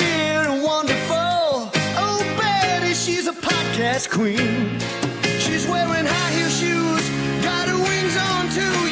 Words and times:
Weird 0.00 0.46
and 0.46 0.62
wonderful. 0.62 1.70
Oh, 2.04 2.36
Betty, 2.38 2.94
she's 2.94 3.26
a 3.26 3.32
podcast 3.32 4.10
queen. 4.10 4.78
She's 5.38 5.66
wearing 5.66 6.06
high 6.06 6.32
heel 6.36 6.48
shoes, 6.48 7.04
got 7.44 7.68
her 7.68 7.78
wings 7.78 8.16
on 8.16 8.48
too. 8.50 8.89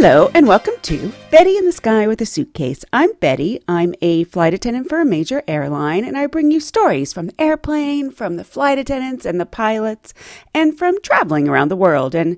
Hello, 0.00 0.30
and 0.32 0.46
welcome 0.46 0.74
to 0.82 1.12
Betty 1.32 1.56
in 1.56 1.66
the 1.66 1.72
Sky 1.72 2.06
with 2.06 2.20
a 2.20 2.24
Suitcase. 2.24 2.84
I'm 2.92 3.14
Betty. 3.14 3.60
I'm 3.66 3.96
a 4.00 4.22
flight 4.22 4.54
attendant 4.54 4.88
for 4.88 5.00
a 5.00 5.04
major 5.04 5.42
airline, 5.48 6.04
and 6.04 6.16
I 6.16 6.28
bring 6.28 6.52
you 6.52 6.60
stories 6.60 7.12
from 7.12 7.26
the 7.26 7.40
airplane, 7.40 8.12
from 8.12 8.36
the 8.36 8.44
flight 8.44 8.78
attendants 8.78 9.26
and 9.26 9.40
the 9.40 9.44
pilots, 9.44 10.14
and 10.54 10.78
from 10.78 11.02
traveling 11.02 11.48
around 11.48 11.68
the 11.68 11.76
world. 11.76 12.14
And 12.14 12.36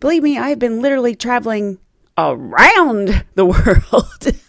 believe 0.00 0.22
me, 0.22 0.38
I've 0.38 0.58
been 0.58 0.80
literally 0.80 1.14
traveling 1.14 1.78
around 2.16 3.26
the 3.34 3.44
world. 3.44 4.40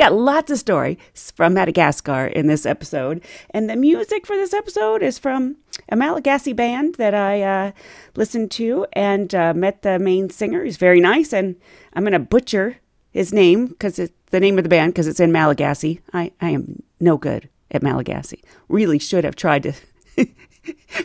We 0.00 0.06
got 0.06 0.14
lots 0.14 0.50
of 0.50 0.58
stories 0.58 0.96
from 1.36 1.52
Madagascar 1.52 2.24
in 2.24 2.46
this 2.46 2.64
episode, 2.64 3.22
and 3.50 3.68
the 3.68 3.76
music 3.76 4.26
for 4.26 4.34
this 4.34 4.54
episode 4.54 5.02
is 5.02 5.18
from 5.18 5.56
a 5.90 5.94
Malagasy 5.94 6.54
band 6.54 6.94
that 6.94 7.14
I 7.14 7.42
uh, 7.42 7.72
listened 8.16 8.50
to 8.52 8.86
and 8.94 9.34
uh, 9.34 9.52
met 9.52 9.82
the 9.82 9.98
main 9.98 10.30
singer. 10.30 10.64
He's 10.64 10.78
very 10.78 11.00
nice, 11.00 11.34
and 11.34 11.54
I'm 11.92 12.02
going 12.02 12.14
to 12.14 12.18
butcher 12.18 12.78
his 13.10 13.34
name 13.34 13.66
because 13.66 13.98
it's 13.98 14.14
the 14.30 14.40
name 14.40 14.56
of 14.56 14.64
the 14.64 14.70
band 14.70 14.94
because 14.94 15.06
it's 15.06 15.20
in 15.20 15.32
Malagasy. 15.32 16.00
I, 16.14 16.32
I 16.40 16.48
am 16.48 16.82
no 16.98 17.18
good 17.18 17.50
at 17.70 17.82
Malagasy. 17.82 18.42
Really 18.70 18.98
should 18.98 19.24
have 19.24 19.36
tried 19.36 19.64
to 19.64 19.74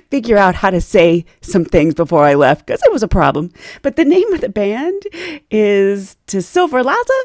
figure 0.10 0.38
out 0.38 0.56
how 0.56 0.70
to 0.70 0.80
say 0.80 1.26
some 1.42 1.66
things 1.66 1.96
before 1.96 2.24
I 2.24 2.36
left 2.36 2.66
because 2.66 2.82
it 2.82 2.94
was 2.94 3.04
a 3.04 3.10
problem. 3.10 3.52
But 3.82 3.98
the 3.98 4.06
name 4.06 4.32
of 4.32 4.40
the 4.40 4.48
band 4.48 5.04
is 5.52 6.16
To 6.28 6.42
Silver 6.42 6.82
Laza. 6.82 7.24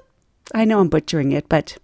I 0.55 0.65
know 0.65 0.81
I'm 0.81 0.89
butchering 0.89 1.33
it, 1.33 1.48
but 1.48 1.79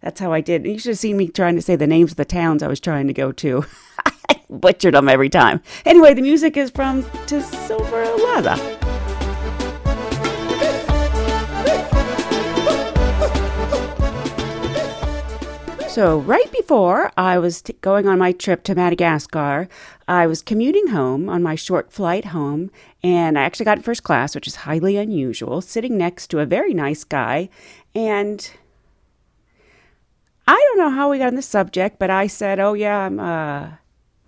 that's 0.00 0.20
how 0.20 0.32
I 0.32 0.40
did. 0.40 0.66
You 0.66 0.78
should 0.78 0.90
have 0.90 0.98
seen 0.98 1.16
me 1.16 1.28
trying 1.28 1.56
to 1.56 1.62
say 1.62 1.76
the 1.76 1.86
names 1.86 2.12
of 2.12 2.16
the 2.16 2.24
towns 2.24 2.62
I 2.62 2.68
was 2.68 2.80
trying 2.80 3.06
to 3.06 3.14
go 3.14 3.32
to. 3.32 3.64
I 4.28 4.40
butchered 4.50 4.94
them 4.94 5.08
every 5.08 5.30
time. 5.30 5.62
Anyway, 5.84 6.14
the 6.14 6.22
music 6.22 6.56
is 6.56 6.70
from 6.70 7.04
To 7.26 7.42
Silver 7.42 8.04
Laza. 8.04 8.83
So, 15.94 16.18
right 16.18 16.50
before 16.50 17.12
I 17.16 17.38
was 17.38 17.62
t- 17.62 17.74
going 17.80 18.08
on 18.08 18.18
my 18.18 18.32
trip 18.32 18.64
to 18.64 18.74
Madagascar, 18.74 19.68
I 20.08 20.26
was 20.26 20.42
commuting 20.42 20.88
home 20.88 21.28
on 21.28 21.40
my 21.40 21.54
short 21.54 21.92
flight 21.92 22.24
home, 22.24 22.72
and 23.04 23.38
I 23.38 23.42
actually 23.42 23.66
got 23.66 23.84
first 23.84 24.02
class, 24.02 24.34
which 24.34 24.48
is 24.48 24.56
highly 24.56 24.96
unusual, 24.96 25.60
sitting 25.60 25.96
next 25.96 26.32
to 26.32 26.40
a 26.40 26.46
very 26.46 26.74
nice 26.74 27.04
guy. 27.04 27.48
And 27.94 28.50
I 30.48 30.54
don't 30.54 30.78
know 30.78 30.90
how 30.90 31.12
we 31.12 31.18
got 31.18 31.28
on 31.28 31.36
the 31.36 31.42
subject, 31.42 32.00
but 32.00 32.10
I 32.10 32.26
said, 32.26 32.58
"Oh 32.58 32.74
yeah, 32.74 32.98
I'm 32.98 33.20
uh, 33.20 33.68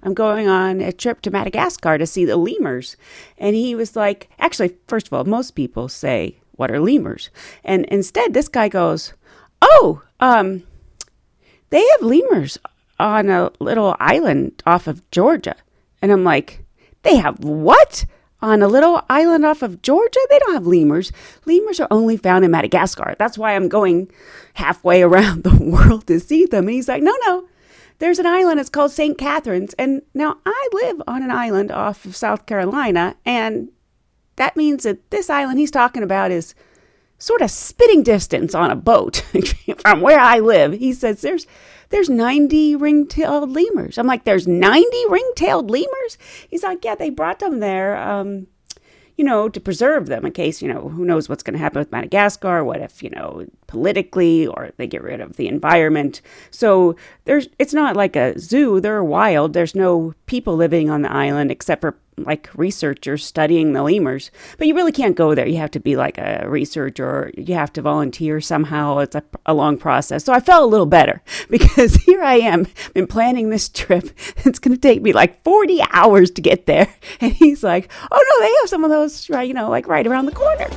I'm 0.04 0.14
going 0.14 0.46
on 0.46 0.80
a 0.80 0.92
trip 0.92 1.20
to 1.22 1.32
Madagascar 1.32 1.98
to 1.98 2.06
see 2.06 2.24
the 2.24 2.36
lemurs," 2.36 2.96
and 3.38 3.56
he 3.56 3.74
was 3.74 3.96
like, 3.96 4.30
"Actually, 4.38 4.76
first 4.86 5.08
of 5.08 5.12
all, 5.14 5.24
most 5.24 5.56
people 5.56 5.88
say." 5.88 6.38
What 6.52 6.70
are 6.70 6.80
lemurs? 6.80 7.28
And 7.64 7.84
instead, 7.86 8.32
this 8.32 8.48
guy 8.48 8.70
goes, 8.70 9.12
Oh, 9.60 10.00
um, 10.20 10.62
they 11.70 11.84
have 11.92 12.02
lemurs 12.02 12.58
on 12.98 13.28
a 13.28 13.50
little 13.60 13.96
island 13.98 14.62
off 14.66 14.86
of 14.86 15.08
Georgia. 15.10 15.56
And 16.02 16.12
I'm 16.12 16.24
like, 16.24 16.64
they 17.02 17.16
have 17.16 17.42
what? 17.42 18.04
On 18.42 18.62
a 18.62 18.68
little 18.68 19.02
island 19.08 19.44
off 19.44 19.62
of 19.62 19.82
Georgia? 19.82 20.20
They 20.28 20.38
don't 20.38 20.54
have 20.54 20.66
lemurs. 20.66 21.10
Lemurs 21.46 21.80
are 21.80 21.88
only 21.90 22.16
found 22.16 22.44
in 22.44 22.50
Madagascar. 22.50 23.14
That's 23.18 23.38
why 23.38 23.54
I'm 23.54 23.68
going 23.68 24.10
halfway 24.54 25.02
around 25.02 25.42
the 25.44 25.56
world 25.56 26.06
to 26.06 26.20
see 26.20 26.46
them. 26.46 26.66
And 26.66 26.74
he's 26.74 26.88
like, 26.88 27.02
no, 27.02 27.14
no. 27.26 27.48
There's 27.98 28.18
an 28.18 28.26
island. 28.26 28.60
It's 28.60 28.68
called 28.68 28.92
St. 28.92 29.16
Catherines. 29.16 29.72
And 29.74 30.02
now 30.12 30.36
I 30.44 30.68
live 30.72 31.02
on 31.06 31.22
an 31.22 31.30
island 31.30 31.72
off 31.72 32.04
of 32.04 32.14
South 32.14 32.44
Carolina. 32.44 33.16
And 33.24 33.70
that 34.36 34.56
means 34.56 34.82
that 34.82 35.10
this 35.10 35.30
island 35.30 35.58
he's 35.58 35.70
talking 35.70 36.02
about 36.02 36.30
is 36.30 36.54
sort 37.18 37.40
of 37.40 37.50
spitting 37.50 38.02
distance 38.02 38.54
on 38.54 38.70
a 38.70 38.76
boat 38.76 39.16
from 39.78 40.00
where 40.00 40.20
I 40.20 40.38
live. 40.38 40.72
He 40.72 40.92
says 40.92 41.22
there's 41.22 41.46
there's 41.90 42.10
90 42.10 42.76
ring-tailed 42.76 43.50
lemurs. 43.50 43.96
I'm 43.96 44.06
like, 44.08 44.24
there's 44.24 44.48
90 44.48 44.88
ring-tailed 45.08 45.70
lemurs? 45.70 46.18
He's 46.48 46.64
like, 46.64 46.84
yeah, 46.84 46.96
they 46.96 47.10
brought 47.10 47.38
them 47.38 47.60
there, 47.60 47.96
um, 47.96 48.48
you 49.16 49.24
know, 49.24 49.48
to 49.48 49.60
preserve 49.60 50.06
them 50.06 50.26
in 50.26 50.32
case, 50.32 50.60
you 50.60 50.66
know, 50.66 50.88
who 50.88 51.04
knows 51.04 51.28
what's 51.28 51.44
going 51.44 51.54
to 51.54 51.60
happen 51.60 51.78
with 51.78 51.92
Madagascar? 51.92 52.64
What 52.64 52.80
if, 52.80 53.02
you 53.04 53.10
know, 53.10 53.46
politically 53.66 54.46
or 54.48 54.70
they 54.76 54.86
get 54.86 55.02
rid 55.02 55.20
of 55.20 55.36
the 55.36 55.46
environment? 55.48 56.20
So 56.50 56.96
there's, 57.24 57.48
it's 57.58 57.72
not 57.72 57.96
like 57.96 58.16
a 58.16 58.38
zoo. 58.38 58.80
They're 58.80 59.04
wild. 59.04 59.52
There's 59.52 59.74
no 59.74 60.12
people 60.26 60.56
living 60.56 60.90
on 60.90 61.02
the 61.02 61.12
island 61.12 61.50
except 61.50 61.80
for 61.80 61.96
like 62.18 62.50
researchers 62.54 63.24
studying 63.24 63.72
the 63.72 63.82
lemurs. 63.82 64.30
But 64.58 64.66
you 64.66 64.74
really 64.74 64.92
can't 64.92 65.16
go 65.16 65.34
there. 65.34 65.46
You 65.46 65.58
have 65.58 65.70
to 65.72 65.80
be 65.80 65.96
like 65.96 66.18
a 66.18 66.44
researcher 66.48 67.30
you 67.36 67.54
have 67.54 67.72
to 67.74 67.82
volunteer 67.82 68.40
somehow. 68.40 68.98
It's 68.98 69.14
a, 69.14 69.22
a 69.44 69.54
long 69.54 69.78
process. 69.78 70.24
So 70.24 70.32
I 70.32 70.40
felt 70.40 70.64
a 70.64 70.66
little 70.66 70.86
better 70.86 71.22
because 71.50 71.94
here 71.96 72.22
I 72.22 72.36
am, 72.36 72.66
been 72.94 73.06
planning 73.06 73.50
this 73.50 73.68
trip. 73.68 74.10
It's 74.46 74.60
going 74.60 74.74
to 74.74 74.80
take 74.80 75.02
me 75.02 75.12
like 75.12 75.42
40 75.42 75.80
hours 75.90 76.30
to 76.32 76.40
get 76.40 76.66
there. 76.66 76.88
And 77.20 77.32
he's 77.32 77.64
like, 77.64 77.90
oh 78.10 78.24
no, 78.30 78.46
they 78.46 78.52
have 78.60 78.68
some 78.68 78.84
of 78.84 78.90
those, 78.90 79.30
right, 79.30 79.46
you 79.48 79.54
know, 79.54 79.70
like 79.70 79.88
right 79.88 80.06
around 80.06 80.26
the 80.26 80.32
corner. 80.32 80.68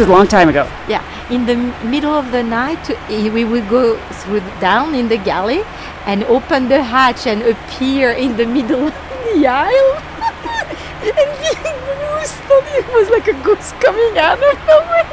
Is 0.00 0.08
a 0.08 0.10
long 0.10 0.26
time 0.26 0.48
ago. 0.48 0.64
Yeah, 0.88 1.04
in 1.30 1.46
the 1.46 1.56
middle 1.84 2.14
of 2.14 2.32
the 2.32 2.42
night, 2.42 2.88
we 3.08 3.44
would 3.44 3.68
go 3.68 3.98
through 4.20 4.40
down 4.60 4.94
in 4.94 5.08
the 5.08 5.18
galley 5.18 5.62
and 6.06 6.24
open 6.24 6.68
the 6.68 6.82
hatch 6.82 7.26
and 7.26 7.42
appear 7.42 8.12
in 8.12 8.36
the 8.36 8.46
middle 8.46 8.88
of 8.88 8.94
the 9.34 9.46
aisle. 9.46 9.92
and 11.04 11.30
the 11.42 11.96
goose 12.00 12.32
thought 12.48 12.66
it 12.80 12.86
was 12.94 13.10
like 13.10 13.28
a 13.28 13.36
ghost 13.44 13.74
coming 13.80 14.18
out 14.18 14.38
of 14.42 14.58
nowhere. 14.66 15.08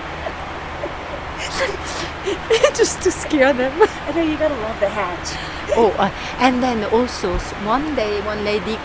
Just 2.75 3.01
to 3.01 3.11
scare 3.11 3.53
them. 3.53 3.73
I 3.81 4.11
know 4.11 4.21
you 4.21 4.37
gotta 4.37 4.55
love 4.55 4.79
the 4.79 4.89
hatch. 4.89 5.35
Oh, 5.75 5.91
uh, 5.97 6.11
and 6.39 6.63
then 6.63 6.83
also 6.85 7.37
one 7.65 7.95
day, 7.95 8.21
one 8.21 8.43
lady 8.45 8.77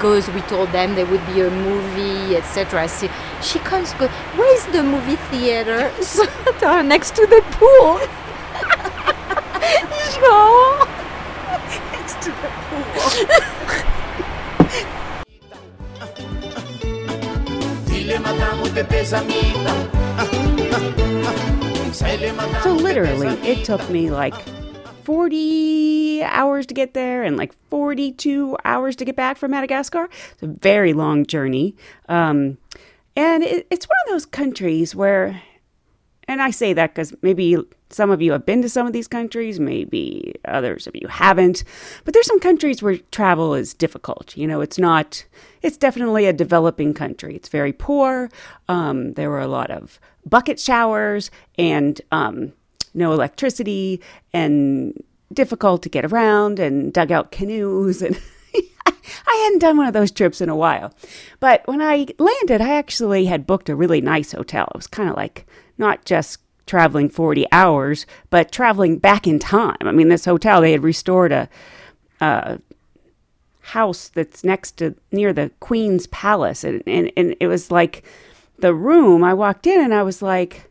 goes. 0.00 0.28
We 0.30 0.40
told 0.42 0.70
them 0.72 0.94
there 0.94 1.06
would 1.06 1.24
be 1.26 1.40
a 1.40 1.50
movie, 1.50 2.36
etc. 2.36 2.88
She, 2.88 3.08
she 3.42 3.58
comes, 3.60 3.92
go, 3.94 4.08
where's 4.36 4.66
the 4.66 4.82
movie 4.82 5.16
theater? 5.30 5.90
So, 6.02 6.80
next 6.82 7.14
to 7.16 7.26
the 7.26 7.42
pool. 7.52 7.98
Je 10.14 10.20
go, 10.20 10.28
"Oh." 10.30 10.86
Next 11.92 12.20
to 12.22 12.30
the 12.30 12.48
pool. 12.68 12.84
So 22.62 22.72
literally, 22.72 23.28
it 23.48 23.64
took 23.64 23.88
me 23.90 24.10
like 24.10 24.34
40 25.04 26.22
hours 26.24 26.66
to 26.66 26.74
get 26.74 26.94
there 26.94 27.22
and 27.22 27.36
like 27.36 27.52
42 27.70 28.56
hours 28.64 28.96
to 28.96 29.04
get 29.04 29.16
back 29.16 29.36
from 29.36 29.50
Madagascar. 29.50 30.08
It's 30.32 30.42
a 30.42 30.46
very 30.46 30.92
long 30.92 31.26
journey. 31.26 31.76
Um, 32.08 32.58
and 33.16 33.44
it, 33.44 33.66
it's 33.70 33.86
one 33.86 33.96
of 34.06 34.12
those 34.12 34.26
countries 34.26 34.94
where, 34.94 35.40
and 36.26 36.42
I 36.42 36.50
say 36.50 36.72
that 36.72 36.94
because 36.94 37.14
maybe 37.22 37.56
some 37.90 38.10
of 38.10 38.20
you 38.20 38.32
have 38.32 38.44
been 38.44 38.62
to 38.62 38.68
some 38.68 38.86
of 38.86 38.92
these 38.92 39.06
countries, 39.06 39.60
maybe 39.60 40.34
others 40.46 40.86
of 40.86 40.96
you 40.96 41.06
haven't, 41.06 41.64
but 42.04 42.14
there's 42.14 42.26
some 42.26 42.40
countries 42.40 42.82
where 42.82 42.96
travel 43.12 43.54
is 43.54 43.74
difficult. 43.74 44.36
You 44.36 44.46
know, 44.48 44.60
it's 44.60 44.78
not, 44.78 45.24
it's 45.62 45.76
definitely 45.76 46.26
a 46.26 46.32
developing 46.32 46.94
country. 46.94 47.36
It's 47.36 47.48
very 47.48 47.72
poor. 47.72 48.30
Um, 48.68 49.12
there 49.12 49.30
were 49.30 49.40
a 49.40 49.46
lot 49.46 49.70
of 49.70 50.00
bucket 50.26 50.58
showers 50.58 51.30
and, 51.56 52.00
um, 52.10 52.52
no 52.94 53.12
electricity 53.12 54.00
and 54.32 55.02
difficult 55.32 55.82
to 55.82 55.88
get 55.88 56.04
around 56.04 56.58
and 56.58 56.92
dugout 56.92 57.30
canoes 57.32 58.00
and 58.00 58.20
I 59.26 59.34
hadn't 59.44 59.58
done 59.58 59.76
one 59.76 59.86
of 59.86 59.92
those 59.92 60.10
trips 60.10 60.40
in 60.40 60.48
a 60.48 60.56
while. 60.56 60.94
But 61.40 61.66
when 61.66 61.82
I 61.82 62.06
landed, 62.18 62.60
I 62.60 62.74
actually 62.74 63.26
had 63.26 63.46
booked 63.46 63.68
a 63.68 63.76
really 63.76 64.00
nice 64.00 64.32
hotel. 64.32 64.68
It 64.74 64.76
was 64.76 64.86
kind 64.86 65.08
of 65.08 65.16
like 65.16 65.46
not 65.76 66.04
just 66.04 66.38
traveling 66.66 67.08
40 67.08 67.46
hours, 67.52 68.06
but 68.30 68.52
traveling 68.52 68.98
back 68.98 69.26
in 69.26 69.38
time. 69.38 69.76
I 69.80 69.92
mean, 69.92 70.08
this 70.08 70.24
hotel, 70.24 70.60
they 70.60 70.72
had 70.72 70.82
restored 70.82 71.32
a, 71.32 71.48
a 72.20 72.58
house 73.60 74.08
that's 74.08 74.44
next 74.44 74.78
to 74.78 74.94
near 75.12 75.32
the 75.32 75.50
Queen's 75.60 76.06
Palace. 76.06 76.64
And, 76.64 76.82
and, 76.86 77.10
and 77.16 77.36
it 77.40 77.48
was 77.48 77.70
like 77.70 78.04
the 78.58 78.74
room, 78.74 79.24
I 79.24 79.34
walked 79.34 79.66
in 79.66 79.80
and 79.80 79.92
I 79.92 80.02
was 80.02 80.22
like, 80.22 80.70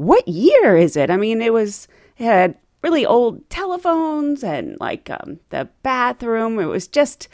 what 0.00 0.26
year 0.26 0.76
is 0.76 0.96
it? 0.96 1.10
I 1.10 1.16
mean, 1.18 1.42
it 1.42 1.52
was, 1.52 1.86
it 2.16 2.24
had 2.24 2.54
really 2.82 3.04
old 3.04 3.48
telephones 3.50 4.42
and 4.42 4.78
like 4.80 5.10
um, 5.10 5.38
the 5.50 5.68
bathroom. 5.82 6.58
It 6.58 6.64
was 6.64 6.88
just 6.88 7.28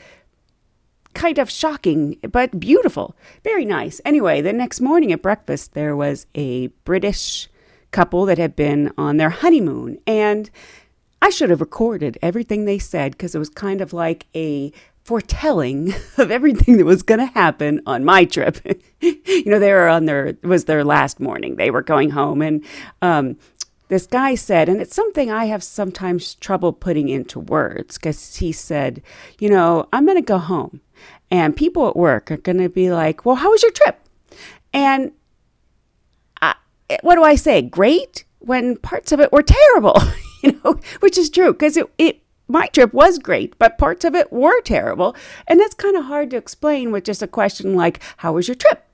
kind 1.14 1.38
of 1.38 1.48
shocking, 1.48 2.18
but 2.30 2.58
beautiful. 2.58 3.16
Very 3.44 3.64
nice. 3.64 4.00
Anyway, 4.04 4.40
the 4.40 4.52
next 4.52 4.80
morning 4.80 5.12
at 5.12 5.22
breakfast, 5.22 5.74
there 5.74 5.94
was 5.94 6.26
a 6.34 6.66
British 6.84 7.48
couple 7.92 8.26
that 8.26 8.36
had 8.38 8.56
been 8.56 8.92
on 8.98 9.16
their 9.16 9.30
honeymoon. 9.30 9.98
And 10.04 10.50
I 11.22 11.30
should 11.30 11.50
have 11.50 11.60
recorded 11.60 12.18
everything 12.20 12.64
they 12.64 12.80
said 12.80 13.12
because 13.12 13.34
it 13.34 13.38
was 13.38 13.48
kind 13.48 13.80
of 13.80 13.92
like 13.92 14.26
a 14.34 14.72
foretelling 15.06 15.94
of 16.18 16.32
everything 16.32 16.78
that 16.78 16.84
was 16.84 17.02
going 17.04 17.20
to 17.20 17.26
happen 17.26 17.80
on 17.86 18.04
my 18.04 18.24
trip. 18.24 18.58
you 19.00 19.44
know, 19.46 19.60
they 19.60 19.72
were 19.72 19.88
on 19.88 20.06
their, 20.06 20.36
was 20.42 20.64
their 20.64 20.82
last 20.82 21.20
morning. 21.20 21.54
They 21.54 21.70
were 21.70 21.82
going 21.82 22.10
home. 22.10 22.42
And 22.42 22.64
um, 23.00 23.36
this 23.86 24.06
guy 24.06 24.34
said, 24.34 24.68
and 24.68 24.80
it's 24.80 24.96
something 24.96 25.30
I 25.30 25.44
have 25.44 25.62
sometimes 25.62 26.34
trouble 26.34 26.72
putting 26.72 27.08
into 27.08 27.38
words 27.38 27.98
because 27.98 28.36
he 28.36 28.50
said, 28.50 29.00
you 29.38 29.48
know, 29.48 29.88
I'm 29.92 30.06
going 30.06 30.18
to 30.18 30.22
go 30.22 30.38
home 30.38 30.80
and 31.30 31.56
people 31.56 31.88
at 31.88 31.96
work 31.96 32.32
are 32.32 32.36
going 32.36 32.58
to 32.58 32.68
be 32.68 32.90
like, 32.90 33.24
well, 33.24 33.36
how 33.36 33.52
was 33.52 33.62
your 33.62 33.72
trip? 33.72 34.00
And 34.72 35.12
I, 36.42 36.56
what 37.02 37.14
do 37.14 37.22
I 37.22 37.36
say? 37.36 37.62
Great 37.62 38.24
when 38.40 38.76
parts 38.76 39.12
of 39.12 39.20
it 39.20 39.30
were 39.32 39.42
terrible, 39.42 40.00
you 40.42 40.58
know, 40.64 40.80
which 40.98 41.16
is 41.16 41.30
true 41.30 41.52
because 41.52 41.76
it, 41.76 41.86
it, 41.96 42.22
my 42.48 42.66
trip 42.68 42.92
was 42.92 43.18
great, 43.18 43.58
but 43.58 43.78
parts 43.78 44.04
of 44.04 44.14
it 44.14 44.32
were 44.32 44.60
terrible. 44.62 45.16
And 45.46 45.58
that's 45.58 45.74
kind 45.74 45.96
of 45.96 46.04
hard 46.04 46.30
to 46.30 46.36
explain 46.36 46.92
with 46.92 47.04
just 47.04 47.22
a 47.22 47.26
question 47.26 47.74
like, 47.74 48.00
how 48.18 48.32
was 48.34 48.48
your 48.48 48.54
trip? 48.54 48.84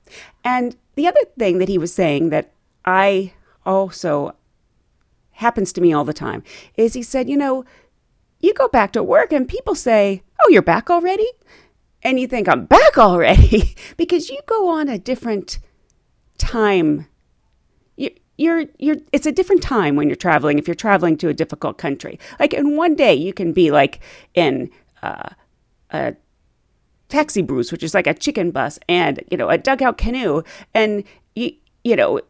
And 0.43 0.75
the 0.95 1.07
other 1.07 1.21
thing 1.37 1.59
that 1.59 1.69
he 1.69 1.77
was 1.77 1.93
saying 1.93 2.29
that 2.29 2.51
I 2.85 3.33
also 3.65 4.35
happens 5.31 5.73
to 5.73 5.81
me 5.81 5.93
all 5.93 6.03
the 6.03 6.13
time 6.13 6.43
is 6.75 6.93
he 6.93 7.03
said, 7.03 7.29
you 7.29 7.37
know, 7.37 7.65
you 8.39 8.53
go 8.53 8.67
back 8.67 8.91
to 8.93 9.03
work 9.03 9.31
and 9.31 9.47
people 9.47 9.75
say, 9.75 10.23
oh, 10.43 10.49
you're 10.49 10.61
back 10.61 10.89
already? 10.89 11.27
and 12.03 12.19
you 12.19 12.27
think 12.27 12.47
I'm 12.47 12.65
back 12.65 12.97
already 12.97 13.75
because 13.97 14.29
you 14.29 14.39
go 14.45 14.69
on 14.69 14.89
a 14.89 14.99
different 14.99 15.59
time. 16.37 17.07
You, 18.37 18.51
you're 18.51 18.65
you're 18.79 18.95
it's 19.11 19.25
a 19.25 19.31
different 19.31 19.61
time 19.61 19.95
when 19.95 20.07
you're 20.07 20.15
traveling 20.15 20.59
if 20.59 20.67
you're 20.67 20.75
traveling 20.75 21.17
to 21.17 21.29
a 21.29 21.33
difficult 21.33 21.77
country. 21.77 22.19
Like 22.39 22.53
in 22.53 22.75
one 22.75 22.95
day 22.95 23.13
you 23.13 23.33
can 23.33 23.53
be 23.53 23.71
like 23.71 23.99
in 24.33 24.71
uh, 25.01 25.29
a 25.91 26.15
taxi 27.09 27.41
bus, 27.41 27.71
which 27.71 27.83
is 27.83 27.93
like 27.93 28.07
a 28.07 28.13
chicken 28.13 28.51
bus, 28.51 28.79
and 28.89 29.23
you 29.29 29.37
know 29.37 29.49
a 29.49 29.57
dugout 29.57 29.97
canoe, 29.97 30.43
and 30.73 31.03
you 31.35 31.53
you 31.83 31.95
know 31.95 32.21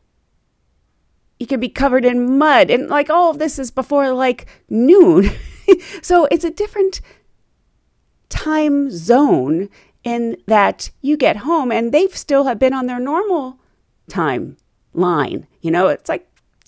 you 1.40 1.48
can 1.48 1.60
be 1.60 1.70
covered 1.70 2.06
in 2.06 2.38
mud, 2.38 2.70
and 2.70 2.90
like 2.90 3.10
all 3.10 3.32
of 3.32 3.40
this 3.40 3.58
is 3.58 3.72
before 3.72 4.14
like 4.14 4.46
noon. 4.70 5.30
so 6.02 6.26
it's 6.32 6.44
a 6.44 6.52
different 6.52 7.02
time 8.30 8.90
zone 8.90 9.70
in 10.04 10.36
that 10.48 10.90
you 11.02 11.16
get 11.16 11.38
home 11.38 11.72
and 11.72 11.92
they've 11.92 12.16
still 12.16 12.46
have 12.46 12.60
been 12.60 12.74
on 12.74 12.88
their 12.88 13.00
normal 13.00 13.60
time 14.10 14.58
line. 14.94 15.48
You 15.62 15.72
know, 15.72 15.88
it's 15.88 16.10
like 16.10 16.28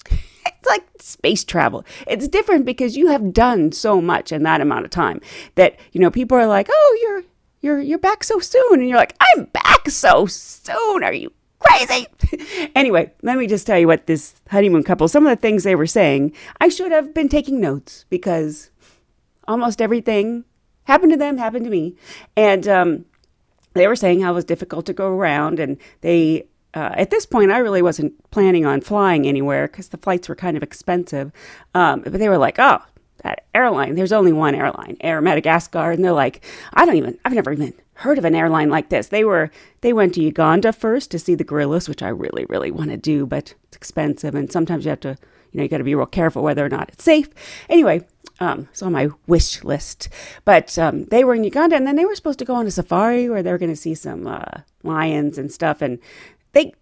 it's 0.09 0.67
like 0.67 0.83
space 0.99 1.43
travel. 1.43 1.85
It's 2.07 2.27
different 2.27 2.65
because 2.65 2.97
you 2.97 3.07
have 3.07 3.33
done 3.33 3.71
so 3.71 4.01
much 4.01 4.31
in 4.31 4.43
that 4.43 4.61
amount 4.61 4.85
of 4.85 4.91
time 4.91 5.21
that, 5.55 5.77
you 5.91 6.01
know, 6.01 6.11
people 6.11 6.37
are 6.37 6.47
like, 6.47 6.67
"Oh, 6.71 6.99
you're 7.01 7.23
you're 7.61 7.81
you're 7.81 7.99
back 7.99 8.23
so 8.23 8.39
soon." 8.39 8.79
And 8.79 8.89
you're 8.89 8.97
like, 8.97 9.15
"I'm 9.21 9.45
back 9.45 9.89
so 9.89 10.25
soon. 10.25 11.03
Are 11.03 11.13
you 11.13 11.31
crazy?" 11.59 12.07
anyway, 12.75 13.11
let 13.21 13.37
me 13.37 13.47
just 13.47 13.67
tell 13.67 13.79
you 13.79 13.87
what 13.87 14.07
this 14.07 14.35
honeymoon 14.49 14.83
couple, 14.83 15.07
some 15.07 15.25
of 15.25 15.35
the 15.35 15.41
things 15.41 15.63
they 15.63 15.75
were 15.75 15.87
saying, 15.87 16.33
I 16.59 16.69
should 16.69 16.91
have 16.91 17.13
been 17.13 17.29
taking 17.29 17.59
notes 17.59 18.05
because 18.09 18.71
almost 19.47 19.81
everything 19.81 20.45
happened 20.85 21.11
to 21.11 21.17
them, 21.17 21.37
happened 21.37 21.65
to 21.65 21.71
me. 21.71 21.95
And 22.35 22.67
um, 22.67 23.05
they 23.73 23.87
were 23.87 23.95
saying 23.95 24.21
how 24.21 24.31
it 24.31 24.35
was 24.35 24.45
difficult 24.45 24.85
to 24.87 24.93
go 24.93 25.07
around. 25.07 25.59
And 25.59 25.77
they, 26.01 26.47
uh, 26.75 26.91
at 26.93 27.09
this 27.09 27.25
point, 27.25 27.51
I 27.51 27.59
really 27.59 27.81
wasn't 27.81 28.13
planning 28.31 28.65
on 28.65 28.81
flying 28.81 29.25
anywhere 29.25 29.67
because 29.67 29.89
the 29.89 29.97
flights 29.97 30.27
were 30.27 30.35
kind 30.35 30.57
of 30.57 30.63
expensive. 30.63 31.31
Um, 31.73 32.01
but 32.01 32.13
they 32.13 32.29
were 32.29 32.37
like, 32.37 32.59
oh, 32.59 32.79
that 33.23 33.45
airline, 33.55 33.95
there's 33.95 34.11
only 34.11 34.33
one 34.33 34.53
airline, 34.53 34.97
Air 34.99 35.21
Madagascar. 35.21 35.91
And 35.91 36.03
they're 36.03 36.11
like, 36.11 36.43
I 36.73 36.85
don't 36.85 36.97
even, 36.97 37.17
I've 37.23 37.33
never 37.33 37.53
even 37.53 37.73
heard 37.93 38.17
of 38.17 38.25
an 38.25 38.35
airline 38.35 38.69
like 38.69 38.89
this. 38.89 39.07
They 39.07 39.23
were, 39.23 39.49
they 39.81 39.93
went 39.93 40.13
to 40.15 40.21
Uganda 40.21 40.73
first 40.73 41.11
to 41.11 41.19
see 41.19 41.33
the 41.33 41.45
gorillas, 41.45 41.87
which 41.87 42.03
I 42.03 42.09
really, 42.09 42.45
really 42.49 42.71
want 42.71 42.91
to 42.91 42.97
do, 42.97 43.25
but 43.25 43.55
it's 43.63 43.77
expensive. 43.77 44.35
And 44.35 44.51
sometimes 44.51 44.83
you 44.83 44.89
have 44.89 44.99
to, 44.99 45.17
you 45.51 45.57
know, 45.57 45.63
you 45.63 45.69
got 45.69 45.77
to 45.77 45.85
be 45.85 45.95
real 45.95 46.05
careful 46.05 46.43
whether 46.43 46.65
or 46.65 46.69
not 46.69 46.89
it's 46.89 47.05
safe. 47.05 47.29
Anyway, 47.69 48.05
um, 48.39 48.67
it's 48.71 48.83
on 48.83 48.91
my 48.91 49.09
wish 49.27 49.63
list. 49.63 50.09
But 50.43 50.77
um, 50.77 51.05
they 51.05 51.23
were 51.23 51.35
in 51.35 51.45
Uganda, 51.45 51.77
and 51.77 51.87
then 51.87 51.95
they 51.95 52.05
were 52.05 52.15
supposed 52.15 52.39
to 52.39 52.45
go 52.45 52.55
on 52.55 52.67
a 52.67 52.71
safari 52.71 53.29
where 53.29 53.41
they 53.41 53.51
were 53.51 53.57
going 53.57 53.71
to 53.71 53.77
see 53.77 53.95
some 53.95 54.27
uh, 54.27 54.61
lions 54.83 55.37
and 55.37 55.51
stuff. 55.51 55.81
And 55.81 55.99
they, 56.55 56.73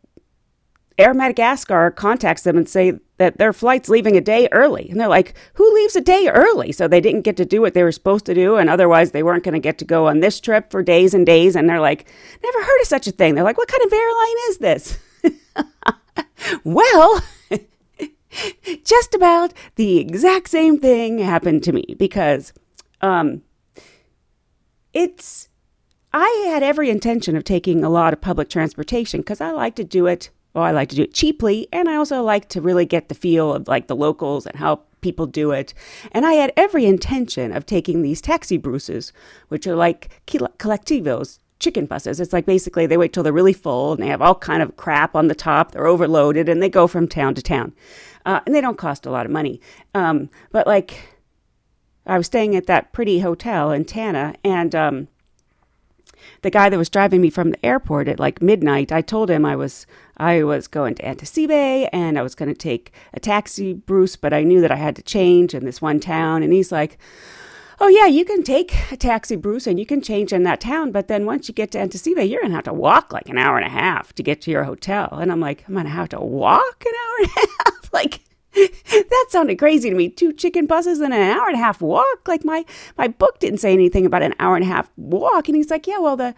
Air 0.98 1.14
Madagascar 1.14 1.92
contacts 1.92 2.44
them 2.44 2.56
and 2.56 2.70
say 2.70 2.94
that 3.18 3.38
their 3.38 3.52
flight's 3.52 3.90
leaving 3.90 4.16
a 4.16 4.22
day 4.22 4.48
early. 4.52 4.88
And 4.90 5.00
they're 5.00 5.08
like, 5.08 5.34
who 5.56 5.74
leaves 5.74 5.96
a 5.96 6.02
day 6.02 6.30
early? 6.34 6.72
So 6.72 6.88
they 6.88 7.02
didn't 7.02 7.22
get 7.22 7.36
to 7.38 7.46
do 7.46 7.62
what 7.62 7.74
they 7.74 7.84
were 7.84 7.92
supposed 7.92 8.26
to 8.28 8.34
do. 8.34 8.56
And 8.58 8.70
otherwise, 8.70 9.12
they 9.12 9.24
weren't 9.24 9.44
going 9.44 9.54
to 9.54 9.60
get 9.60 9.78
to 9.80 9.86
go 9.86 10.08
on 10.08 10.20
this 10.20 10.40
trip 10.40 10.72
for 10.72 10.84
days 10.84 11.14
and 11.14 11.26
days. 11.26 11.56
And 11.56 11.68
they're 11.68 11.82
like, 11.82 12.06
never 12.44 12.64
heard 12.64 12.82
of 12.82 12.88
such 12.88 13.08
a 13.08 13.12
thing. 13.12 13.36
They're 13.36 13.44
like, 13.44 13.58
what 13.58 13.68
kind 13.68 13.84
of 13.84 13.94
airline 13.94 14.36
is 14.50 14.58
this? 14.60 15.00
well, 16.64 17.22
just 18.84 19.16
about 19.16 19.54
the 19.76 19.98
exact 19.98 20.50
same 20.50 20.80
thing 20.80 21.18
happened 21.20 21.64
to 21.64 21.72
me 21.72 21.96
because 21.98 22.54
um, 23.02 23.42
it's 24.94 25.50
I 26.14 26.46
had 26.48 26.62
every 26.62 26.90
intention 26.90 27.36
of 27.36 27.44
taking 27.44 27.84
a 27.84 27.90
lot 27.90 28.14
of 28.14 28.22
public 28.22 28.50
transportation 28.50 29.22
because 29.22 29.42
I 29.42 29.52
like 29.52 29.76
to 29.76 29.84
do 29.84 30.06
it. 30.06 30.30
Well, 30.54 30.64
I 30.64 30.70
like 30.70 30.90
to 30.90 30.96
do 30.96 31.02
it 31.02 31.16
cheaply, 31.16 31.68
and 31.74 31.90
I 31.90 31.96
also 31.96 32.22
like 32.22 32.48
to 32.50 32.62
really 32.62 32.86
get 32.86 33.10
the 33.10 33.16
feel 33.16 33.52
of 33.52 33.68
like 33.68 33.88
the 33.88 33.96
locals 33.96 34.46
and 34.46 34.56
how 34.56 34.82
people 35.02 35.26
do 35.26 35.50
it. 35.50 35.74
And 36.12 36.26
I 36.26 36.34
had 36.34 36.54
every 36.56 36.86
intention 36.86 37.52
of 37.52 37.66
taking 37.66 38.04
these 38.04 38.22
taxi 38.22 38.58
brousses, 38.58 39.12
which 39.48 39.66
are 39.66 39.76
like 39.76 40.10
colectivos, 40.28 41.40
chicken 41.60 41.88
buses. 41.88 42.20
It's 42.20 42.34
like 42.34 42.46
basically 42.46 42.86
they 42.86 42.98
wait 42.98 43.14
till 43.14 43.24
they're 43.24 43.34
really 43.34 43.54
full 43.54 43.94
and 43.94 44.04
they 44.04 44.08
have 44.08 44.22
all 44.22 44.36
kind 44.36 44.62
of 44.62 44.78
crap 44.78 45.16
on 45.16 45.28
the 45.28 45.36
top. 45.36 45.72
They're 45.72 45.88
overloaded 45.88 46.48
and 46.48 46.62
they 46.62 46.70
go 46.70 46.86
from 46.86 47.08
town 47.08 47.34
to 47.36 47.42
town 47.42 47.74
uh, 48.26 48.42
and 48.46 48.54
they 48.54 48.62
don't 48.62 48.78
cost 48.78 49.06
a 49.06 49.12
lot 49.12 49.26
of 49.26 49.32
money. 49.32 49.60
Um, 49.96 50.30
but 50.52 50.68
like, 50.68 51.18
I 52.06 52.18
was 52.18 52.28
staying 52.28 52.56
at 52.56 52.68
that 52.68 52.92
pretty 52.92 53.20
hotel 53.20 53.72
in 53.72 53.86
Tana, 53.86 54.36
and 54.44 54.76
um, 54.76 55.08
the 56.42 56.50
guy 56.50 56.70
that 56.70 56.78
was 56.78 56.90
driving 56.90 57.22
me 57.22 57.30
from 57.30 57.52
the 57.52 57.66
airport 57.66 58.08
at 58.08 58.20
like 58.20 58.42
midnight, 58.42 58.92
I 58.92 59.02
told 59.02 59.30
him 59.30 59.46
I 59.46 59.56
was 59.56 59.86
I 60.18 60.44
was 60.44 60.68
going 60.68 60.96
to 60.96 61.04
Entebbe 61.04 61.90
and 61.92 62.18
I 62.18 62.22
was 62.22 62.36
going 62.36 62.50
to 62.50 62.58
take 62.58 62.92
a 63.14 63.20
taxi, 63.20 63.74
brousse, 63.74 64.20
but 64.20 64.34
I 64.34 64.44
knew 64.44 64.62
that 64.62 64.72
I 64.72 64.76
had 64.76 64.96
to 64.98 65.02
change 65.02 65.54
in 65.54 65.66
this 65.66 65.82
one 65.82 66.00
town, 66.00 66.44
and 66.44 66.54
he's 66.54 66.72
like. 66.72 66.98
Oh 67.80 67.88
yeah, 67.88 68.06
you 68.06 68.24
can 68.24 68.44
take 68.44 68.74
a 68.92 68.96
taxi, 68.96 69.36
brousse, 69.36 69.68
and 69.68 69.80
you 69.80 69.86
can 69.86 70.00
change 70.00 70.32
in 70.32 70.44
that 70.44 70.62
town. 70.62 70.92
But 70.92 71.08
then 71.08 71.26
once 71.26 71.48
you 71.50 71.56
get 71.56 71.72
to 71.72 71.80
Entebbe, 71.80 72.30
you're 72.30 72.42
gonna 72.42 72.54
have 72.54 72.64
to 72.66 72.74
walk 72.74 73.12
like 73.12 73.28
an 73.28 73.38
hour 73.38 73.58
and 73.58 73.66
a 73.66 73.70
half 73.70 74.14
to 74.14 74.24
get 74.24 74.42
to 74.42 74.52
your 74.52 74.64
hotel. 74.64 75.10
And 75.12 75.32
I'm 75.32 75.40
like, 75.40 75.66
I'm 75.68 75.74
gonna 75.74 75.90
have 75.90 76.10
to 76.10 76.20
walk 76.22 76.86
an 76.86 76.94
hour 76.94 77.16
and 77.18 77.28
a 77.28 77.40
half. 77.40 77.90
like 77.94 78.22
that 78.92 79.26
sounded 79.30 79.58
crazy 79.58 79.90
to 79.90 79.96
me. 79.96 80.10
Two 80.10 80.32
chicken 80.34 80.66
buses 80.66 81.00
and 81.00 81.14
an 81.14 81.22
hour 81.22 81.48
and 81.48 81.56
a 81.56 81.60
half 81.60 81.82
walk. 81.82 82.28
Like 82.28 82.46
my 82.46 82.66
my 82.98 83.08
book 83.08 83.40
didn't 83.40 83.60
say 83.60 83.74
anything 83.74 84.06
about 84.06 84.24
an 84.24 84.36
hour 84.40 84.56
and 84.56 84.64
a 84.64 84.68
half 84.68 84.92
walk. 84.98 85.48
And 85.48 85.56
he's 85.58 85.72
like, 85.72 85.88
yeah, 85.88 86.00
well 86.00 86.16
the, 86.16 86.36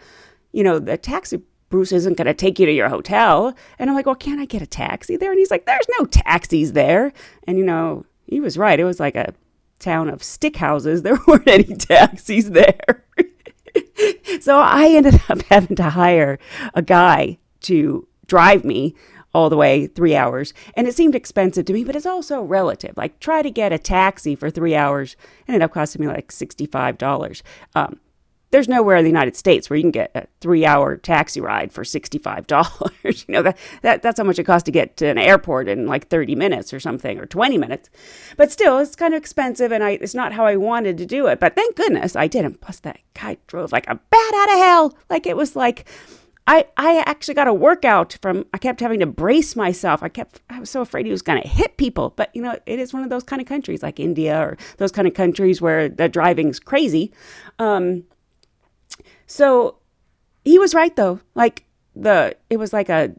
you 0.52 0.62
know, 0.64 0.78
the 0.78 0.96
taxi 0.96 1.42
brousse 1.70 1.92
isn't 1.92 2.16
going 2.16 2.26
to 2.26 2.34
take 2.34 2.58
you 2.58 2.66
to 2.66 2.72
your 2.72 2.88
hotel. 2.88 3.54
And 3.78 3.90
I'm 3.90 3.96
like, 3.96 4.06
well, 4.06 4.14
can't 4.14 4.40
I 4.40 4.46
get 4.46 4.62
a 4.62 4.66
taxi 4.66 5.16
there? 5.16 5.30
And 5.30 5.38
he's 5.38 5.50
like, 5.50 5.66
there's 5.66 5.86
no 5.98 6.06
taxis 6.06 6.72
there. 6.72 7.12
And 7.46 7.58
you 7.58 7.64
know, 7.64 8.06
he 8.26 8.40
was 8.40 8.56
right. 8.56 8.80
It 8.80 8.84
was 8.84 9.00
like 9.00 9.16
a 9.16 9.34
town 9.78 10.08
of 10.08 10.22
stick 10.22 10.56
houses. 10.56 11.02
There 11.06 11.18
weren't 11.26 11.48
any 11.48 11.74
taxis 11.74 12.50
there. 12.50 13.04
so 14.40 14.58
I 14.58 14.88
ended 14.88 15.20
up 15.28 15.42
having 15.42 15.76
to 15.76 15.90
hire 15.90 16.38
a 16.74 16.82
guy 16.82 17.38
to 17.62 18.06
drive 18.26 18.64
me 18.64 18.94
all 19.36 19.50
the 19.50 19.56
way 19.56 19.86
three 19.86 20.16
hours. 20.16 20.54
And 20.74 20.88
it 20.88 20.94
seemed 20.94 21.14
expensive 21.14 21.66
to 21.66 21.74
me, 21.74 21.84
but 21.84 21.94
it's 21.94 22.06
also 22.06 22.40
relative. 22.40 22.96
Like, 22.96 23.20
try 23.20 23.42
to 23.42 23.50
get 23.50 23.70
a 23.70 23.78
taxi 23.78 24.34
for 24.34 24.48
three 24.48 24.74
hours, 24.74 25.14
ended 25.46 25.60
up 25.60 25.74
costing 25.74 26.00
me 26.00 26.08
like 26.08 26.32
$65. 26.32 27.42
Um, 27.74 28.00
there's 28.50 28.66
nowhere 28.66 28.96
in 28.96 29.04
the 29.04 29.10
United 29.10 29.36
States 29.36 29.68
where 29.68 29.76
you 29.76 29.82
can 29.82 29.90
get 29.90 30.10
a 30.14 30.26
three 30.40 30.64
hour 30.64 30.96
taxi 30.96 31.42
ride 31.42 31.70
for 31.70 31.84
$65. 31.84 32.90
you 33.28 33.34
know, 33.34 33.42
that, 33.42 33.58
that, 33.82 34.00
that's 34.00 34.18
how 34.18 34.24
much 34.24 34.38
it 34.38 34.44
costs 34.44 34.64
to 34.64 34.70
get 34.70 34.96
to 34.96 35.06
an 35.06 35.18
airport 35.18 35.68
in 35.68 35.86
like 35.86 36.08
30 36.08 36.34
minutes 36.34 36.72
or 36.72 36.80
something, 36.80 37.18
or 37.18 37.26
20 37.26 37.58
minutes. 37.58 37.90
But 38.38 38.50
still, 38.50 38.78
it's 38.78 38.96
kind 38.96 39.12
of 39.12 39.18
expensive 39.18 39.70
and 39.70 39.84
I, 39.84 39.98
it's 40.00 40.14
not 40.14 40.32
how 40.32 40.46
I 40.46 40.56
wanted 40.56 40.96
to 40.96 41.04
do 41.04 41.26
it. 41.26 41.40
But 41.40 41.54
thank 41.54 41.76
goodness 41.76 42.16
I 42.16 42.26
didn't. 42.26 42.62
Plus, 42.62 42.80
that 42.80 43.00
guy 43.12 43.36
drove 43.48 43.70
like 43.70 43.86
a 43.86 43.96
bat 43.96 44.34
out 44.34 44.52
of 44.52 44.56
hell. 44.56 44.98
Like 45.10 45.26
it 45.26 45.36
was 45.36 45.54
like, 45.54 45.86
I, 46.48 46.66
I 46.76 47.02
actually 47.06 47.34
got 47.34 47.48
a 47.48 47.54
workout 47.54 48.16
from 48.22 48.46
I 48.54 48.58
kept 48.58 48.80
having 48.80 49.00
to 49.00 49.06
brace 49.06 49.56
myself. 49.56 50.02
I 50.02 50.08
kept 50.08 50.40
I 50.48 50.60
was 50.60 50.70
so 50.70 50.80
afraid 50.80 51.04
he 51.04 51.12
was 51.12 51.22
going 51.22 51.42
to 51.42 51.48
hit 51.48 51.76
people. 51.76 52.10
But 52.16 52.30
you 52.34 52.42
know, 52.42 52.56
it 52.66 52.78
is 52.78 52.92
one 52.92 53.02
of 53.02 53.10
those 53.10 53.24
kind 53.24 53.42
of 53.42 53.48
countries 53.48 53.82
like 53.82 53.98
India 53.98 54.38
or 54.40 54.56
those 54.78 54.92
kind 54.92 55.08
of 55.08 55.14
countries 55.14 55.60
where 55.60 55.88
the 55.88 56.08
driving's 56.08 56.60
crazy. 56.60 57.12
Um, 57.58 58.04
so 59.26 59.78
he 60.44 60.58
was 60.58 60.74
right 60.74 60.94
though. 60.94 61.20
Like 61.34 61.64
the 61.96 62.36
it 62.48 62.58
was 62.58 62.72
like 62.72 62.88
a 62.88 63.12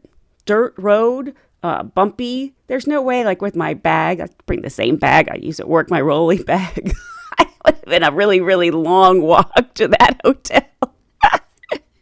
dirt 0.46 0.74
road, 0.78 1.34
uh, 1.62 1.82
bumpy. 1.82 2.54
There's 2.66 2.86
no 2.86 3.02
way 3.02 3.24
like 3.24 3.42
with 3.42 3.56
my 3.56 3.74
bag. 3.74 4.20
I 4.20 4.28
bring 4.46 4.62
the 4.62 4.70
same 4.70 4.96
bag 4.96 5.28
I 5.30 5.36
use 5.36 5.60
at 5.60 5.68
work, 5.68 5.90
my 5.90 6.00
rolly 6.00 6.42
bag. 6.42 6.94
I 7.38 7.46
would 7.66 7.74
have 7.74 7.84
been 7.84 8.02
a 8.04 8.10
really 8.10 8.40
really 8.40 8.70
long 8.70 9.20
walk 9.20 9.74
to 9.74 9.88
that 9.88 10.18
hotel. 10.24 10.62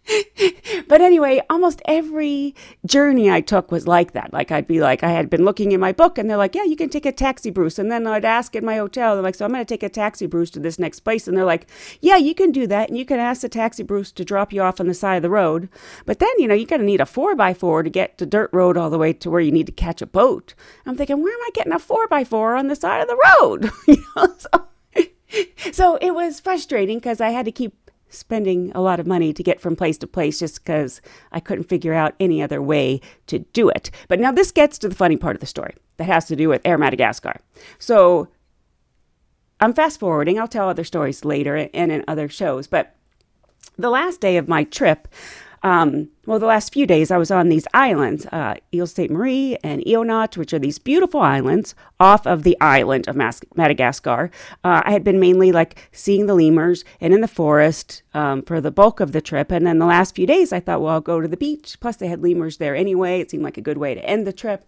but 0.89 1.01
anyway, 1.01 1.41
almost 1.51 1.83
every 1.87 2.55
journey 2.85 3.31
I 3.31 3.41
took 3.41 3.71
was 3.71 3.87
like 3.87 4.13
that. 4.13 4.33
Like 4.33 4.53
I'd 4.53 4.67
be 4.67 4.81
like, 4.81 5.03
I 5.03 5.11
had 5.11 5.29
been 5.29 5.45
looking 5.45 5.73
in 5.73 5.81
my 5.81 5.93
book, 5.93 6.19
and 6.19 6.31
they're 6.31 6.37
like, 6.37 6.55
"Yeah, 6.55 6.65
you 6.65 6.77
can 6.77 6.89
take 6.89 7.07
a 7.07 7.13
taxi, 7.13 7.51
brousse." 7.51 7.79
And 7.79 7.91
then 7.91 8.07
I'd 8.07 8.25
ask 8.25 8.55
in 8.55 8.65
my 8.65 8.77
hotel, 8.77 9.15
they're 9.15 9.23
like, 9.23 9.35
"So 9.35 9.45
I'm 9.45 9.53
going 9.53 9.65
to 9.65 9.69
take 9.69 9.83
a 9.83 9.89
taxi, 9.89 10.27
brousse, 10.27 10.53
to 10.53 10.61
this 10.61 10.79
next 10.79 11.01
place," 11.01 11.27
and 11.27 11.37
they're 11.37 11.45
like, 11.45 11.67
"Yeah, 12.01 12.17
you 12.17 12.35
can 12.35 12.53
do 12.53 12.67
that, 12.69 12.89
and 12.89 12.99
you 12.99 13.05
can 13.05 13.19
ask 13.19 13.43
the 13.43 13.49
taxi, 13.49 13.83
brousse, 13.83 14.15
to 14.15 14.25
drop 14.25 14.53
you 14.53 14.63
off 14.63 14.81
on 14.81 14.87
the 14.87 14.95
side 14.95 15.17
of 15.17 15.23
the 15.23 15.31
road." 15.31 15.69
But 16.05 16.19
then, 16.19 16.33
you 16.39 16.47
know, 16.47 16.55
you're 16.55 16.67
going 16.67 16.81
to 16.81 16.87
need 16.87 17.01
a 17.01 17.07
four 17.07 17.35
by 17.35 17.55
four 17.55 17.83
to 17.83 17.91
get 17.91 18.19
to 18.19 18.27
dirt 18.27 18.51
road 18.53 18.77
all 18.77 18.91
the 18.91 18.99
way 18.99 19.13
to 19.13 19.31
where 19.31 19.41
you 19.41 19.53
need 19.53 19.67
to 19.67 19.73
catch 19.73 20.03
a 20.03 20.07
boat. 20.07 20.55
I'm 20.85 20.97
thinking, 20.97 21.23
where 21.23 21.33
am 21.33 21.41
I 21.41 21.51
getting 21.55 21.73
a 21.73 21.79
four 21.79 22.07
by 22.09 22.25
four 22.25 22.55
on 22.55 22.69
the 22.69 22.77
side 22.77 23.03
of 23.03 23.09
the 23.09 23.19
road? 23.41 23.71
you 23.89 24.05
know, 24.15 24.35
so, 24.39 24.67
so 25.73 25.97
it 25.97 26.15
was 26.15 26.41
frustrating 26.41 26.99
because 26.99 27.21
I 27.21 27.31
had 27.31 27.45
to 27.47 27.53
keep 27.53 27.86
spending 28.09 28.73
a 28.75 28.81
lot 28.81 29.01
of 29.01 29.07
money 29.07 29.33
to 29.33 29.43
get 29.43 29.61
from 29.61 29.77
place 29.77 29.99
to 29.99 30.07
place 30.07 30.39
just 30.39 30.65
because 30.65 31.01
I 31.33 31.41
couldn't 31.41 31.69
figure 31.69 31.93
out 31.93 32.15
any 32.21 32.43
other 32.43 32.63
way 32.63 33.01
to 33.27 33.41
do 33.41 33.69
it. 33.69 33.91
But 34.09 34.21
now 34.21 34.33
this 34.33 34.53
gets 34.53 34.79
to 34.79 34.89
the 34.89 34.95
funny 34.95 35.17
part 35.17 35.37
of 35.37 35.41
the 35.41 35.47
story 35.47 35.75
that 35.97 36.05
has 36.05 36.27
to 36.27 36.37
do 36.37 36.49
with 36.49 36.63
Air 36.65 36.79
Madagascar. 36.79 37.41
So 37.79 38.29
I'm 39.61 39.73
fast 39.73 40.01
forwarding. 40.01 40.39
I'll 40.39 40.49
tell 40.49 40.69
other 40.69 40.85
stories 40.85 41.25
later 41.25 41.69
and 41.73 41.91
in 41.91 42.05
other 42.07 42.29
shows. 42.29 42.67
But 42.67 42.95
the 43.79 43.91
last 43.91 44.21
day 44.21 44.37
of 44.37 44.49
my 44.49 44.65
trip, 44.65 45.09
um, 45.67 46.11
well, 46.27 46.39
the 46.39 46.47
last 46.47 46.73
few 46.73 46.87
days 46.87 47.11
I 47.11 47.17
was 47.17 47.33
on 47.33 47.49
these 47.49 47.67
islands, 47.75 48.25
uh, 48.27 48.55
Ile 48.73 48.87
Sainte 48.87 49.11
Marie 49.11 49.59
and 49.65 49.83
Île 49.83 49.97
aux 49.97 50.05
Nattes, 50.05 50.37
which 50.37 50.53
are 50.53 50.61
these 50.61 50.79
beautiful 50.79 51.21
islands 51.21 51.75
off 51.99 52.25
of 52.25 52.45
the 52.45 52.57
island 52.61 53.09
of 53.09 53.17
Mas- 53.17 53.43
Madagascar. 53.57 54.31
Uh, 54.63 54.83
I 54.85 54.93
had 54.93 55.03
been 55.03 55.19
mainly 55.19 55.51
like 55.51 55.89
seeing 55.91 56.27
the 56.27 56.37
lemurs 56.37 56.85
and 57.01 57.13
in 57.13 57.21
the 57.21 57.27
forest 57.27 58.05
um, 58.15 58.43
for 58.43 58.61
the 58.61 58.71
bulk 58.71 59.01
of 59.01 59.11
the 59.11 59.21
trip. 59.21 59.51
And 59.51 59.67
then 59.67 59.81
the 59.81 59.87
last 59.87 60.15
few 60.15 60.25
days 60.25 60.53
I 60.53 60.61
thought, 60.61 60.81
well, 60.81 60.93
I'll 60.93 61.01
go 61.01 61.21
to 61.21 61.27
the 61.27 61.37
beach. 61.37 61.79
Plus, 61.81 61.97
they 61.97 62.07
had 62.07 62.23
lemurs 62.23 62.59
there 62.59 62.77
anyway. 62.77 63.19
It 63.19 63.33
seemed 63.33 63.43
like 63.43 63.59
a 63.59 63.61
good 63.61 63.79
way 63.79 63.93
to 63.93 64.05
end 64.05 64.25
the 64.25 64.33
trip. 64.33 64.65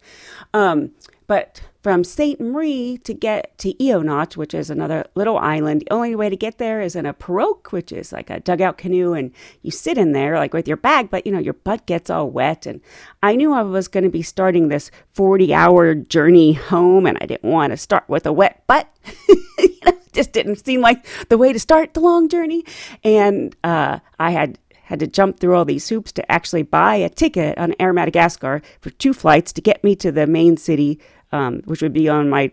Um, 0.53 0.91
but 1.29 1.61
from 1.83 2.03
St. 2.03 2.41
Marie 2.41 2.99
to 3.05 3.15
get 3.15 3.57
to 3.59 3.73
Île 3.75 4.01
aux 4.01 4.03
Nattes, 4.03 4.37
which 4.37 4.55
is 4.55 4.71
another 4.71 5.05
little 5.15 5.39
island, 5.39 5.83
the 5.83 5.93
only 5.93 6.17
way 6.17 6.29
to 6.29 6.37
get 6.37 6.59
there 6.59 6.81
is 6.81 6.97
in 6.97 7.07
a 7.07 7.15
pirogue, 7.15 7.71
which 7.71 7.93
is 7.93 8.13
like 8.13 8.31
a 8.31 8.41
dugout 8.41 8.79
canoe, 8.79 9.13
and 9.13 9.31
you 9.63 9.71
sit 9.71 9.99
in 9.99 10.13
there 10.13 10.37
like 10.37 10.53
with 10.53 10.67
your 10.67 10.79
bag, 10.79 11.11
but 11.11 11.25
you 11.27 11.33
know, 11.33 11.39
your 11.39 11.53
butt 11.53 11.87
gets 11.87 12.11
all 12.11 12.31
wet. 12.31 12.67
And 12.67 12.81
I 13.23 13.37
knew 13.37 13.53
I 13.53 13.63
was 13.63 13.89
going 13.89 14.05
to 14.05 14.11
be 14.11 14.23
starting 14.23 14.69
this 14.69 14.91
40 15.15 15.55
hour 15.55 15.95
journey 15.95 16.55
home, 16.55 17.07
and 17.07 17.19
I 17.21 17.27
didn't 17.27 17.51
want 17.51 17.73
to 17.73 17.77
start 17.77 18.09
with 18.09 18.27
a 18.27 18.33
wet 18.33 18.67
butt. 18.67 18.89
you 19.29 19.79
know, 19.85 19.93
just 20.13 20.33
didn't 20.33 20.65
seem 20.65 20.81
like 20.81 21.07
the 21.29 21.39
way 21.39 21.53
to 21.53 21.61
start 21.61 21.95
the 21.95 22.01
long 22.01 22.29
journey. 22.29 22.65
And 23.05 23.55
uh, 23.63 24.01
I 24.19 24.31
had 24.31 24.59
had 24.89 25.01
to 25.01 25.07
jump 25.07 25.39
through 25.39 25.55
all 25.55 25.67
these 25.67 25.87
hoops 25.91 26.13
to 26.13 26.33
actually 26.33 26.63
buy 26.63 26.95
a 26.95 27.11
ticket 27.11 27.59
on 27.59 27.75
Air 27.79 27.93
Madagascar 27.93 28.63
for 28.81 28.89
two 28.89 29.13
flights 29.13 29.53
to 29.53 29.61
get 29.61 29.85
me 29.85 29.95
to 29.97 30.11
the 30.11 30.27
main 30.27 30.57
city 30.57 30.99
um, 31.33 31.63
which 31.65 31.83
would 31.83 31.93
be 31.93 32.09
on 32.09 32.29
my 32.29 32.51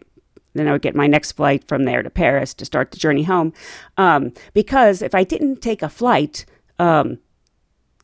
then 0.55 0.69
I 0.69 0.71
would 0.71 0.81
get 0.81 0.95
my 0.95 1.07
next 1.07 1.33
flight 1.33 1.67
from 1.67 1.83
there 1.83 2.01
to 2.01 2.09
Paris 2.09 2.53
to 2.55 2.65
start 2.65 2.91
the 2.91 2.97
journey 2.97 3.23
home. 3.23 3.51
Um, 3.97 4.31
because 4.53 5.01
if 5.01 5.13
I 5.13 5.25
didn't 5.25 5.61
take 5.61 5.81
a 5.81 5.89
flight, 5.89 6.45
um, 6.79 7.19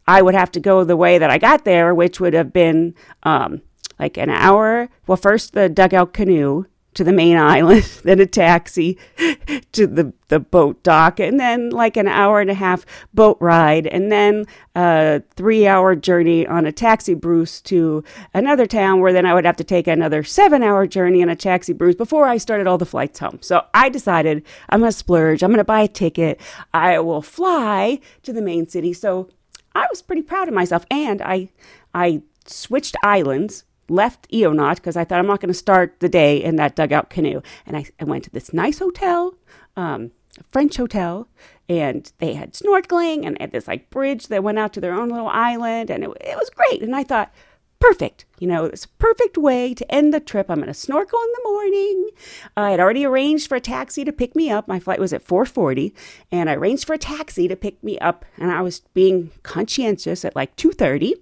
I 0.06 0.22
would 0.22 0.36
have 0.36 0.52
to 0.52 0.60
go 0.60 0.84
the 0.84 0.98
way 0.98 1.18
that 1.18 1.30
I 1.30 1.38
got 1.38 1.64
there, 1.64 1.96
which 1.96 2.20
would 2.20 2.34
have 2.34 2.52
been 2.52 2.94
um, 3.24 3.62
like 4.00 4.18
an 4.18 4.30
hour. 4.30 4.90
Well, 5.08 5.16
first 5.16 5.54
the 5.54 5.70
dugout 5.70 6.14
canoe, 6.14 6.66
to 6.94 7.04
the 7.04 7.12
main 7.12 7.38
island, 7.38 7.84
then 8.04 8.20
a 8.20 8.26
taxi 8.26 8.98
to 9.72 9.88
the, 9.88 10.14
the 10.28 10.40
boat 10.40 10.82
dock, 10.84 11.20
and 11.20 11.40
then 11.40 11.70
like 11.70 11.98
an 11.98 12.08
hour 12.08 12.42
and 12.42 12.50
a 12.50 12.56
half 12.56 12.86
boat 13.14 13.38
ride, 13.40 13.88
and 13.88 14.12
then 14.12 14.46
a 14.76 15.22
three 15.36 15.68
hour 15.68 15.96
journey 15.96 16.46
on 16.48 16.66
a 16.66 16.72
taxi 16.72 17.16
brousse 17.16 17.62
to 17.64 18.04
another 18.34 18.66
town 18.66 19.02
where 19.02 19.14
then 19.14 19.26
I 19.26 19.34
would 19.34 19.46
have 19.46 19.58
to 19.58 19.64
take 19.64 19.88
another 19.88 20.24
seven 20.24 20.64
hour 20.64 20.88
journey 20.88 21.22
on 21.22 21.30
a 21.30 21.36
taxi 21.36 21.74
brousse 21.74 21.98
before 21.98 22.28
I 22.28 22.38
started 22.38 22.68
all 22.68 22.78
the 22.78 22.86
flights 22.86 23.20
home. 23.20 23.40
So 23.42 23.66
I 23.74 23.90
decided 23.90 24.44
I'm 24.70 24.80
going 24.80 24.92
to 24.92 24.98
splurge, 24.98 25.44
I'm 25.44 25.50
going 25.50 25.58
to 25.58 25.64
buy 25.64 25.82
a 25.82 25.88
ticket, 25.88 26.40
I 26.74 27.00
will 27.00 27.22
fly 27.22 28.00
to 28.24 28.34
the 28.34 28.42
main 28.42 28.68
city. 28.68 28.94
So 28.94 29.30
I 29.74 29.88
was 29.90 30.02
pretty 30.02 30.22
proud 30.22 30.48
of 30.48 30.54
myself, 30.54 30.86
and 30.92 31.22
I, 31.22 31.50
I 31.94 32.22
switched 32.46 32.96
islands 33.04 33.64
left 33.92 34.28
Île 34.32 34.48
aux 34.48 34.54
Nattes 34.54 34.78
because 34.78 34.98
I 34.98 35.04
thought 35.04 35.20
I'm 35.20 35.28
not 35.28 35.42
going 35.42 35.54
to 35.54 35.54
start 35.54 36.00
the 36.00 36.10
day 36.10 36.42
in 36.42 36.56
that 36.56 36.76
dugout 36.76 37.10
canoe. 37.10 37.42
And 37.66 37.78
I, 37.78 37.86
I 38.00 38.06
went 38.06 38.24
to 38.24 38.30
this 38.32 38.54
nice 38.54 38.80
hotel, 38.80 39.36
um, 39.76 40.12
a 40.40 40.44
French 40.44 40.78
hotel, 40.78 41.28
and 41.70 42.12
they 42.20 42.34
had 42.34 42.54
snorkeling 42.54 43.26
and 43.26 43.38
had 43.40 43.52
this 43.52 43.68
like 43.68 43.90
bridge 43.90 44.28
that 44.28 44.44
went 44.44 44.60
out 44.60 44.74
to 44.74 44.82
their 44.82 44.94
own 44.94 45.10
little 45.10 45.28
island, 45.28 45.90
and 45.90 46.04
it, 46.04 46.10
it 46.22 46.38
was 46.38 46.50
great. 46.50 46.82
And 46.82 46.96
I 46.96 47.04
thought, 47.04 47.32
perfect. 47.80 48.26
You 48.40 48.48
know, 48.48 48.66
it's 48.66 48.86
a 48.86 48.90
perfect 48.90 49.38
way 49.38 49.74
to 49.74 49.94
end 49.94 50.14
the 50.14 50.20
trip. 50.20 50.50
I'm 50.50 50.58
going 50.58 50.68
to 50.68 50.74
snorkel 50.74 51.20
in 51.20 51.32
the 51.34 51.50
morning. 51.50 52.10
I 52.56 52.72
had 52.72 52.80
already 52.80 53.06
arranged 53.06 53.50
for 53.50 53.56
a 53.56 53.62
taxi 53.62 54.06
to 54.06 54.14
pick 54.14 54.36
me 54.36 54.50
up. 54.50 54.68
My 54.68 54.80
flight 54.80 55.00
was 55.00 55.12
at 55.12 55.26
4:40, 55.26 55.94
and 56.32 56.50
I 56.50 56.54
arranged 56.54 56.86
for 56.86 56.94
a 56.94 56.98
taxi 56.98 57.48
to 57.48 57.56
pick 57.56 57.84
me 57.84 58.00
up. 58.00 58.24
And 58.38 58.52
I 58.52 58.62
was 58.62 58.82
being 58.94 59.32
conscientious 59.44 60.24
at 60.24 60.36
like 60.36 60.56
2:30, 60.56 61.14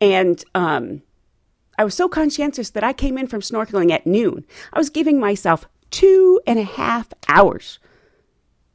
and 0.00 0.44
um, 0.54 1.02
I 1.78 1.84
was 1.84 1.94
so 1.94 2.08
conscientious 2.08 2.70
that 2.70 2.84
I 2.84 2.92
came 2.92 3.18
in 3.18 3.26
from 3.26 3.40
snorkeling 3.40 3.90
at 3.90 4.06
noon. 4.06 4.44
I 4.72 4.78
was 4.78 4.90
giving 4.90 5.18
myself 5.18 5.66
two 5.90 6.40
and 6.46 6.58
a 6.58 6.64
half 6.64 7.08
hours 7.28 7.78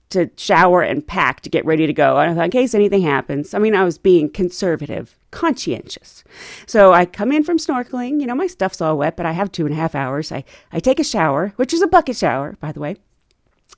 to 0.09 0.29
shower 0.37 0.81
and 0.81 1.05
pack 1.05 1.41
to 1.41 1.49
get 1.49 1.65
ready 1.65 1.85
to 1.85 1.93
go. 1.93 2.17
And 2.17 2.31
I 2.31 2.35
thought, 2.35 2.45
in 2.45 2.51
case 2.51 2.73
anything 2.73 3.03
happens, 3.03 3.53
I 3.53 3.59
mean, 3.59 3.75
I 3.75 3.83
was 3.83 3.97
being 3.97 4.29
conservative, 4.29 5.15
conscientious. 5.31 6.23
So 6.65 6.93
I 6.93 7.05
come 7.05 7.31
in 7.31 7.43
from 7.43 7.57
snorkeling, 7.57 8.19
you 8.19 8.25
know, 8.25 8.35
my 8.35 8.47
stuff's 8.47 8.81
all 8.81 8.97
wet, 8.97 9.15
but 9.15 9.25
I 9.25 9.33
have 9.33 9.51
two 9.51 9.65
and 9.65 9.73
a 9.73 9.77
half 9.77 9.93
hours. 9.93 10.31
I, 10.31 10.43
I 10.71 10.79
take 10.79 10.99
a 10.99 11.03
shower, 11.03 11.53
which 11.57 11.73
is 11.73 11.81
a 11.81 11.87
bucket 11.87 12.17
shower, 12.17 12.57
by 12.59 12.71
the 12.71 12.79
way. 12.79 12.97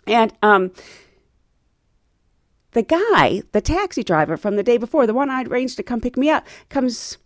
And 0.07 0.33
um, 0.41 0.71
the 2.71 2.83
guy, 2.83 3.43
the 3.51 3.61
taxi 3.61 4.03
driver 4.03 4.37
from 4.37 4.55
the 4.55 4.63
day 4.63 4.77
before, 4.77 5.05
the 5.05 5.13
one 5.13 5.29
I'd 5.29 5.49
arranged 5.49 5.75
to 5.77 5.83
come 5.83 5.99
pick 5.99 6.15
me 6.15 6.29
up, 6.29 6.47
comes 6.69 7.17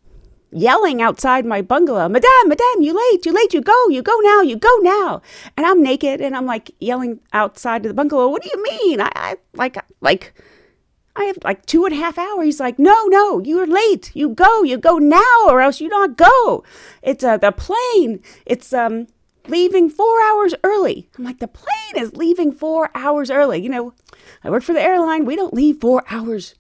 yelling 0.56 1.02
outside 1.02 1.46
my 1.46 1.62
bungalow, 1.62 2.08
Madame, 2.08 2.48
Madame, 2.48 2.82
you 2.82 2.94
late, 2.94 3.26
you 3.26 3.34
late, 3.34 3.54
you 3.54 3.62
go, 3.62 3.90
you 3.90 4.02
go 4.02 4.18
now, 4.22 4.42
you 4.42 4.56
go 4.56 4.74
now. 4.82 5.22
And 5.58 5.66
I'm 5.66 5.84
naked 5.84 6.22
and 6.22 6.36
I'm 6.36 6.46
like 6.46 6.72
yelling 6.80 7.20
outside 7.34 7.86
of 7.86 7.90
the 7.90 7.94
bungalow, 7.94 8.30
What 8.30 8.42
do 8.42 8.50
you 8.52 8.64
mean? 8.64 9.02
I, 9.02 9.12
I 9.16 9.36
like, 9.54 9.78
like, 10.00 10.34
I 11.16 11.26
have 11.26 11.38
like 11.44 11.66
two 11.66 11.86
and 11.86 11.94
a 11.94 11.98
half 11.98 12.18
hours. 12.18 12.46
He's 12.46 12.60
like, 12.60 12.80
No, 12.80 13.06
no, 13.08 13.40
you're 13.40 13.68
late. 13.68 14.12
You 14.14 14.30
go, 14.30 14.64
you 14.64 14.78
go 14.78 14.98
now, 14.98 15.46
or 15.48 15.62
else 15.62 15.82
you 15.82 15.90
not 15.90 16.18
go. 16.18 16.64
It's 17.02 17.24
uh, 17.24 17.38
the 17.38 17.52
plane. 17.52 18.22
It's 18.46 18.74
um 18.74 19.08
leaving 19.48 19.90
four 19.90 20.22
hours 20.24 20.56
early. 20.64 21.10
I'm 21.18 21.24
like, 21.24 21.40
the 21.40 21.48
plane 21.48 22.04
is 22.04 22.16
leaving 22.16 22.52
four 22.52 22.90
hours 22.96 23.30
early. 23.30 23.62
You 23.62 23.70
know, 23.70 23.94
I 24.44 24.50
work 24.50 24.64
for 24.64 24.74
the 24.74 24.82
airline. 24.82 25.26
We 25.26 25.36
don't 25.36 25.54
leave 25.54 25.80
four 25.80 26.04
hours 26.10 26.56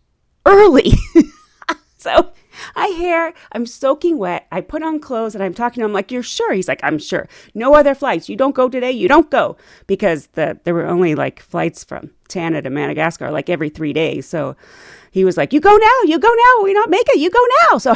early. 0.45 0.93
so 1.97 2.31
I 2.75 2.89
hear 2.89 3.33
I'm 3.51 3.65
soaking 3.65 4.17
wet. 4.17 4.47
I 4.51 4.61
put 4.61 4.83
on 4.83 4.99
clothes 4.99 5.35
and 5.35 5.43
I'm 5.43 5.53
talking 5.53 5.81
to 5.81 5.85
him 5.85 5.93
like, 5.93 6.11
"You're 6.11 6.23
sure?" 6.23 6.53
He's 6.53 6.67
like, 6.67 6.79
"I'm 6.83 6.97
sure. 6.97 7.27
No 7.53 7.75
other 7.75 7.95
flights. 7.95 8.29
You 8.29 8.35
don't 8.35 8.55
go 8.55 8.69
today. 8.69 8.91
You 8.91 9.07
don't 9.07 9.29
go 9.29 9.57
because 9.87 10.27
the 10.33 10.59
there 10.63 10.73
were 10.73 10.87
only 10.87 11.15
like 11.15 11.39
flights 11.39 11.83
from 11.83 12.11
Tana 12.27 12.61
to 12.61 12.69
Madagascar 12.69 13.31
like 13.31 13.49
every 13.49 13.69
three 13.69 13.93
days. 13.93 14.27
So 14.27 14.55
he 15.11 15.25
was 15.25 15.37
like, 15.37 15.53
"You 15.53 15.59
go 15.59 15.75
now. 15.75 15.99
You 16.05 16.19
go 16.19 16.29
now. 16.29 16.63
We 16.63 16.73
not 16.73 16.89
make 16.89 17.07
it. 17.09 17.19
You 17.19 17.29
go 17.29 17.45
now." 17.71 17.79
So 17.85 17.93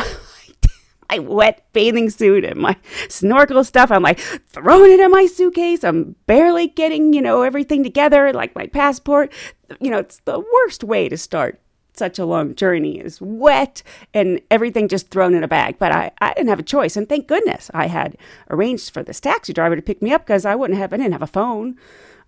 my 1.09 1.19
wet 1.19 1.65
bathing 1.73 2.09
suit 2.09 2.45
and 2.45 2.59
my 2.59 2.75
snorkel 3.07 3.63
stuff. 3.63 3.91
I'm 3.91 4.03
like 4.03 4.19
throwing 4.19 4.91
it 4.91 4.99
in 4.99 5.11
my 5.11 5.25
suitcase. 5.25 5.83
I'm 5.83 6.15
barely 6.27 6.67
getting, 6.67 7.13
you 7.13 7.21
know, 7.21 7.41
everything 7.41 7.83
together, 7.83 8.31
like 8.33 8.55
my 8.55 8.67
passport. 8.67 9.33
You 9.79 9.91
know, 9.91 9.99
it's 9.99 10.19
the 10.25 10.39
worst 10.39 10.83
way 10.83 11.09
to 11.09 11.17
start 11.17 11.59
such 11.93 12.19
a 12.19 12.25
long 12.25 12.55
journey 12.55 12.99
is 12.99 13.21
wet 13.21 13.83
and 14.13 14.41
everything 14.49 14.87
just 14.87 15.09
thrown 15.09 15.33
in 15.33 15.43
a 15.43 15.47
bag. 15.47 15.77
But 15.77 15.91
I, 15.91 16.11
I 16.21 16.33
didn't 16.33 16.49
have 16.49 16.59
a 16.59 16.63
choice. 16.63 16.95
And 16.95 17.07
thank 17.07 17.27
goodness 17.27 17.69
I 17.73 17.87
had 17.87 18.17
arranged 18.49 18.91
for 18.91 19.03
this 19.03 19.19
taxi 19.19 19.53
driver 19.53 19.75
to 19.75 19.81
pick 19.81 20.01
me 20.01 20.13
up 20.13 20.25
because 20.25 20.45
I 20.45 20.55
wouldn't 20.55 20.79
have, 20.79 20.93
I 20.93 20.97
didn't 20.97 21.13
have 21.13 21.21
a 21.21 21.27
phone. 21.27 21.77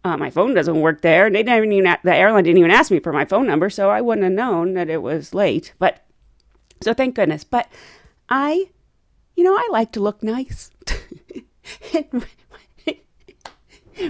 Uh, 0.03 0.17
my 0.17 0.29
phone 0.29 0.53
doesn't 0.53 0.81
work 0.81 1.01
there. 1.01 1.27
And 1.27 1.35
They 1.35 1.43
didn't 1.43 1.71
even, 1.71 1.97
the 2.03 2.15
airline 2.15 2.43
didn't 2.43 2.57
even 2.57 2.71
ask 2.71 2.91
me 2.91 2.99
for 2.99 3.13
my 3.13 3.25
phone 3.25 3.47
number, 3.47 3.69
so 3.69 3.89
I 3.89 4.01
wouldn't 4.01 4.23
have 4.23 4.33
known 4.33 4.73
that 4.73 4.89
it 4.89 5.01
was 5.01 5.33
late. 5.33 5.73
But 5.79 6.03
so 6.81 6.93
thank 6.93 7.15
goodness. 7.15 7.43
But 7.43 7.71
I, 8.29 8.69
you 9.35 9.43
know, 9.43 9.55
I 9.55 9.67
like 9.71 9.91
to 9.93 9.99
look 9.99 10.23
nice. 10.23 10.71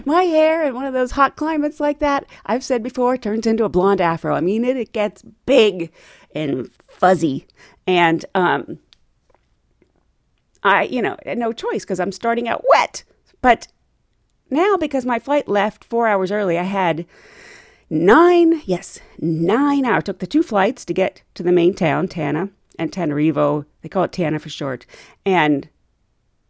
my 0.06 0.24
hair 0.24 0.64
in 0.64 0.74
one 0.74 0.86
of 0.86 0.94
those 0.94 1.12
hot 1.12 1.36
climates 1.36 1.80
like 1.80 2.00
that, 2.00 2.26
I've 2.46 2.64
said 2.64 2.84
before, 2.84 3.18
turns 3.18 3.48
into 3.48 3.64
a 3.64 3.70
blonde 3.70 4.02
afro. 4.02 4.36
I 4.36 4.42
mean, 4.42 4.64
it, 4.66 4.78
it 4.78 4.94
gets 4.94 5.24
big 5.46 5.92
and 6.34 6.70
fuzzy. 6.88 7.46
And 7.88 8.26
um, 8.36 8.80
I, 10.64 10.84
you 10.84 11.02
know, 11.02 11.18
no 11.26 11.54
choice 11.54 11.84
because 11.84 12.00
I'm 12.00 12.12
starting 12.12 12.48
out 12.48 12.64
wet. 12.70 13.04
But 13.42 13.68
now, 14.50 14.78
because 14.78 15.06
my 15.06 15.20
flight 15.20 15.48
left 15.48 15.84
four 15.84 16.08
hours 16.08 16.32
early, 16.32 16.58
I 16.60 16.64
had 16.64 17.06
nine, 17.90 18.62
yes, 18.66 19.00
nine 19.20 19.86
hours. 19.86 20.04
Took 20.04 20.20
the 20.20 20.28
two 20.28 20.44
flights 20.44 20.86
to 20.86 20.94
get 20.94 21.24
to 21.36 21.44
the 21.44 21.52
main 21.52 21.74
town, 21.74 22.08
Tana 22.08 22.50
Antananarivo. 22.78 23.66
They 23.82 23.90
call 23.90 24.04
it 24.04 24.12
Tana 24.12 24.40
for 24.40 24.50
short. 24.50 24.86
And 25.26 25.70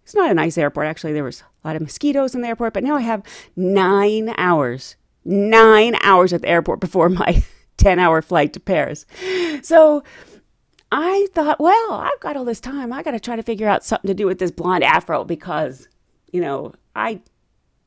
it's 0.04 0.16
not 0.16 0.32
a 0.32 0.34
nice 0.34 0.58
airport. 0.58 0.88
Actually, 0.88 1.14
there 1.14 1.24
was 1.24 1.44
a 1.64 1.68
lot 1.68 1.76
of 1.76 1.82
mosquitoes 1.82 2.36
in 2.36 2.42
the 2.42 2.48
airport, 2.48 2.74
but 2.74 2.84
now 2.84 2.96
I 2.96 3.02
have 3.02 3.24
nine 3.56 4.34
hours, 4.38 4.96
nine 5.24 5.96
hours 6.02 6.34
at 6.34 6.42
the 6.42 6.50
airport 6.50 6.80
before 6.80 7.10
my 7.10 7.44
10 7.78 8.00
hour 8.00 8.22
flight 8.22 8.54
to 8.54 8.60
Paris. 8.60 9.06
So 9.64 10.04
I 10.92 11.28
thought, 11.34 11.60
well, 11.60 11.92
I've 11.92 12.20
got 12.20 12.36
all 12.36 12.46
this 12.46 12.60
time. 12.60 12.92
I 12.92 13.04
got 13.04 13.12
to 13.12 13.20
try 13.20 13.36
to 13.36 13.44
figure 13.44 13.68
out 13.68 13.86
something 13.86 14.08
to 14.10 14.14
do 14.14 14.26
with 14.26 14.40
this 14.40 14.52
blonde 14.52 14.84
afro 14.84 15.24
because, 15.24 15.88
you 16.32 16.42
know, 16.42 16.74
I 16.96 17.22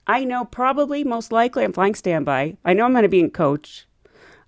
I 0.07 0.25
know 0.25 0.45
probably 0.45 1.03
most 1.05 1.33
likely 1.33 1.65
I'm 1.65 1.73
flying 1.73 1.95
standby. 1.95 2.57
I 2.65 2.75
know 2.75 2.85
I'm 2.85 2.93
going 2.93 3.03
to 3.03 3.09
be 3.09 3.21
in 3.21 3.31
coach 3.31 3.87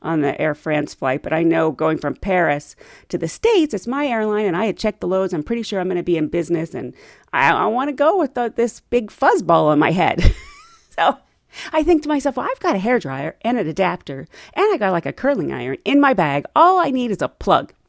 on 0.03 0.21
the 0.21 0.41
Air 0.41 0.55
France 0.55 0.95
flight, 0.95 1.23
but 1.23 1.33
I 1.33 1.43
know 1.43 1.71
going 1.71 1.99
from 1.99 2.15
Paris 2.15 2.77
to 3.09 3.19
the 3.19 3.29
States, 3.29 3.75
it's 3.75 3.87
my 3.87 4.07
airline, 4.07 4.47
and 4.47 4.57
I 4.57 4.67
had 4.67 4.77
checked 4.77 5.01
the 5.01 5.09
loads. 5.09 5.33
I'm 5.33 5.43
pretty 5.43 5.63
sure 5.63 5.81
I'm 5.81 5.89
going 5.89 5.97
to 5.97 6.03
be 6.03 6.17
in 6.17 6.29
business, 6.29 6.75
and 6.75 6.95
I, 7.33 7.51
I 7.51 7.67
want 7.67 7.89
to 7.89 7.93
go 7.93 8.19
with 8.19 8.35
the, 8.35 8.53
this 8.55 8.81
big 8.81 9.11
fuzzball 9.11 9.67
on 9.67 9.79
my 9.79 9.91
head. 9.91 10.35
so 10.91 11.19
I 11.73 11.83
think 11.83 12.03
to 12.03 12.09
myself, 12.09 12.37
well, 12.37 12.49
I've 12.51 12.61
got 12.61 12.77
a 12.77 12.81
hair 12.81 12.99
dryer 12.99 13.37
and 13.43 13.59
an 13.59 13.67
adapter, 13.67 14.27
and 14.55 14.73
I 14.73 14.77
got 14.77 14.93
like 14.93 15.07
a 15.07 15.13
curling 15.13 15.53
iron 15.53 15.79
in 15.85 16.01
my 16.01 16.15
bag. 16.15 16.45
All 16.55 16.79
I 16.79 16.91
need 16.91 17.11
is 17.11 17.23
a 17.23 17.29
plug. 17.29 17.73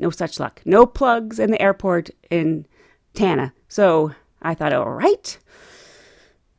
No 0.00 0.10
such 0.10 0.38
luck. 0.38 0.62
No 0.64 0.86
plugs 0.86 1.40
in 1.40 1.50
the 1.50 1.60
airport 1.60 2.10
in 2.30 2.66
Tana. 3.14 3.52
So 3.66 4.12
I 4.40 4.54
thought, 4.54 4.72
all 4.72 4.90
right. 4.90 5.36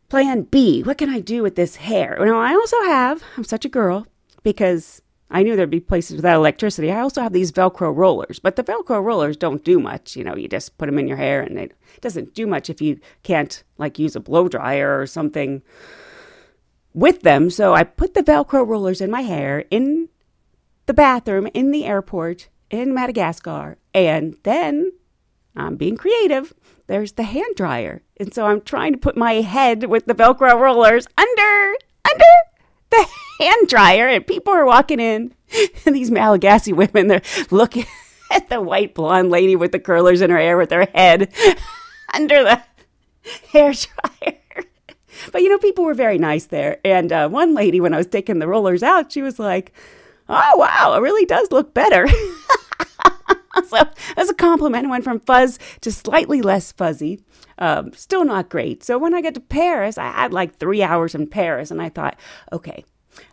Plan 0.10 0.42
B, 0.42 0.82
what 0.82 0.98
can 0.98 1.10
I 1.10 1.22
do 1.22 1.42
with 1.42 1.56
this 1.56 1.78
hair? 1.78 2.18
Now, 2.20 2.38
I 2.40 2.54
also 2.54 2.82
have, 2.82 3.24
I'm 3.38 3.46
such 3.46 3.64
a 3.64 3.70
girl, 3.70 4.08
because 4.44 5.02
I 5.32 5.44
knew 5.44 5.56
there'd 5.56 5.70
be 5.70 5.80
places 5.80 6.16
without 6.16 6.38
electricity. 6.38 6.92
I 6.92 7.02
also 7.02 7.22
have 7.22 7.34
these 7.34 7.52
Velcro 7.52 7.96
rollers, 7.96 8.40
but 8.40 8.56
the 8.56 8.64
Velcro 8.64 9.04
rollers 9.04 9.38
don't 9.38 9.64
do 9.64 9.80
much. 9.80 10.16
You 10.16 10.24
know, 10.24 10.36
you 10.36 10.48
just 10.48 10.78
put 10.78 10.88
them 10.88 10.98
in 10.98 11.08
your 11.08 11.18
hair 11.18 11.42
and 11.42 11.60
it 11.60 11.74
doesn't 12.02 12.34
do 12.34 12.48
much 12.48 12.70
if 12.70 12.82
you 12.82 13.00
can't 13.22 13.64
like 13.78 14.00
use 14.00 14.16
a 14.16 14.20
blow 14.20 14.48
dryer 14.48 15.00
or 15.00 15.06
something 15.06 15.62
with 16.94 17.22
them. 17.22 17.52
So 17.52 17.76
I 17.76 17.84
put 17.84 18.16
the 18.16 18.24
Velcro 18.24 18.68
rollers 18.68 19.02
in 19.02 19.12
my 19.12 19.22
hair 19.22 19.66
in 19.70 20.10
the 20.88 20.94
bathroom 20.96 21.48
in 21.54 21.70
the 21.70 21.86
airport 21.86 22.50
in 22.72 22.94
Madagascar. 22.94 23.78
And 23.94 24.36
then 24.44 24.92
I'm 25.56 25.76
being 25.76 25.96
creative. 25.96 26.54
There's 26.88 27.12
the 27.12 27.24
hand 27.24 27.56
dryer. 27.56 28.02
And 28.18 28.34
so 28.34 28.48
I'm 28.48 28.62
trying 28.62 28.94
to 28.94 29.00
put 29.00 29.16
my 29.16 29.34
head 29.34 29.86
with 29.86 30.08
the 30.08 30.16
Velcro 30.16 30.60
rollers 30.60 31.06
under, 31.18 31.76
under 32.10 32.26
the 32.90 33.08
hand 33.40 33.68
dryer, 33.68 34.08
and 34.08 34.26
people 34.26 34.54
are 34.54 34.66
walking 34.66 35.00
in, 35.00 35.34
and 35.86 35.96
these 35.96 36.12
Malagasy 36.12 36.74
women, 36.74 37.08
they're 37.08 37.22
looking 37.50 37.86
at 38.32 38.50
the 38.50 38.62
white 38.62 38.94
blonde 38.94 39.30
lady 39.30 39.56
with 39.56 39.72
the 39.72 39.80
curlers 39.80 40.22
in 40.22 40.30
her 40.30 40.38
hair 40.38 40.58
with 40.58 40.72
her 40.72 40.88
head 40.94 41.34
under 42.14 42.44
the 42.44 42.62
hair 43.52 43.74
dryer. 43.74 44.66
But 45.32 45.42
you 45.42 45.50
know, 45.50 45.58
people 45.58 45.84
were 45.84 45.94
very 45.94 46.18
nice 46.18 46.46
there. 46.46 46.80
And 46.86 47.12
uh, 47.12 47.30
one 47.30 47.54
lady, 47.54 47.82
when 47.82 47.94
I 47.94 47.98
was 47.98 48.08
taking 48.08 48.40
the 48.40 48.48
rollers 48.48 48.84
out, 48.84 49.12
she 49.12 49.22
was 49.22 49.40
like, 49.40 49.74
Oh, 50.30 50.58
wow, 50.58 50.94
it 50.96 51.02
really 51.02 51.26
does 51.26 51.52
look 51.52 51.74
better. 51.74 52.08
so 53.68 53.78
as 54.16 54.30
a 54.30 54.34
compliment, 54.36 54.86
I 54.86 54.90
went 54.90 55.04
from 55.04 55.20
fuzz 55.20 55.58
to 55.82 55.92
slightly 55.92 56.44
less 56.44 56.72
fuzzy. 56.72 57.20
Um, 57.58 57.94
still 57.94 58.24
not 58.24 58.48
great. 58.48 58.84
So 58.84 59.00
when 59.00 59.16
I 59.16 59.22
got 59.22 59.34
to 59.34 59.40
Paris, 59.40 59.98
I 59.98 60.12
had 60.12 60.32
like 60.32 60.56
three 60.56 60.84
hours 60.84 61.16
in 61.16 61.28
Paris, 61.28 61.72
and 61.72 61.82
I 61.82 61.90
thought, 61.90 62.18
okay, 62.54 62.86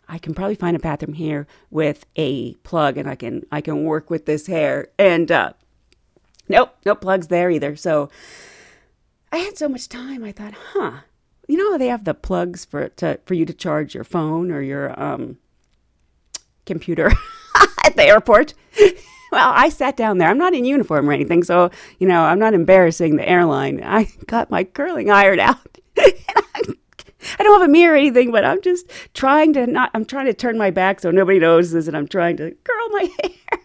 I 0.09 0.18
can 0.18 0.35
probably 0.35 0.55
find 0.55 0.77
a 0.77 0.81
bathroom 0.81 1.14
here 1.14 1.46
with 1.70 2.07
a 2.16 2.55
plug, 2.57 2.96
and 2.96 3.09
I 3.09 3.14
can 3.14 3.44
I 3.51 3.61
can 3.61 3.85
work 3.85 4.11
with 4.11 4.27
this 4.27 4.46
hair. 4.46 4.88
And 4.99 5.31
uh, 5.31 5.53
nope, 6.49 6.77
no 6.85 6.94
plugs 6.94 7.29
there 7.29 7.51
either. 7.51 7.77
So 7.77 8.11
I 9.33 9.38
had 9.38 9.59
so 9.59 9.68
much 9.68 9.88
time. 9.88 10.25
I 10.25 10.33
thought, 10.33 10.55
huh, 10.72 11.01
you 11.49 11.57
know, 11.57 11.79
they 11.79 11.88
have 11.88 12.05
the 12.05 12.14
plugs 12.14 12.64
for 12.64 12.88
to 12.90 13.20
for 13.27 13.35
you 13.35 13.44
to 13.44 13.53
charge 13.53 13.94
your 13.94 14.05
phone 14.05 14.51
or 14.51 14.61
your 14.62 14.99
um, 15.01 15.38
computer 16.64 17.12
at 17.85 17.96
the 17.96 18.05
airport. 18.05 18.55
well, 19.33 19.53
I 19.55 19.68
sat 19.68 19.96
down 19.96 20.18
there. 20.18 20.29
I'm 20.29 20.38
not 20.38 20.55
in 20.55 20.64
uniform 20.64 21.09
or 21.09 21.12
anything, 21.12 21.42
so 21.42 21.70
you 21.99 22.07
know 22.07 22.22
I'm 22.22 22.38
not 22.38 22.55
embarrassing 22.55 23.16
the 23.16 23.29
airline. 23.29 23.83
I 23.85 24.09
got 24.27 24.51
my 24.51 24.64
curling 24.64 25.11
iron 25.11 25.40
out. 25.40 25.79
I 25.99 26.62
don't 27.38 27.61
have 27.61 27.68
a 27.68 27.72
mirror 27.72 27.94
or 27.94 27.96
anything, 27.96 28.31
but 28.31 28.44
I'm 28.44 28.61
just 28.62 28.90
trying 29.14 29.52
to 29.55 29.66
not. 29.66 29.90
I'm 29.94 30.05
trying 30.05 30.26
to 30.26 30.35
turn 30.35 30.59
my 30.59 30.70
back 30.70 31.00
so 31.00 31.11
nobody 31.11 31.38
notices, 31.38 31.88
and 31.88 31.96
I'm 31.96 32.09
trying 32.09 32.37
to 32.38 32.55
curl 32.64 32.88
my 32.90 33.09
hair. 33.22 33.61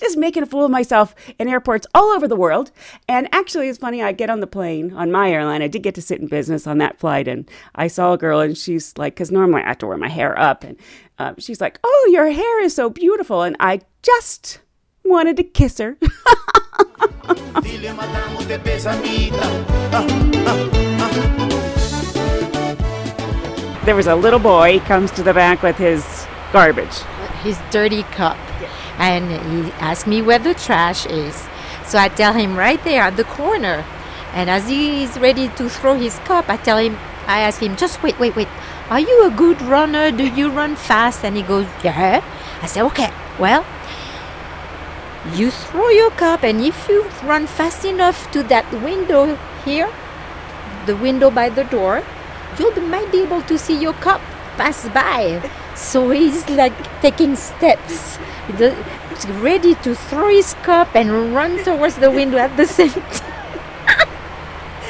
just 0.00 0.16
making 0.16 0.42
a 0.42 0.46
fool 0.46 0.64
of 0.64 0.70
myself 0.70 1.14
in 1.38 1.46
airports 1.46 1.86
all 1.94 2.10
over 2.10 2.26
the 2.26 2.36
world. 2.36 2.70
And 3.06 3.28
actually, 3.34 3.68
it's 3.68 3.78
funny. 3.78 4.02
I 4.02 4.12
get 4.12 4.30
on 4.30 4.40
the 4.40 4.46
plane 4.46 4.94
on 4.94 5.12
my 5.12 5.30
airline. 5.30 5.60
I 5.60 5.68
did 5.68 5.82
get 5.82 5.94
to 5.96 6.02
sit 6.02 6.20
in 6.20 6.26
business 6.26 6.66
on 6.66 6.78
that 6.78 6.98
flight, 6.98 7.28
and 7.28 7.48
I 7.74 7.88
saw 7.88 8.14
a 8.14 8.18
girl, 8.18 8.40
and 8.40 8.56
she's 8.56 8.96
like, 8.96 9.14
because 9.14 9.30
normally 9.30 9.62
I 9.62 9.68
have 9.68 9.78
to 9.78 9.86
wear 9.86 9.98
my 9.98 10.08
hair 10.08 10.38
up, 10.38 10.64
and 10.64 10.76
um, 11.18 11.36
she's 11.38 11.60
like, 11.60 11.78
"Oh, 11.84 12.10
your 12.12 12.30
hair 12.30 12.62
is 12.62 12.74
so 12.74 12.90
beautiful," 12.90 13.42
and 13.42 13.56
I 13.60 13.80
just 14.02 14.60
wanted 15.04 15.36
to 15.36 15.44
kiss 15.44 15.78
her. 15.78 15.96
there 23.84 23.94
was 23.94 24.06
a 24.06 24.14
little 24.16 24.38
boy 24.38 24.72
he 24.72 24.80
comes 24.80 25.10
to 25.12 25.22
the 25.22 25.34
back 25.34 25.62
with 25.62 25.76
his 25.76 26.26
garbage. 26.52 26.96
His 27.42 27.58
dirty 27.70 28.02
cup. 28.02 28.38
And 28.98 29.30
he 29.30 29.72
asked 29.72 30.06
me 30.06 30.22
where 30.22 30.38
the 30.38 30.54
trash 30.54 31.04
is. 31.06 31.46
So 31.84 31.98
i 31.98 32.08
tell 32.08 32.32
him 32.32 32.56
right 32.56 32.82
there 32.84 33.02
at 33.02 33.16
the 33.16 33.24
corner. 33.24 33.84
And 34.32 34.48
as 34.48 34.68
he 34.68 35.04
is 35.04 35.18
ready 35.18 35.48
to 35.48 35.68
throw 35.68 35.96
his 35.96 36.18
cup 36.20 36.48
i 36.48 36.56
tell 36.56 36.78
him 36.78 36.96
i 37.26 37.40
ask 37.40 37.60
him 37.60 37.76
just 37.76 38.02
wait 38.02 38.18
wait 38.18 38.34
wait. 38.36 38.48
Are 38.88 39.00
you 39.00 39.26
a 39.26 39.30
good 39.30 39.60
runner? 39.62 40.10
Do 40.10 40.26
you 40.26 40.50
run 40.50 40.76
fast? 40.76 41.24
And 41.24 41.36
he 41.36 41.42
goes 41.42 41.66
yeah. 41.82 42.24
I 42.62 42.66
say 42.66 42.80
okay 42.82 43.12
well 43.38 43.64
you 45.34 45.50
throw 45.50 45.88
your 45.88 46.10
cup 46.10 46.42
and 46.42 46.60
if 46.60 46.88
you 46.88 47.04
run 47.22 47.46
fast 47.46 47.84
enough 47.84 48.30
to 48.32 48.42
that 48.44 48.70
window 48.72 49.36
here 49.64 49.90
the 50.86 50.96
window 50.96 51.30
by 51.30 51.48
the 51.48 51.64
door 51.64 52.04
you 52.58 52.70
might 52.82 53.10
be 53.10 53.22
able 53.22 53.42
to 53.42 53.58
see 53.58 53.80
your 53.80 53.94
cup 53.94 54.20
pass 54.56 54.88
by 54.90 55.40
so 55.74 56.10
he's 56.10 56.48
like 56.50 56.74
taking 57.00 57.34
steps 57.34 58.18
he's 58.46 59.26
ready 59.40 59.74
to 59.76 59.94
throw 59.94 60.28
his 60.28 60.54
cup 60.62 60.94
and 60.94 61.34
run 61.34 61.62
towards 61.64 61.96
the 61.96 62.10
window 62.10 62.38
at 62.38 62.56
the 62.56 62.66
same 62.66 62.90
time 62.90 64.08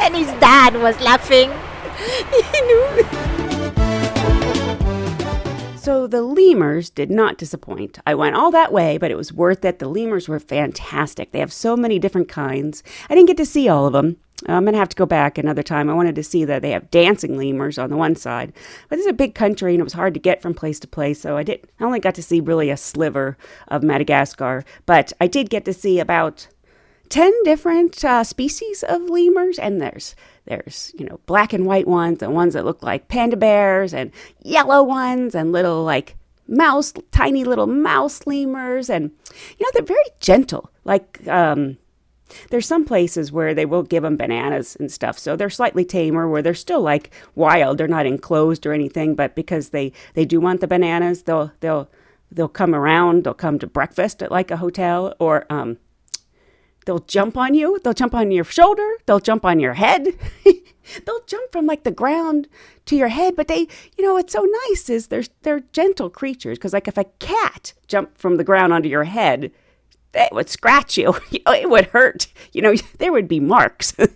and 0.01 0.17
his 0.17 0.29
dad 0.41 0.75
was 0.77 1.01
laughing 1.01 1.51
so 5.85 6.07
the 6.07 6.23
lemurs 6.23 6.91
did 6.91 7.11
not 7.11 7.39
disappoint. 7.39 7.99
I 8.07 8.15
went 8.15 8.35
all 8.35 8.51
that 8.51 8.73
way, 8.73 8.99
but 8.99 9.11
it 9.11 9.17
was 9.17 9.33
worth 9.33 9.65
it. 9.65 9.79
The 9.79 9.89
lemurs 9.89 10.29
were 10.29 10.41
fantastic. 10.41 11.31
They 11.31 11.39
have 11.39 11.53
so 11.53 11.77
many 11.77 11.99
different 11.99 12.29
kinds. 12.29 12.83
I 13.09 13.15
didn't 13.15 13.29
get 13.29 13.37
to 13.37 13.47
see 13.47 13.69
all 13.69 13.87
of 13.87 13.93
them. 13.93 14.17
I'm 14.47 14.65
going 14.65 14.73
to 14.73 14.79
have 14.79 14.89
to 14.89 14.97
go 14.97 15.07
back 15.07 15.39
another 15.39 15.63
time. 15.63 15.89
I 15.89 15.95
wanted 15.95 16.17
to 16.17 16.23
see 16.23 16.45
that 16.45 16.61
they 16.61 16.73
have 16.73 16.91
dancing 16.91 17.37
lemurs 17.37 17.79
on 17.79 17.89
the 17.89 17.97
one 17.97 18.17
side. 18.17 18.53
But 18.89 18.97
this 18.97 19.07
is 19.07 19.11
a 19.11 19.15
big 19.15 19.35
country 19.35 19.75
and 19.75 19.81
it 19.81 19.85
was 19.85 19.93
hard 19.93 20.13
to 20.15 20.21
get 20.21 20.43
from 20.43 20.55
place 20.55 20.81
to 20.81 20.89
place, 20.89 21.21
so 21.21 21.37
I 21.37 21.45
did 21.45 21.67
I 21.81 21.85
only 21.85 22.01
got 22.01 22.15
to 22.17 22.23
see 22.23 22.41
really 22.41 22.71
a 22.71 22.77
sliver 22.77 23.37
of 23.69 23.83
Madagascar, 23.83 24.65
but 24.87 25.13
I 25.21 25.29
did 25.29 25.51
get 25.51 25.65
to 25.67 25.73
see 25.73 26.01
about 26.01 26.49
10 27.11 27.33
different 27.45 28.05
uh, 28.05 28.25
species 28.25 28.83
of 28.83 29.03
lemurs 29.03 29.59
and 29.59 29.81
there's 29.81 30.17
there's 30.47 30.93
you 30.99 31.07
know 31.07 31.21
black 31.27 31.53
and 31.53 31.67
white 31.67 31.87
ones 31.87 32.23
and 32.23 32.35
ones 32.35 32.55
that 32.55 32.65
look 32.65 32.83
like 32.83 33.09
panda 33.09 33.37
bears 33.37 33.93
and 33.93 34.11
yellow 34.43 34.83
ones 34.83 35.35
and 35.35 35.53
little 35.53 35.85
like 35.85 36.17
mouse 36.49 36.93
tiny 37.13 37.45
little 37.45 37.67
mouse 37.67 38.27
lemurs 38.27 38.89
and 38.91 39.11
you 39.59 39.65
know 39.65 39.71
they're 39.75 39.83
very 39.83 40.03
gentle 40.19 40.71
like 40.85 41.21
um 41.29 41.77
there's 42.51 42.67
some 42.67 42.85
places 42.85 43.31
where 43.31 43.55
they 43.55 43.67
will 43.67 43.83
give 43.83 44.03
them 44.03 44.17
bananas 44.17 44.77
and 44.77 44.91
stuff 44.91 45.19
so 45.19 45.37
they're 45.37 45.51
slightly 45.51 45.85
tamer 45.85 46.29
where 46.29 46.43
they're 46.43 46.55
still 46.55 46.81
like 46.81 47.11
wild. 47.35 47.79
They're 47.79 47.89
not 47.89 48.07
enclosed 48.07 48.67
or 48.67 48.73
anything 48.73 49.15
but 49.15 49.35
because 49.35 49.71
they 49.71 49.93
they 50.15 50.25
do 50.25 50.41
want 50.41 50.61
the 50.61 50.67
bananas 50.67 51.25
they'll 51.25 51.53
they'll 51.61 51.91
they'll 52.31 52.49
come 52.49 52.75
around 52.75 53.25
they'll 53.25 53.35
come 53.35 53.59
to 53.59 53.67
breakfast 53.67 54.23
at 54.23 54.33
like 54.33 54.51
a 54.51 54.57
hotel 54.57 55.15
or 55.19 55.47
um 55.51 55.79
they'll 56.87 56.99
jump 56.99 57.37
on 57.37 57.55
you. 57.55 57.79
They'll 57.83 57.95
jump 57.95 58.15
on 58.15 58.31
your 58.31 58.45
shoulder. 58.45 58.87
They'll 59.07 59.21
jump 59.21 59.45
on 59.45 59.59
your 59.59 59.75
head. 59.75 60.09
They'll 61.07 61.25
jump 61.27 61.51
from 61.51 61.65
like 61.65 61.85
the 61.85 61.91
ground 61.91 62.47
to 62.87 62.97
your 62.97 63.09
head 63.09 63.35
but 63.37 63.49
they 63.49 63.67
you 63.97 64.05
know 64.05 64.15
what's 64.15 64.33
so 64.33 64.47
nice 64.69 64.91
is 64.91 65.07
they're 65.07 65.25
they're 65.43 65.61
gentle 65.73 66.11
creatures 66.11 66.59
because 66.59 66.75
like 66.75 66.89
if 66.89 66.99
a 66.99 67.05
cat 67.19 67.73
jumped 67.87 68.19
from 68.19 68.37
the 68.37 68.45
ground 68.45 68.73
onto 68.73 68.89
your 68.89 69.05
head 69.05 69.51
it 70.15 70.33
would 70.33 70.49
scratch 70.49 70.97
you. 70.97 71.15
it 71.31 71.71
would 71.71 71.87
hurt. 71.87 72.29
You 72.53 72.63
know, 72.63 72.75
there 72.99 73.13
would 73.13 73.29
be 73.29 73.41
marks. 73.41 73.93
but 73.93 74.11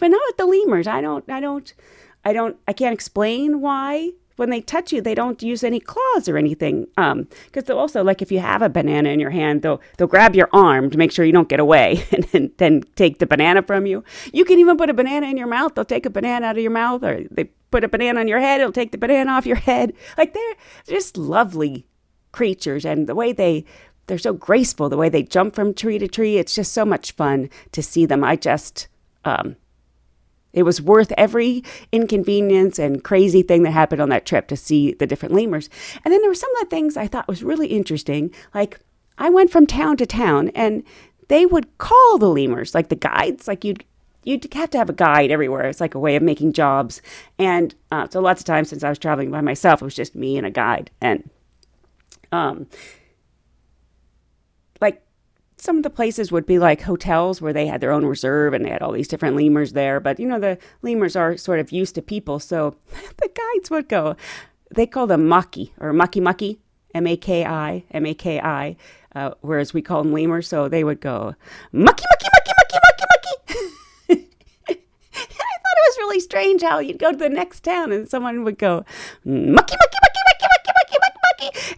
not 0.00 0.20
with 0.28 0.36
the 0.36 0.46
lemurs. 0.46 0.86
I 0.86 1.00
don't, 1.00 1.28
I 1.30 1.40
don't, 1.40 1.72
I 2.24 2.32
don't, 2.32 2.56
I 2.68 2.72
can't 2.72 2.94
explain 2.94 3.60
why 3.60 4.10
when 4.40 4.48
they 4.48 4.62
touch 4.62 4.90
you, 4.90 5.02
they 5.02 5.14
don't 5.14 5.42
use 5.42 5.62
any 5.62 5.78
claws 5.78 6.26
or 6.26 6.38
anything. 6.38 6.86
Um, 6.96 7.28
because 7.44 7.64
they'll 7.64 7.78
also, 7.78 8.02
like, 8.02 8.22
if 8.22 8.32
you 8.32 8.38
have 8.38 8.62
a 8.62 8.70
banana 8.70 9.10
in 9.10 9.20
your 9.20 9.28
hand, 9.28 9.60
they'll, 9.60 9.82
they'll 9.98 10.08
grab 10.08 10.34
your 10.34 10.48
arm 10.54 10.88
to 10.88 10.96
make 10.96 11.12
sure 11.12 11.26
you 11.26 11.32
don't 11.32 11.50
get 11.50 11.60
away 11.60 12.06
and 12.32 12.50
then 12.56 12.82
take 12.96 13.18
the 13.18 13.26
banana 13.26 13.62
from 13.62 13.84
you. 13.84 14.02
You 14.32 14.46
can 14.46 14.58
even 14.58 14.78
put 14.78 14.88
a 14.88 14.94
banana 14.94 15.26
in 15.26 15.36
your 15.36 15.46
mouth. 15.46 15.74
They'll 15.74 15.84
take 15.84 16.06
a 16.06 16.10
banana 16.10 16.46
out 16.46 16.56
of 16.56 16.62
your 16.62 16.70
mouth 16.70 17.04
or 17.04 17.22
they 17.30 17.44
put 17.70 17.84
a 17.84 17.88
banana 17.88 18.20
on 18.20 18.28
your 18.28 18.40
head. 18.40 18.62
It'll 18.62 18.72
take 18.72 18.92
the 18.92 18.98
banana 18.98 19.30
off 19.30 19.44
your 19.44 19.56
head. 19.56 19.92
Like, 20.16 20.32
they're 20.32 20.54
just 20.88 21.18
lovely 21.18 21.86
creatures. 22.32 22.86
And 22.86 23.06
the 23.06 23.14
way 23.14 23.34
they, 23.34 23.66
they're 24.10 24.18
so 24.18 24.32
graceful 24.32 24.88
the 24.88 24.96
way 24.96 25.08
they 25.08 25.22
jump 25.22 25.54
from 25.54 25.72
tree 25.72 25.96
to 25.96 26.08
tree. 26.08 26.36
It's 26.36 26.56
just 26.56 26.72
so 26.72 26.84
much 26.84 27.12
fun 27.12 27.48
to 27.70 27.80
see 27.80 28.06
them. 28.06 28.24
I 28.24 28.34
just, 28.34 28.88
um, 29.24 29.54
it 30.52 30.64
was 30.64 30.82
worth 30.82 31.12
every 31.16 31.62
inconvenience 31.92 32.80
and 32.80 33.04
crazy 33.04 33.42
thing 33.42 33.62
that 33.62 33.70
happened 33.70 34.02
on 34.02 34.08
that 34.08 34.26
trip 34.26 34.48
to 34.48 34.56
see 34.56 34.94
the 34.94 35.06
different 35.06 35.32
lemurs. 35.32 35.70
And 36.04 36.12
then 36.12 36.20
there 36.22 36.30
were 36.30 36.34
some 36.34 36.50
of 36.56 36.60
the 36.60 36.70
things 36.74 36.96
I 36.96 37.06
thought 37.06 37.28
was 37.28 37.44
really 37.44 37.68
interesting. 37.68 38.34
Like 38.52 38.80
I 39.16 39.30
went 39.30 39.52
from 39.52 39.64
town 39.64 39.96
to 39.98 40.06
town 40.06 40.50
and 40.56 40.82
they 41.28 41.46
would 41.46 41.78
call 41.78 42.18
the 42.18 42.26
lemurs, 42.28 42.74
like 42.74 42.88
the 42.88 42.96
guides, 42.96 43.46
like 43.46 43.64
you'd 43.64 43.84
you'd 44.24 44.52
have 44.54 44.70
to 44.70 44.78
have 44.78 44.90
a 44.90 44.92
guide 44.92 45.30
everywhere. 45.30 45.68
It's 45.68 45.80
like 45.80 45.94
a 45.94 46.00
way 46.00 46.16
of 46.16 46.22
making 46.22 46.52
jobs. 46.52 47.00
And 47.38 47.76
uh, 47.92 48.08
so 48.10 48.20
lots 48.20 48.40
of 48.40 48.44
times 48.44 48.70
since 48.70 48.82
I 48.82 48.88
was 48.88 48.98
traveling 48.98 49.30
by 49.30 49.40
myself, 49.40 49.80
it 49.80 49.84
was 49.84 49.94
just 49.94 50.16
me 50.16 50.36
and 50.36 50.46
a 50.46 50.50
guide. 50.50 50.90
And 51.00 51.30
um, 52.32 52.66
some 55.60 55.76
of 55.76 55.82
the 55.82 55.90
places 55.90 56.32
would 56.32 56.46
be 56.46 56.58
like 56.58 56.80
hotels 56.80 57.42
where 57.42 57.52
they 57.52 57.66
had 57.66 57.80
their 57.80 57.92
own 57.92 58.06
reserve 58.06 58.54
and 58.54 58.64
they 58.64 58.70
had 58.70 58.82
all 58.82 58.92
these 58.92 59.08
different 59.08 59.36
lemurs 59.36 59.74
there. 59.74 60.00
But 60.00 60.18
you 60.18 60.26
know, 60.26 60.40
the 60.40 60.58
lemurs 60.82 61.16
are 61.16 61.36
sort 61.36 61.60
of 61.60 61.70
used 61.70 61.94
to 61.96 62.02
people, 62.02 62.40
so 62.40 62.76
the 63.18 63.28
guides 63.28 63.70
would 63.70 63.88
go. 63.88 64.16
They 64.74 64.86
call 64.86 65.06
them 65.06 65.28
maki 65.28 65.72
or 65.78 65.92
mucky 65.92 66.20
mucky, 66.20 66.60
M 66.94 67.06
A 67.06 67.16
K 67.16 67.44
I, 67.44 67.84
M 67.90 68.06
A 68.06 68.14
K 68.14 68.40
I, 68.40 68.76
uh, 69.14 69.32
whereas 69.40 69.74
we 69.74 69.82
call 69.82 70.02
them 70.02 70.12
lemurs. 70.12 70.48
So 70.48 70.68
they 70.68 70.84
would 70.84 71.00
go 71.00 71.34
mucky 71.72 72.04
mucky 72.10 72.28
mucky 72.34 72.52
mucky 72.56 72.78
mucky 72.84 73.04
mucky. 73.10 74.26
I 74.70 74.74
thought 74.74 75.76
it 75.76 75.88
was 75.88 75.98
really 75.98 76.20
strange 76.20 76.62
how 76.62 76.78
you'd 76.78 76.98
go 76.98 77.10
to 77.10 77.16
the 77.16 77.28
next 77.28 77.64
town 77.64 77.92
and 77.92 78.08
someone 78.08 78.44
would 78.44 78.58
go 78.58 78.84
mucky 79.24 79.54
mucky 79.54 79.74
mucky 79.76 80.20
mucky 80.26 80.46
mucky 80.50 80.59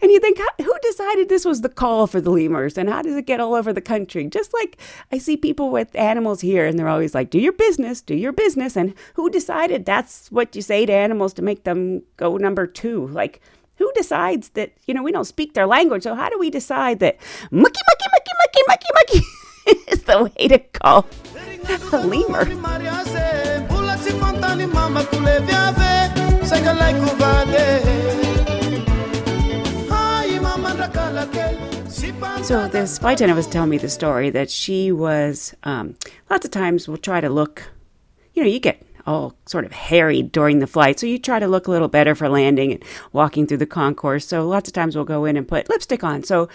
and 0.01 0.11
you 0.11 0.19
think 0.19 0.39
who 0.59 0.73
decided 0.81 1.29
this 1.29 1.45
was 1.45 1.61
the 1.61 1.69
call 1.69 2.07
for 2.07 2.21
the 2.21 2.29
lemurs 2.29 2.77
and 2.77 2.89
how 2.89 3.01
does 3.01 3.15
it 3.15 3.25
get 3.25 3.39
all 3.39 3.55
over 3.55 3.73
the 3.73 3.81
country? 3.81 4.27
Just 4.27 4.53
like 4.53 4.77
I 5.11 5.17
see 5.17 5.37
people 5.37 5.69
with 5.69 5.95
animals 5.95 6.41
here 6.41 6.65
and 6.65 6.77
they're 6.77 6.89
always 6.89 7.15
like, 7.15 7.29
do 7.29 7.39
your 7.39 7.53
business, 7.53 8.01
do 8.01 8.15
your 8.15 8.31
business. 8.31 8.75
And 8.75 8.93
who 9.15 9.29
decided 9.29 9.85
that's 9.85 10.31
what 10.31 10.55
you 10.55 10.61
say 10.61 10.85
to 10.85 10.93
animals 10.93 11.33
to 11.33 11.41
make 11.41 11.63
them 11.63 12.03
go 12.17 12.37
number 12.37 12.67
two? 12.67 13.07
Like, 13.07 13.41
who 13.77 13.91
decides 13.95 14.49
that, 14.49 14.71
you 14.85 14.93
know, 14.93 15.03
we 15.03 15.11
don't 15.11 15.25
speak 15.25 15.53
their 15.53 15.65
language. 15.65 16.03
So 16.03 16.15
how 16.15 16.29
do 16.29 16.37
we 16.37 16.49
decide 16.49 16.99
that 16.99 17.17
mucky, 17.51 17.81
mucky, 17.89 18.05
mucky, 18.11 18.31
mucky, 18.39 18.61
mucky, 18.67 18.87
mucky 18.95 19.81
is 19.91 20.03
the 20.03 20.23
way 20.23 20.47
to 20.47 20.59
call 20.59 21.07
a 21.91 22.05
lemur? 22.05 22.45
So 32.43 32.67
this 32.67 32.99
flight 32.99 33.15
attendant 33.15 33.37
was 33.37 33.47
telling 33.47 33.69
me 33.69 33.77
the 33.77 33.89
story 33.89 34.29
that 34.31 34.51
she 34.51 34.91
was 34.91 35.55
um, 35.63 35.95
lots 36.29 36.43
of 36.43 36.51
times 36.51 36.89
will 36.89 36.97
try 36.97 37.21
to 37.21 37.29
look, 37.29 37.63
you 38.33 38.43
know, 38.43 38.49
you 38.49 38.59
get 38.59 38.85
all 39.07 39.35
sort 39.45 39.65
of 39.65 39.71
harried 39.71 40.31
during 40.31 40.59
the 40.59 40.67
flight, 40.67 40.99
so 40.99 41.05
you 41.05 41.17
try 41.17 41.39
to 41.39 41.47
look 41.47 41.67
a 41.67 41.71
little 41.71 41.87
better 41.87 42.15
for 42.15 42.27
landing 42.27 42.73
and 42.73 42.83
walking 43.13 43.47
through 43.47 43.57
the 43.57 43.65
concourse. 43.65 44.27
So 44.27 44.47
lots 44.47 44.67
of 44.67 44.73
times 44.73 44.95
we'll 44.95 45.05
go 45.05 45.25
in 45.25 45.37
and 45.37 45.47
put 45.47 45.69
lipstick 45.69 46.03
on. 46.03 46.23
So 46.23 46.49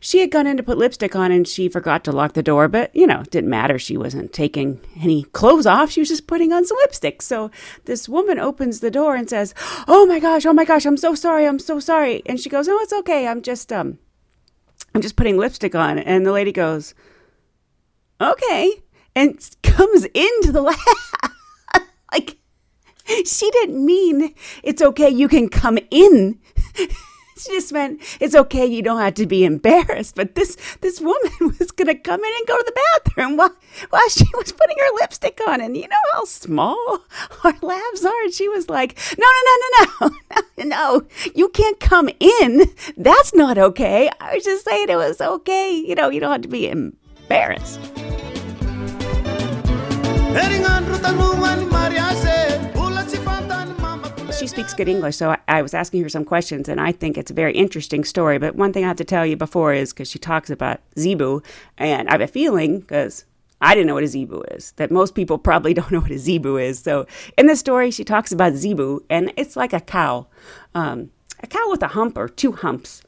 she 0.00 0.18
had 0.18 0.30
gone 0.30 0.46
in 0.46 0.56
to 0.56 0.62
put 0.62 0.76
lipstick 0.76 1.14
on 1.14 1.30
and 1.30 1.46
she 1.46 1.68
forgot 1.68 2.04
to 2.04 2.12
lock 2.12 2.32
the 2.32 2.42
door, 2.42 2.66
but 2.68 2.94
you 2.94 3.06
know, 3.06 3.22
didn't 3.30 3.50
matter. 3.50 3.78
She 3.78 3.96
wasn't 3.96 4.32
taking 4.32 4.80
any 5.00 5.22
clothes 5.22 5.66
off. 5.66 5.90
She 5.90 6.00
was 6.00 6.08
just 6.08 6.26
putting 6.26 6.52
on 6.52 6.64
some 6.64 6.78
lipstick. 6.78 7.22
So 7.22 7.50
this 7.84 8.08
woman 8.08 8.38
opens 8.38 8.80
the 8.80 8.90
door 8.90 9.14
and 9.14 9.30
says, 9.30 9.54
"Oh 9.86 10.04
my 10.04 10.18
gosh, 10.18 10.46
oh 10.46 10.52
my 10.52 10.64
gosh, 10.64 10.84
I'm 10.84 10.96
so 10.96 11.14
sorry. 11.14 11.46
I'm 11.46 11.58
so 11.58 11.80
sorry." 11.80 12.22
And 12.26 12.40
she 12.40 12.50
goes, 12.50 12.68
"Oh, 12.68 12.78
it's 12.82 12.92
okay. 12.92 13.26
I'm 13.26 13.42
just 13.42 13.72
um 13.72 13.98
I'm 14.94 15.02
just 15.02 15.16
putting 15.16 15.36
lipstick 15.36 15.74
on. 15.74 15.98
And 15.98 16.26
the 16.26 16.32
lady 16.32 16.52
goes, 16.52 16.94
okay. 18.20 18.82
And 19.14 19.38
comes 19.62 20.04
into 20.06 20.52
the 20.52 20.62
lav. 20.62 20.76
like, 22.12 22.36
she 23.24 23.50
didn't 23.50 23.84
mean 23.84 24.34
it's 24.62 24.82
okay, 24.82 25.08
you 25.08 25.28
can 25.28 25.48
come 25.48 25.78
in. 25.90 26.38
she 27.44 27.52
just 27.52 27.72
meant 27.72 28.00
it's 28.20 28.34
okay, 28.34 28.66
you 28.66 28.82
don't 28.82 29.00
have 29.00 29.14
to 29.14 29.26
be 29.26 29.44
embarrassed. 29.44 30.14
But 30.14 30.34
this 30.34 30.56
this 30.80 31.00
woman 31.00 31.32
was 31.58 31.70
gonna 31.70 31.94
come 31.94 32.20
in 32.20 32.32
and 32.38 32.46
go 32.46 32.56
to 32.56 32.64
the 32.64 32.80
bathroom 33.04 33.36
while 33.36 33.54
while 33.90 34.08
she 34.08 34.24
was 34.34 34.52
putting 34.52 34.76
her 34.78 34.94
lipstick 35.00 35.40
on. 35.46 35.60
And 35.60 35.76
you 35.76 35.88
know 35.88 35.96
how 36.12 36.24
small 36.24 37.00
our 37.44 37.52
lavs 37.54 38.04
are. 38.04 38.24
And 38.24 38.34
she 38.34 38.48
was 38.48 38.68
like, 38.68 38.98
No, 39.18 39.26
no, 39.26 39.54
no, 39.56 39.86
no, 40.00 40.16
no, 40.30 40.42
no, 40.58 40.64
no, 40.64 41.06
you 41.34 41.48
can't 41.48 41.80
come 41.80 42.08
in. 42.20 42.70
That's 42.96 43.34
not 43.34 43.58
okay. 43.58 44.10
I 44.20 44.34
was 44.34 44.44
just 44.44 44.64
saying 44.64 44.88
it 44.88 44.96
was 44.96 45.20
okay. 45.20 45.72
You 45.72 45.94
know, 45.94 46.08
you 46.10 46.20
don't 46.20 46.32
have 46.32 46.42
to 46.42 46.48
be 46.48 46.68
embarrassed. 46.68 47.80
She 54.38 54.46
speaks 54.46 54.72
good 54.72 54.88
English, 54.88 55.16
so 55.16 55.30
I, 55.30 55.38
I 55.48 55.62
was 55.62 55.74
asking 55.74 56.00
her 56.04 56.08
some 56.08 56.24
questions, 56.24 56.68
and 56.68 56.80
I 56.80 56.92
think 56.92 57.18
it's 57.18 57.32
a 57.32 57.34
very 57.34 57.52
interesting 57.54 58.04
story. 58.04 58.38
But 58.38 58.54
one 58.54 58.72
thing 58.72 58.84
I 58.84 58.86
have 58.86 58.96
to 58.98 59.04
tell 59.04 59.26
you 59.26 59.36
before 59.36 59.72
is 59.74 59.92
because 59.92 60.08
she 60.08 60.20
talks 60.20 60.48
about 60.48 60.80
zebu, 60.96 61.42
and 61.76 62.08
I 62.08 62.12
have 62.12 62.20
a 62.20 62.28
feeling, 62.28 62.78
because 62.78 63.24
I 63.60 63.74
didn't 63.74 63.88
know 63.88 63.94
what 63.94 64.04
a 64.04 64.06
zebu 64.06 64.42
is, 64.52 64.70
that 64.76 64.92
most 64.92 65.16
people 65.16 65.38
probably 65.38 65.74
don't 65.78 65.90
know 65.90 65.98
what 65.98 66.12
a 66.12 66.18
zebu 66.20 66.56
is. 66.56 66.78
So 66.78 67.04
in 67.36 67.46
the 67.46 67.56
story, 67.56 67.90
she 67.90 68.04
talks 68.04 68.30
about 68.30 68.54
zebu, 68.54 69.02
and 69.10 69.32
it's 69.36 69.56
like 69.56 69.72
a 69.72 69.80
cow, 69.80 70.28
um, 70.72 71.10
a 71.42 71.48
cow 71.48 71.68
with 71.68 71.82
a 71.82 71.88
hump 71.88 72.16
or 72.16 72.28
two 72.28 72.52
humps. 72.52 73.02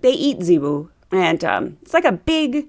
They 0.00 0.10
eat 0.10 0.42
zebu, 0.42 0.90
and 1.12 1.44
um, 1.44 1.78
it's 1.82 1.94
like 1.94 2.04
a 2.04 2.10
big 2.10 2.68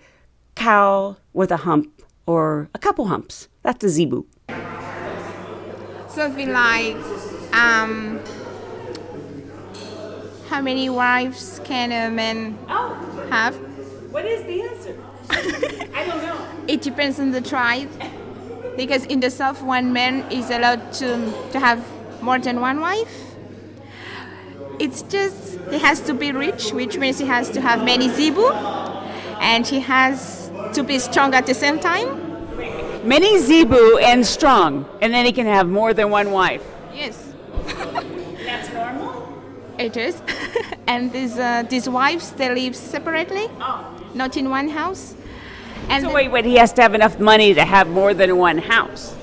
cow 0.53 1.17
with 1.33 1.51
a 1.51 1.57
hump 1.57 2.03
or 2.27 2.69
a 2.75 2.77
couple 2.77 3.07
humps. 3.07 3.47
That's 3.63 3.83
a 3.83 3.89
zebu. 3.89 4.27
Something 6.09 6.51
like 6.51 7.22
um, 7.53 8.19
how 10.49 10.61
many 10.61 10.89
wives 10.89 11.59
can 11.63 11.91
a 11.91 12.09
man 12.13 12.57
Oh, 12.69 12.93
have? 13.29 13.55
what 14.11 14.25
is 14.25 14.43
the 14.43 14.61
answer? 14.61 14.97
I 15.95 16.05
don't 16.05 16.21
know. 16.23 16.37
It 16.67 16.81
depends 16.81 17.19
on 17.19 17.31
the 17.31 17.41
tribe. 17.41 17.89
Because 18.75 19.05
in 19.05 19.19
the 19.19 19.29
south, 19.29 19.61
one 19.61 19.93
man 19.93 20.29
is 20.31 20.49
allowed 20.49 20.91
to, 20.93 21.31
to 21.51 21.59
have 21.59 21.85
more 22.21 22.39
than 22.39 22.59
one 22.59 22.79
wife. 22.79 23.35
It's 24.79 25.03
just 25.03 25.59
he 25.69 25.77
has 25.77 26.01
to 26.01 26.13
be 26.13 26.31
rich, 26.31 26.71
which 26.71 26.97
means 26.97 27.19
he 27.19 27.27
has 27.27 27.49
to 27.51 27.61
have 27.61 27.83
many 27.85 28.09
zebu, 28.09 28.49
and 29.39 29.65
he 29.67 29.79
has 29.79 30.51
to 30.73 30.83
be 30.83 30.97
strong 30.97 31.33
at 31.35 31.45
the 31.45 31.53
same 31.53 31.79
time. 31.79 32.19
Many 33.07 33.37
zebu 33.39 33.97
and 33.99 34.25
strong, 34.25 34.85
and 35.01 35.13
then 35.13 35.25
he 35.25 35.31
can 35.31 35.45
have 35.45 35.67
more 35.69 35.93
than 35.93 36.09
one 36.09 36.31
wife. 36.31 36.63
Yes, 36.93 37.15
That's 37.17 37.23
normal? 37.23 37.32
It 39.83 39.97
is. 39.97 40.21
and 40.87 41.11
these 41.11 41.37
uh, 41.37 41.63
these 41.69 41.89
wives 41.89 42.31
they 42.31 42.49
live 42.53 42.75
separately, 42.75 43.49
not 44.13 44.37
in 44.37 44.49
one 44.49 44.69
house, 44.69 45.15
And 45.89 46.05
So 46.05 46.13
wait, 46.13 46.31
wait, 46.31 46.45
he 46.45 46.55
has 46.55 46.71
to 46.73 46.81
have 46.81 46.93
enough 46.95 47.19
money 47.19 47.53
to 47.53 47.65
have 47.65 47.89
more 47.89 48.13
than 48.13 48.37
one 48.37 48.59
house. 48.59 49.13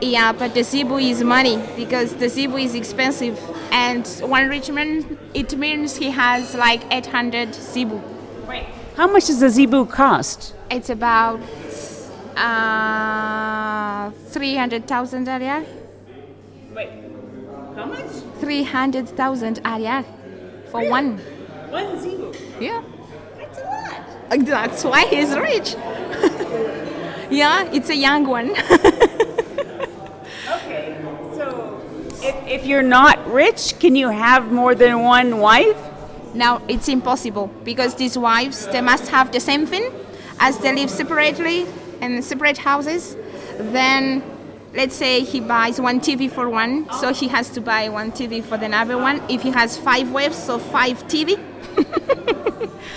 Yeah, 0.00 0.32
but 0.32 0.54
the 0.54 0.62
zebu 0.62 0.98
is 0.98 1.22
money 1.22 1.60
because 1.76 2.14
the 2.14 2.28
zebu 2.28 2.56
is 2.58 2.74
expensive, 2.74 3.38
and 3.72 4.06
one 4.22 4.48
rich 4.48 4.70
man 4.70 5.18
it 5.34 5.56
means 5.56 5.96
he 5.96 6.10
has 6.10 6.54
like 6.54 6.82
800 6.92 7.54
zebu. 7.54 8.00
Wait. 8.48 8.66
How 8.96 9.08
much 9.08 9.26
does 9.26 9.42
a 9.42 9.50
zebu 9.50 9.86
cost? 9.86 10.54
It's 10.70 10.90
about 10.90 11.40
uh, 12.36 14.10
300,000 14.30 15.28
ariary. 15.28 15.66
Wait. 16.74 16.90
How 17.74 17.86
much? 17.86 18.06
300,000 18.44 19.60
ariary 19.64 20.04
for 20.70 20.86
one. 20.90 21.16
One 21.70 21.98
zebu. 21.98 22.32
Yeah, 22.60 22.82
That's 23.38 23.58
a 23.58 23.64
lot. 23.64 24.46
That's 24.46 24.84
why 24.84 25.06
he's 25.06 25.34
rich. 25.34 25.74
yeah, 27.30 27.64
it's 27.72 27.88
a 27.90 27.96
young 27.96 28.26
one. 28.26 28.54
Okay. 30.56 30.96
So 31.34 31.80
if, 32.22 32.46
if 32.46 32.66
you're 32.66 32.82
not 32.82 33.16
rich, 33.32 33.78
can 33.80 33.96
you 33.96 34.10
have 34.10 34.52
more 34.52 34.74
than 34.74 35.02
one 35.02 35.38
wife? 35.38 35.76
Now 36.34 36.60
it's 36.68 36.88
impossible 36.88 37.46
because 37.64 37.94
these 37.94 38.18
wives 38.18 38.66
they 38.68 38.80
must 38.82 39.08
have 39.08 39.32
the 39.32 39.40
same 39.40 39.64
thing 39.66 39.90
as 40.38 40.58
they 40.58 40.74
live 40.74 40.90
separately 40.90 41.66
in 42.02 42.20
separate 42.22 42.58
houses. 42.58 43.16
Then 43.58 44.22
let's 44.74 44.94
say 44.94 45.20
he 45.20 45.40
buys 45.40 45.80
one 45.80 46.00
TV 46.00 46.30
for 46.30 46.48
one, 46.48 46.90
so 47.00 47.12
he 47.12 47.28
has 47.28 47.50
to 47.50 47.60
buy 47.60 47.88
one 47.88 48.12
TV 48.12 48.42
for 48.42 48.56
the 48.56 48.70
other 48.74 48.98
one. 48.98 49.22
If 49.28 49.42
he 49.42 49.50
has 49.50 49.76
five 49.78 50.10
wives, 50.10 50.36
so 50.36 50.58
five 50.58 51.06
TV. 51.06 51.38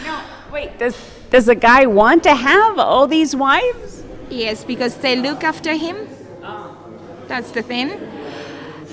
No. 0.03 0.21
Wait. 0.51 0.77
Does 0.77 0.95
does 1.29 1.47
a 1.47 1.55
guy 1.55 1.85
want 1.85 2.23
to 2.23 2.33
have 2.35 2.79
all 2.79 3.07
these 3.07 3.35
wives? 3.35 4.03
Yes, 4.29 4.63
because 4.63 4.95
they 4.97 5.15
look 5.15 5.43
after 5.43 5.73
him. 5.73 6.07
That's 7.27 7.51
the 7.51 7.61
thing. 7.61 7.91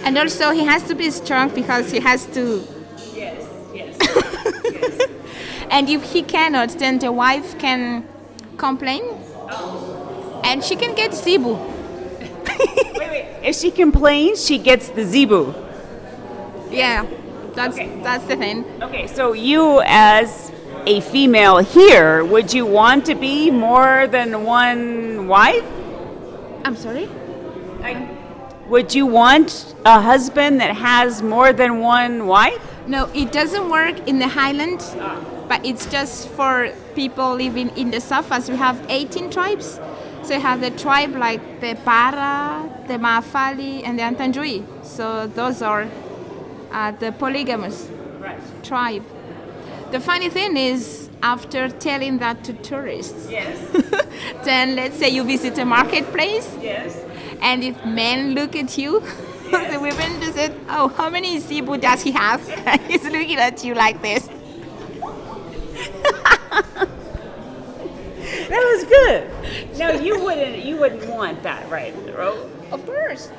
And 0.04 0.18
also 0.18 0.50
he 0.50 0.64
has 0.64 0.82
to 0.88 0.94
be 0.94 1.10
strong 1.10 1.54
because 1.54 1.90
he 1.90 2.00
has 2.00 2.26
to 2.34 2.66
Yes. 3.14 3.48
Yes. 3.72 3.96
and 5.70 5.88
if 5.88 6.02
he 6.12 6.22
cannot 6.22 6.70
then 6.70 6.98
the 6.98 7.12
wife 7.12 7.58
can 7.58 8.06
complain 8.56 9.02
and 10.42 10.62
she 10.62 10.76
can 10.76 10.94
get 10.94 11.14
Zebu. 11.14 11.73
Wait, 12.98 13.11
wait. 13.11 13.27
If 13.42 13.57
she 13.57 13.70
complains, 13.70 14.44
she 14.44 14.59
gets 14.59 14.88
the 14.88 15.05
zebu. 15.05 15.55
Yeah, 16.70 17.07
that's 17.55 17.77
Okay. 17.77 17.90
that's 18.03 18.24
the 18.24 18.37
thing. 18.37 18.64
Okay, 18.83 19.07
so 19.07 19.33
you 19.33 19.83
as 19.85 20.50
a 20.87 21.00
female 21.00 21.59
here, 21.59 22.24
would 22.24 22.53
you 22.53 22.66
want 22.66 23.07
to 23.07 23.14
be 23.14 23.50
more 23.50 24.07
than 24.07 24.44
one 24.44 25.29
wife? 25.29 25.64
I'm 26.64 26.77
sorry. 26.77 27.09
Would 28.68 28.94
you 28.94 29.05
want 29.07 29.74
a 29.85 30.00
husband 30.00 30.59
that 30.61 30.74
has 30.77 31.22
more 31.22 31.53
than 31.53 31.81
one 31.81 32.27
wife? 32.27 32.59
No, 32.87 33.11
it 33.14 33.31
doesn't 33.31 33.68
work 33.68 34.09
in 34.09 34.18
the 34.18 34.29
Highlands, 34.29 34.94
ah. 34.98 35.20
but 35.48 35.64
it's 35.64 35.85
just 35.87 36.29
for 36.31 36.72
people 36.94 37.35
living 37.35 37.68
in 37.77 37.90
the 37.90 38.00
south. 38.00 38.33
As 38.33 38.48
we 38.50 38.57
have 38.57 38.81
18 38.88 39.31
tribes, 39.31 39.79
so 40.24 40.34
you 40.34 40.40
have 40.40 40.60
the 40.60 40.70
tribe 40.70 41.14
like 41.16 41.60
the 41.60 41.74
Bara, 41.84 42.68
the 42.88 42.94
Mahafaly, 42.94 43.82
and 43.84 43.98
the 43.98 44.02
Antandroy. 44.02 44.62
So 44.84 45.26
those 45.26 45.62
are 45.62 45.87
uh, 46.72 46.90
the 46.92 47.12
polygamous 47.12 47.88
Right. 48.20 48.40
tribe. 48.62 49.04
The 49.90 50.00
funny 50.00 50.28
thing 50.30 50.56
is, 50.56 51.10
after 51.22 51.68
telling 51.68 52.18
that 52.18 52.42
to 52.44 52.52
tourists, 52.54 53.28
Yes. 53.30 53.58
then 54.44 54.74
let's 54.76 54.98
say 54.98 55.08
you 55.10 55.24
visit 55.24 55.58
a 55.58 55.64
marketplace, 55.64 56.48
Yes. 56.60 56.96
and 57.40 57.62
if 57.62 57.84
men 57.84 58.34
look 58.34 58.56
at 58.56 58.76
you, 58.78 59.00
the 59.50 59.78
women 59.80 60.20
just 60.20 60.34
said, 60.34 60.52
"Oh, 60.68 60.88
how 60.88 61.08
many 61.10 61.38
zebu 61.38 61.76
does 61.78 62.02
he 62.02 62.10
have?" 62.12 62.40
He's 62.88 63.04
looking 63.04 63.37
at 63.38 63.62
you 63.64 63.74
like 63.74 64.00
this. 64.02 64.28
That 68.48 68.62
was 68.74 68.84
good. 68.84 69.78
No, 69.78 69.90
you 69.92 70.22
wouldn't. 70.22 70.64
You 70.64 70.76
wouldn't 70.76 71.08
want 71.08 71.42
that, 71.42 71.70
right? 71.70 71.94
Ro? 72.16 72.50
Of 72.70 72.84
course. 72.86 73.30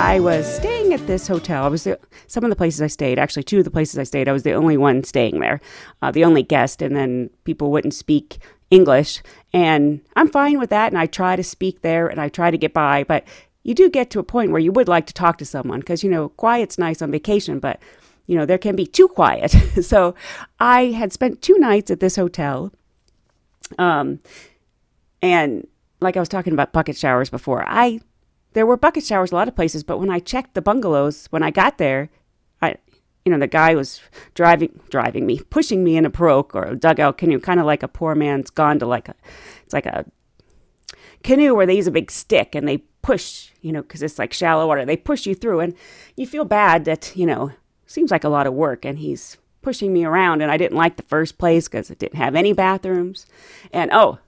I 0.00 0.20
was 0.20 0.56
staying 0.56 0.92
at 0.92 1.06
this 1.06 1.26
hotel. 1.26 1.64
I 1.64 1.68
was 1.68 1.84
the, 1.84 1.98
some 2.26 2.44
of 2.44 2.50
the 2.50 2.56
places 2.56 2.80
I 2.82 2.86
stayed. 2.86 3.18
Actually, 3.18 3.42
two 3.42 3.58
of 3.58 3.64
the 3.64 3.70
places 3.70 3.98
I 3.98 4.04
stayed, 4.04 4.28
I 4.28 4.32
was 4.32 4.42
the 4.42 4.52
only 4.52 4.76
one 4.76 5.04
staying 5.04 5.40
there, 5.40 5.60
uh, 6.02 6.10
the 6.10 6.24
only 6.24 6.42
guest, 6.42 6.82
and 6.82 6.96
then 6.96 7.30
people 7.44 7.70
wouldn't 7.70 7.94
speak 7.94 8.38
English, 8.70 9.22
and 9.52 10.00
I'm 10.16 10.28
fine 10.28 10.58
with 10.58 10.70
that. 10.70 10.92
And 10.92 10.98
I 10.98 11.06
try 11.06 11.36
to 11.36 11.44
speak 11.44 11.82
there, 11.82 12.06
and 12.08 12.20
I 12.20 12.28
try 12.28 12.50
to 12.50 12.58
get 12.58 12.72
by, 12.72 13.04
but 13.04 13.24
you 13.62 13.74
do 13.74 13.90
get 13.90 14.10
to 14.10 14.18
a 14.18 14.24
point 14.24 14.50
where 14.50 14.60
you 14.60 14.72
would 14.72 14.88
like 14.88 15.06
to 15.06 15.14
talk 15.14 15.38
to 15.38 15.44
someone 15.44 15.80
because 15.80 16.02
you 16.02 16.10
know 16.10 16.30
quiet's 16.30 16.78
nice 16.78 17.02
on 17.02 17.10
vacation, 17.10 17.58
but 17.58 17.80
you 18.26 18.36
know 18.36 18.46
there 18.46 18.58
can 18.58 18.76
be 18.76 18.86
too 18.86 19.08
quiet. 19.08 19.50
so 19.82 20.14
I 20.60 20.86
had 20.86 21.12
spent 21.12 21.42
two 21.42 21.58
nights 21.58 21.90
at 21.90 22.00
this 22.00 22.16
hotel, 22.16 22.72
um, 23.78 24.20
and 25.22 25.66
like 26.00 26.16
I 26.16 26.20
was 26.20 26.28
talking 26.28 26.52
about 26.52 26.72
bucket 26.72 26.96
showers 26.96 27.30
before, 27.30 27.64
I 27.66 28.00
there 28.54 28.66
were 28.66 28.76
bucket 28.76 29.04
showers 29.04 29.32
a 29.32 29.34
lot 29.34 29.48
of 29.48 29.54
places, 29.56 29.84
but 29.84 29.98
when 29.98 30.10
I 30.10 30.18
checked 30.18 30.54
the 30.54 30.62
bungalows 30.62 31.26
when 31.30 31.42
I 31.42 31.50
got 31.50 31.78
there, 31.78 32.10
I 32.62 32.76
you 33.24 33.32
know 33.32 33.38
the 33.38 33.46
guy 33.46 33.74
was 33.74 34.00
driving 34.34 34.80
driving 34.88 35.26
me, 35.26 35.40
pushing 35.50 35.84
me 35.84 35.96
in 35.96 36.06
a 36.06 36.10
pirogue 36.10 36.54
or 36.54 36.64
a 36.64 36.76
dugout 36.76 37.18
canoe, 37.18 37.40
kind 37.40 37.60
of 37.60 37.66
like 37.66 37.82
a 37.82 37.88
poor 37.88 38.14
man's 38.14 38.50
gondola, 38.50 38.90
like 38.90 39.08
a 39.08 39.14
it's 39.64 39.74
like 39.74 39.86
a 39.86 40.04
canoe 41.22 41.54
where 41.54 41.66
they 41.66 41.76
use 41.76 41.86
a 41.86 41.92
big 41.92 42.10
stick 42.10 42.54
and 42.54 42.66
they 42.66 42.78
push, 43.08 43.48
you 43.62 43.72
know, 43.72 43.80
because 43.80 44.02
it's 44.02 44.18
like 44.18 44.34
shallow 44.34 44.66
water. 44.66 44.84
They 44.84 44.98
push 44.98 45.24
you 45.24 45.34
through, 45.34 45.60
and 45.60 45.74
you 46.14 46.26
feel 46.26 46.44
bad 46.44 46.84
that 46.84 47.10
you 47.16 47.24
know 47.24 47.52
seems 47.86 48.10
like 48.10 48.22
a 48.22 48.28
lot 48.28 48.46
of 48.46 48.52
work, 48.52 48.84
and 48.84 48.98
he's 48.98 49.38
pushing 49.62 49.94
me 49.94 50.04
around, 50.04 50.42
and 50.42 50.52
I 50.52 50.58
didn't 50.58 50.76
like 50.76 50.96
the 50.96 51.02
first 51.02 51.38
place 51.38 51.68
because 51.68 51.90
it 51.90 51.98
didn't 51.98 52.18
have 52.18 52.34
any 52.34 52.52
bathrooms, 52.52 53.24
and 53.72 53.90
oh, 53.94 54.18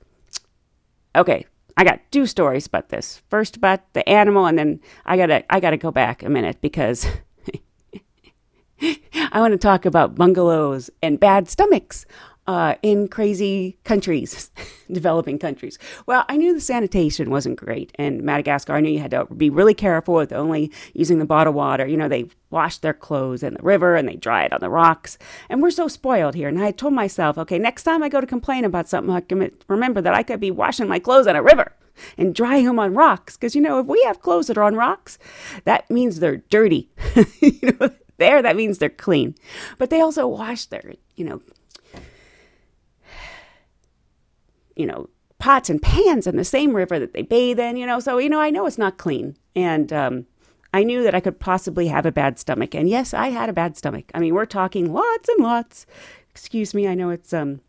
okay. 1.14 1.44
I 1.76 1.84
got 1.84 2.00
two 2.10 2.24
stories 2.26 2.66
about 2.66 2.88
this. 2.88 3.22
First 3.28 3.56
about 3.56 3.92
the 3.92 4.06
animal, 4.08 4.46
and 4.46 4.58
then 4.58 4.80
I 5.04 5.18
gotta 5.18 5.44
I 5.52 5.60
gotta 5.60 5.76
go 5.76 5.90
back 5.90 6.22
a 6.22 6.30
minute 6.30 6.62
because 6.62 7.06
I 8.80 9.40
want 9.40 9.52
to 9.52 9.58
talk 9.58 9.84
about 9.84 10.14
bungalows 10.14 10.88
and 11.02 11.20
bad 11.20 11.50
stomachs 11.50 12.06
uh, 12.50 12.74
in 12.82 13.06
crazy 13.06 13.78
countries, 13.84 14.50
developing 14.90 15.38
countries. 15.38 15.78
Well, 16.06 16.24
I 16.28 16.36
knew 16.36 16.52
the 16.52 16.60
sanitation 16.60 17.30
wasn't 17.30 17.60
great 17.60 17.92
in 17.96 18.24
Madagascar. 18.24 18.72
I 18.72 18.80
knew 18.80 18.90
you 18.90 18.98
had 18.98 19.12
to 19.12 19.26
be 19.26 19.50
really 19.50 19.72
careful 19.72 20.14
with 20.14 20.32
only 20.32 20.72
using 20.92 21.20
the 21.20 21.24
bottled 21.24 21.54
water. 21.54 21.86
You 21.86 21.96
know, 21.96 22.08
they 22.08 22.28
wash 22.50 22.78
their 22.78 22.92
clothes 22.92 23.44
in 23.44 23.54
the 23.54 23.62
river 23.62 23.94
and 23.94 24.08
they 24.08 24.16
dry 24.16 24.46
it 24.46 24.52
on 24.52 24.58
the 24.58 24.68
rocks. 24.68 25.16
And 25.48 25.62
we're 25.62 25.70
so 25.70 25.86
spoiled 25.86 26.34
here. 26.34 26.48
And 26.48 26.60
I 26.60 26.72
told 26.72 26.92
myself, 26.92 27.38
okay, 27.38 27.56
next 27.56 27.84
time 27.84 28.02
I 28.02 28.08
go 28.08 28.20
to 28.20 28.26
complain 28.26 28.64
about 28.64 28.88
something, 28.88 29.14
I 29.14 29.20
can 29.20 29.52
remember 29.68 30.00
that 30.00 30.14
I 30.14 30.24
could 30.24 30.40
be 30.40 30.50
washing 30.50 30.88
my 30.88 30.98
clothes 30.98 31.28
in 31.28 31.36
a 31.36 31.42
river 31.44 31.70
and 32.18 32.34
drying 32.34 32.64
them 32.64 32.80
on 32.80 32.94
rocks. 32.94 33.36
Because, 33.36 33.54
you 33.54 33.62
know, 33.62 33.78
if 33.78 33.86
we 33.86 34.02
have 34.08 34.22
clothes 34.22 34.48
that 34.48 34.58
are 34.58 34.64
on 34.64 34.74
rocks, 34.74 35.20
that 35.66 35.88
means 35.88 36.18
they're 36.18 36.38
dirty. 36.50 36.90
you 37.40 37.76
know, 37.78 37.90
there, 38.16 38.42
that 38.42 38.56
means 38.56 38.78
they're 38.78 38.88
clean. 38.88 39.36
But 39.78 39.90
they 39.90 40.00
also 40.00 40.26
wash 40.26 40.66
their, 40.66 40.94
you 41.14 41.24
know, 41.24 41.40
you 44.80 44.86
know, 44.86 45.08
pots 45.38 45.68
and 45.68 45.80
pans 45.82 46.26
in 46.26 46.36
the 46.36 46.44
same 46.44 46.74
river 46.74 46.98
that 46.98 47.12
they 47.12 47.22
bathe 47.22 47.60
in, 47.60 47.76
you 47.76 47.86
know. 47.86 48.00
So, 48.00 48.16
you 48.18 48.30
know, 48.30 48.40
I 48.40 48.50
know 48.50 48.66
it's 48.66 48.78
not 48.78 48.98
clean. 48.98 49.36
And 49.54 49.92
um, 49.92 50.26
I 50.72 50.82
knew 50.82 51.02
that 51.02 51.14
I 51.14 51.20
could 51.20 51.38
possibly 51.38 51.88
have 51.88 52.06
a 52.06 52.12
bad 52.12 52.38
stomach. 52.38 52.74
And 52.74 52.88
yes, 52.88 53.12
I 53.12 53.28
had 53.28 53.48
a 53.48 53.52
bad 53.52 53.76
stomach. 53.76 54.10
I 54.14 54.20
mean, 54.20 54.34
we're 54.34 54.46
talking 54.46 54.92
lots 54.92 55.28
and 55.28 55.42
lots. 55.42 55.86
Excuse 56.30 56.72
me, 56.74 56.88
I 56.88 56.94
know 56.94 57.10
it's 57.10 57.32
um 57.32 57.60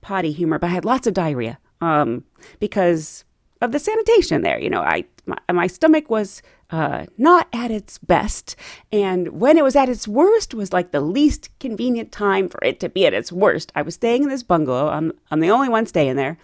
potty 0.00 0.32
humor, 0.32 0.58
but 0.58 0.68
I 0.68 0.74
had 0.74 0.84
lots 0.84 1.06
of 1.06 1.14
diarrhea 1.14 1.58
um, 1.80 2.24
because 2.60 3.24
of 3.60 3.72
the 3.72 3.78
sanitation 3.78 4.42
there. 4.42 4.58
You 4.58 4.70
know, 4.70 4.82
I 4.82 5.04
my, 5.26 5.38
my 5.52 5.66
stomach 5.66 6.10
was 6.10 6.42
uh, 6.70 7.06
not 7.16 7.48
at 7.52 7.70
its 7.70 7.98
best, 7.98 8.54
and 8.92 9.40
when 9.40 9.56
it 9.56 9.64
was 9.64 9.76
at 9.76 9.88
its 9.88 10.06
worst 10.06 10.52
was 10.54 10.72
like 10.72 10.90
the 10.90 11.00
least 11.00 11.48
convenient 11.60 12.12
time 12.12 12.48
for 12.48 12.62
it 12.62 12.78
to 12.80 12.88
be 12.88 13.06
at 13.06 13.14
its 13.14 13.32
worst. 13.32 13.72
I 13.74 13.82
was 13.82 13.94
staying 13.94 14.22
in 14.22 14.28
this 14.28 14.42
bungalow. 14.42 14.88
I'm 14.88 15.12
I'm 15.30 15.40
the 15.40 15.50
only 15.50 15.68
one 15.68 15.86
staying 15.86 16.16
there. 16.16 16.36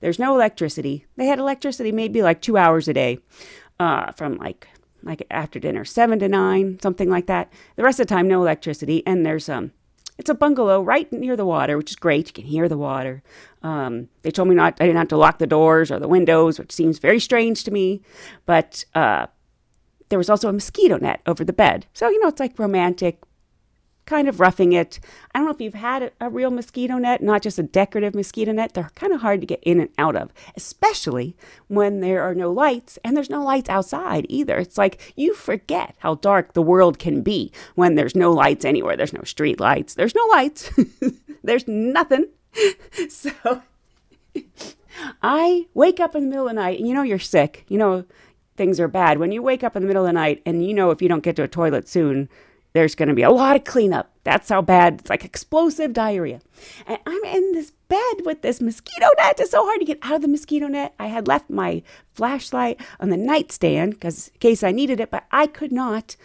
There's 0.00 0.18
no 0.18 0.34
electricity. 0.34 1.06
They 1.16 1.26
had 1.26 1.38
electricity 1.38 1.92
maybe 1.92 2.22
like 2.22 2.40
two 2.42 2.56
hours 2.56 2.88
a 2.88 2.94
day, 2.94 3.20
uh, 3.78 4.12
from 4.12 4.36
like 4.36 4.68
like 5.02 5.26
after 5.30 5.58
dinner, 5.58 5.84
seven 5.84 6.18
to 6.18 6.28
nine, 6.28 6.78
something 6.82 7.08
like 7.08 7.26
that. 7.26 7.50
The 7.76 7.82
rest 7.82 8.00
of 8.00 8.06
the 8.06 8.14
time, 8.14 8.28
no 8.28 8.42
electricity, 8.42 9.02
and 9.06 9.24
there's 9.24 9.48
um 9.48 9.72
it's 10.18 10.28
a 10.28 10.34
bungalow 10.34 10.82
right 10.82 11.10
near 11.10 11.34
the 11.34 11.46
water, 11.46 11.78
which 11.78 11.90
is 11.90 11.96
great. 11.96 12.28
You 12.28 12.34
can 12.34 12.44
hear 12.44 12.68
the 12.68 12.76
water. 12.76 13.22
Um, 13.62 14.10
they 14.20 14.30
told 14.30 14.48
me 14.48 14.54
not 14.54 14.76
I 14.78 14.84
didn't 14.84 14.98
have 14.98 15.08
to 15.08 15.16
lock 15.16 15.38
the 15.38 15.46
doors 15.46 15.90
or 15.90 15.98
the 15.98 16.08
windows, 16.08 16.58
which 16.58 16.72
seems 16.72 16.98
very 16.98 17.18
strange 17.18 17.64
to 17.64 17.70
me. 17.70 18.02
But 18.44 18.84
uh, 18.94 19.28
there 20.10 20.18
was 20.18 20.30
also 20.30 20.48
a 20.48 20.52
mosquito 20.52 20.98
net 20.98 21.22
over 21.26 21.44
the 21.44 21.52
bed, 21.52 21.86
so 21.94 22.08
you 22.08 22.20
know 22.20 22.28
it's 22.28 22.40
like 22.40 22.58
romantic, 22.58 23.20
kind 24.06 24.28
of 24.28 24.40
roughing 24.40 24.72
it. 24.72 24.98
I 25.32 25.38
don't 25.38 25.46
know 25.46 25.52
if 25.52 25.60
you've 25.60 25.74
had 25.74 26.02
a, 26.02 26.10
a 26.20 26.28
real 26.28 26.50
mosquito 26.50 26.98
net, 26.98 27.22
not 27.22 27.42
just 27.42 27.60
a 27.60 27.62
decorative 27.62 28.14
mosquito 28.14 28.50
net. 28.50 28.74
They're 28.74 28.90
kind 28.96 29.12
of 29.12 29.20
hard 29.20 29.40
to 29.40 29.46
get 29.46 29.62
in 29.62 29.80
and 29.80 29.90
out 29.98 30.16
of, 30.16 30.32
especially 30.56 31.36
when 31.68 32.00
there 32.00 32.22
are 32.22 32.34
no 32.34 32.50
lights 32.52 32.98
and 33.04 33.16
there's 33.16 33.30
no 33.30 33.44
lights 33.44 33.70
outside 33.70 34.26
either. 34.28 34.58
It's 34.58 34.76
like 34.76 35.14
you 35.16 35.32
forget 35.34 35.94
how 35.98 36.16
dark 36.16 36.54
the 36.54 36.62
world 36.62 36.98
can 36.98 37.22
be 37.22 37.52
when 37.76 37.94
there's 37.94 38.16
no 38.16 38.32
lights 38.32 38.64
anywhere. 38.64 38.96
There's 38.96 39.12
no 39.12 39.22
street 39.22 39.60
lights, 39.60 39.94
there's 39.94 40.14
no 40.14 40.26
lights, 40.32 40.70
there's 41.44 41.66
nothing. 41.66 42.26
So 43.08 43.62
I 45.22 45.66
wake 45.74 46.00
up 46.00 46.14
in 46.14 46.24
the 46.24 46.28
middle 46.28 46.48
of 46.48 46.54
the 46.54 46.60
night 46.60 46.78
and 46.78 46.88
you 46.88 46.94
know 46.94 47.02
you're 47.02 47.18
sick. 47.18 47.64
You 47.68 47.78
know 47.78 48.04
things 48.60 48.78
are 48.78 48.88
bad. 48.88 49.16
When 49.16 49.32
you 49.32 49.40
wake 49.40 49.64
up 49.64 49.74
in 49.74 49.80
the 49.80 49.88
middle 49.88 50.04
of 50.04 50.08
the 50.08 50.12
night 50.12 50.42
and 50.44 50.62
you 50.62 50.74
know 50.74 50.90
if 50.90 51.00
you 51.00 51.08
don't 51.08 51.22
get 51.22 51.34
to 51.36 51.42
a 51.42 51.48
toilet 51.48 51.88
soon, 51.88 52.28
there's 52.74 52.94
going 52.94 53.08
to 53.08 53.14
be 53.14 53.22
a 53.22 53.30
lot 53.30 53.56
of 53.56 53.64
cleanup. 53.64 54.10
That's 54.22 54.50
how 54.50 54.60
bad 54.60 55.00
it's 55.00 55.08
like 55.08 55.24
explosive 55.24 55.94
diarrhea. 55.94 56.42
And 56.86 56.98
I'm 57.06 57.24
in 57.24 57.52
this 57.52 57.72
bed 57.88 58.16
with 58.26 58.42
this 58.42 58.60
mosquito 58.60 59.06
net. 59.16 59.40
It's 59.40 59.52
so 59.52 59.64
hard 59.64 59.80
to 59.80 59.86
get 59.86 59.98
out 60.02 60.16
of 60.16 60.20
the 60.20 60.28
mosquito 60.28 60.66
net. 60.66 60.92
I 60.98 61.06
had 61.06 61.26
left 61.26 61.48
my 61.48 61.82
flashlight 62.12 62.78
on 63.00 63.08
the 63.08 63.16
nightstand 63.16 63.94
because 63.94 64.28
in 64.28 64.40
case 64.40 64.62
I 64.62 64.72
needed 64.72 65.00
it, 65.00 65.10
but 65.10 65.24
I 65.32 65.46
could 65.46 65.72
not. 65.72 66.16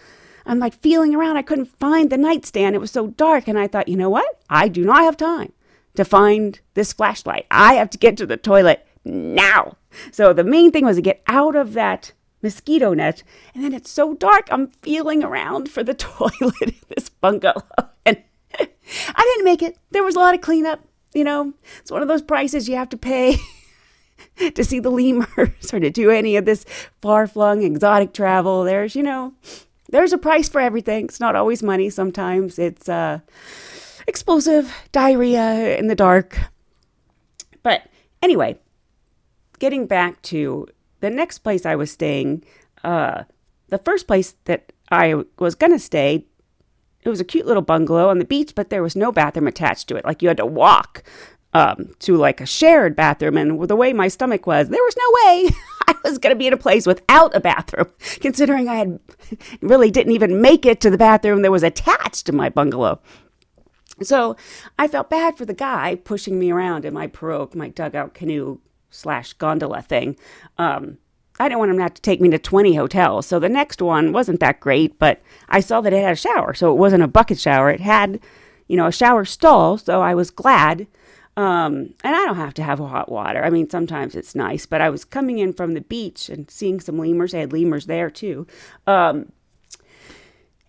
I'm 0.45 0.59
like 0.59 0.81
feeling 0.81 1.15
around. 1.15 1.37
I 1.37 1.41
couldn't 1.41 1.79
find 1.79 2.09
the 2.09 2.17
nightstand. 2.17 2.75
It 2.75 2.79
was 2.79 2.91
so 2.91 3.07
dark. 3.07 3.47
And 3.47 3.57
I 3.57 3.67
thought, 3.67 3.87
you 3.87 3.95
know 3.95 4.09
what? 4.09 4.41
I 4.49 4.67
do 4.67 4.83
not 4.83 5.03
have 5.03 5.15
time 5.15 5.53
to 5.95 6.03
find 6.03 6.59
this 6.73 6.91
flashlight. 6.91 7.45
I 7.49 7.75
have 7.75 7.89
to 7.91 7.97
get 7.97 8.17
to 8.17 8.25
the 8.25 8.35
toilet 8.35 8.85
now. 9.05 9.77
So 10.11 10.33
the 10.33 10.43
main 10.43 10.73
thing 10.73 10.83
was 10.83 10.97
to 10.97 11.01
get 11.01 11.23
out 11.27 11.55
of 11.55 11.71
that 11.73 12.11
mosquito 12.45 12.93
net. 12.93 13.23
And 13.53 13.63
then 13.63 13.73
it's 13.73 13.89
so 13.89 14.13
dark, 14.13 14.47
I'm 14.51 14.67
feeling 14.67 15.23
around 15.23 15.69
for 15.69 15.83
the 15.83 15.93
toilet 16.07 16.61
in 16.61 16.75
this 16.95 17.09
bungalow. 17.09 17.63
And 18.07 18.21
I 18.59 19.21
didn't 19.21 19.45
make 19.45 19.63
it. 19.63 19.77
There 19.89 20.03
was 20.03 20.15
a 20.15 20.19
lot 20.19 20.35
of 20.35 20.41
cleanup. 20.41 20.79
You 21.13 21.23
know, 21.23 21.53
it's 21.79 21.91
one 21.91 22.03
of 22.03 22.07
those 22.07 22.21
prices 22.21 22.69
you 22.69 22.75
have 22.75 22.89
to 22.89 22.97
pay 22.97 23.37
to 24.53 24.63
see 24.63 24.79
the 24.79 24.91
lemurs 24.91 25.73
or 25.73 25.79
to 25.79 25.89
do 25.89 26.11
any 26.11 26.35
of 26.35 26.45
this 26.45 26.65
far 27.01 27.25
flung 27.25 27.63
exotic 27.63 28.13
travel. 28.13 28.63
There's, 28.63 28.95
you 28.95 29.01
know, 29.01 29.33
there's 29.89 30.13
a 30.13 30.17
price 30.17 30.47
for 30.47 30.61
everything. 30.61 31.05
It's 31.05 31.19
not 31.19 31.35
always 31.35 31.63
money. 31.63 31.89
Sometimes 31.89 32.59
it's 32.59 32.87
uh, 32.87 33.19
explosive 34.07 34.71
diarrhea 34.91 35.77
in 35.77 35.87
the 35.87 35.95
dark. 35.95 36.37
But 37.63 37.89
anyway, 38.21 38.59
getting 39.57 39.87
back 39.87 40.21
to 40.23 40.67
the 41.05 41.11
next 41.11 41.39
place 41.39 41.65
I 41.65 41.75
was 41.75 41.91
staying, 41.91 42.43
uh, 42.83 43.23
the 43.69 43.77
first 43.77 44.07
place 44.07 44.35
that 44.45 44.73
I 44.91 45.23
was 45.37 45.53
going 45.53 45.71
to 45.71 45.79
stay, 45.79 46.25
it 47.03 47.09
was 47.09 47.19
a 47.19 47.25
cute 47.25 47.45
little 47.45 47.61
bungalow 47.61 48.09
on 48.09 48.17
the 48.17 48.25
beach, 48.25 48.53
but 48.55 48.71
there 48.71 48.81
was 48.81 48.95
no 48.95 49.11
bathroom 49.11 49.47
attached 49.47 49.87
to 49.89 49.95
it. 49.95 50.03
Like 50.03 50.23
you 50.23 50.27
had 50.27 50.37
to 50.37 50.45
walk 50.45 51.03
um, 51.53 51.93
to 51.99 52.17
like 52.17 52.41
a 52.41 52.45
shared 52.47 52.95
bathroom. 52.95 53.37
And 53.37 53.67
the 53.67 53.75
way 53.75 53.93
my 53.93 54.07
stomach 54.07 54.47
was, 54.47 54.69
there 54.69 54.83
was 54.83 54.97
no 54.97 55.11
way 55.13 55.49
I 55.87 55.95
was 56.03 56.17
going 56.17 56.33
to 56.33 56.39
be 56.39 56.47
in 56.47 56.53
a 56.53 56.57
place 56.57 56.87
without 56.87 57.35
a 57.35 57.39
bathroom, 57.39 57.89
considering 58.19 58.67
I 58.67 58.75
had 58.75 58.99
really 59.61 59.91
didn't 59.91 60.13
even 60.13 60.41
make 60.41 60.65
it 60.65 60.81
to 60.81 60.89
the 60.89 60.97
bathroom 60.97 61.43
that 61.43 61.51
was 61.51 61.63
attached 61.63 62.25
to 62.25 62.33
my 62.33 62.49
bungalow. 62.49 62.99
So 64.01 64.35
I 64.79 64.87
felt 64.87 65.09
bad 65.09 65.37
for 65.37 65.45
the 65.45 65.53
guy 65.53 65.95
pushing 65.95 66.39
me 66.39 66.51
around 66.51 66.83
in 66.83 66.93
my 66.95 67.07
pirogue, 67.07 67.53
my 67.53 67.69
dugout 67.69 68.15
canoe 68.15 68.59
slash 68.95 69.33
gondola 69.33 69.81
thing. 69.81 70.17
Um, 70.57 70.97
I 71.39 71.49
didn't 71.49 71.59
want 71.59 71.71
him 71.71 71.79
have 71.79 71.93
to 71.93 72.01
take 72.01 72.21
me 72.21 72.29
to 72.29 72.39
20 72.39 72.75
hotels. 72.75 73.25
So 73.25 73.39
the 73.39 73.49
next 73.49 73.81
one 73.81 74.13
wasn't 74.13 74.39
that 74.39 74.59
great, 74.61 74.97
but 74.99 75.21
I 75.49 75.59
saw 75.59 75.81
that 75.81 75.93
it 75.93 76.01
had 76.01 76.13
a 76.13 76.15
shower. 76.15 76.53
So 76.53 76.71
it 76.71 76.77
wasn't 76.77 77.03
a 77.03 77.07
bucket 77.07 77.39
shower. 77.39 77.69
It 77.69 77.81
had, 77.81 78.21
you 78.67 78.77
know, 78.77 78.87
a 78.87 78.91
shower 78.91 79.25
stall. 79.25 79.77
So 79.77 80.01
I 80.01 80.15
was 80.15 80.31
glad. 80.31 80.87
Um, 81.37 81.93
and 82.03 82.15
I 82.15 82.25
don't 82.25 82.37
have 82.37 82.53
to 82.53 82.63
have 82.63 82.79
hot 82.79 83.11
water. 83.11 83.43
I 83.43 83.49
mean, 83.49 83.69
sometimes 83.69 84.15
it's 84.15 84.35
nice, 84.35 84.65
but 84.65 84.79
I 84.79 84.89
was 84.89 85.03
coming 85.03 85.39
in 85.39 85.51
from 85.51 85.73
the 85.73 85.81
beach 85.81 86.29
and 86.29 86.49
seeing 86.49 86.79
some 86.79 86.97
lemurs. 86.97 87.33
They 87.33 87.41
had 87.41 87.51
lemurs 87.51 87.87
there 87.87 88.09
too. 88.09 88.47
Um, 88.87 89.33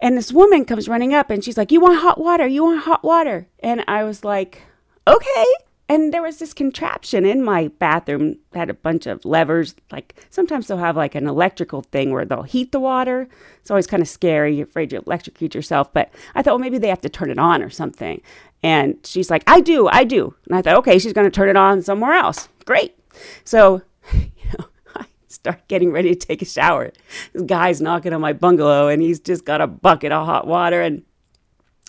and 0.01 0.17
this 0.17 0.33
woman 0.33 0.65
comes 0.65 0.89
running 0.89 1.15
up 1.15 1.31
and 1.31 1.45
she's 1.45 1.57
like, 1.57 1.71
You 1.71 1.81
want 1.81 2.01
hot 2.01 2.21
water? 2.21 2.47
You 2.47 2.65
want 2.65 2.81
hot 2.81 3.05
water? 3.05 3.47
And 3.61 3.85
I 3.87 4.03
was 4.03 4.25
like, 4.25 4.63
Okay. 5.07 5.47
And 5.89 6.13
there 6.13 6.23
was 6.23 6.39
this 6.39 6.53
contraption 6.53 7.25
in 7.25 7.45
my 7.45 7.69
bathroom 7.69 8.39
that 8.51 8.59
had 8.59 8.71
a 8.71 8.75
bunch 8.75 9.07
of 9.07 9.25
levers. 9.25 9.77
Like 9.93 10.17
sometimes 10.31 10.67
they'll 10.67 10.79
have 10.79 10.97
like 10.97 11.15
an 11.15 11.29
electrical 11.29 11.83
thing 11.83 12.11
where 12.11 12.25
they'll 12.25 12.43
heat 12.43 12.73
the 12.73 12.81
water. 12.81 13.29
It's 13.61 13.71
always 13.71 13.87
kind 13.87 14.03
of 14.03 14.09
scary. 14.09 14.57
You're 14.57 14.67
afraid 14.67 14.91
you'll 14.91 15.05
electrocute 15.05 15.55
yourself. 15.55 15.93
But 15.93 16.13
I 16.35 16.43
thought, 16.43 16.53
well, 16.53 16.59
maybe 16.59 16.79
they 16.79 16.89
have 16.89 17.03
to 17.03 17.09
turn 17.09 17.31
it 17.31 17.39
on 17.39 17.63
or 17.63 17.71
something. 17.71 18.21
And 18.65 18.99
she's 19.05 19.31
like, 19.31 19.45
I 19.47 19.61
do, 19.61 19.87
I 19.87 20.03
do. 20.03 20.35
And 20.47 20.57
I 20.57 20.63
thought, 20.63 20.77
okay, 20.79 20.99
she's 20.99 21.13
going 21.13 21.27
to 21.27 21.35
turn 21.35 21.49
it 21.49 21.57
on 21.57 21.83
somewhere 21.83 22.15
else. 22.15 22.49
Great. 22.65 22.99
So, 23.45 23.83
you 24.13 24.31
know, 24.59 24.67
I 24.97 25.07
start 25.29 25.69
getting 25.69 25.93
ready 25.93 26.17
to 26.17 26.27
take 26.27 26.43
a 26.43 26.47
shower. 26.47 26.91
This 27.33 27.43
guy's 27.43 27.81
knocking 27.81 28.13
on 28.13 28.21
my 28.21 28.33
bungalow 28.33 28.89
and 28.89 29.01
he's 29.01 29.21
just 29.21 29.45
got 29.45 29.61
a 29.61 29.69
bucket 29.69 30.11
of 30.11 30.27
hot 30.27 30.49
water. 30.49 30.83
And 30.83 31.05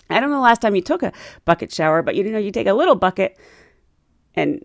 I 0.08 0.20
don't 0.20 0.30
know 0.30 0.36
the 0.36 0.42
last 0.42 0.62
time 0.62 0.76
you 0.76 0.82
took 0.82 1.02
a 1.02 1.12
bucket 1.44 1.72
shower, 1.72 2.00
but 2.00 2.14
you 2.14 2.22
know, 2.22 2.38
you 2.38 2.52
take 2.52 2.68
a 2.68 2.74
little 2.74 2.94
bucket 2.94 3.36
and 4.34 4.64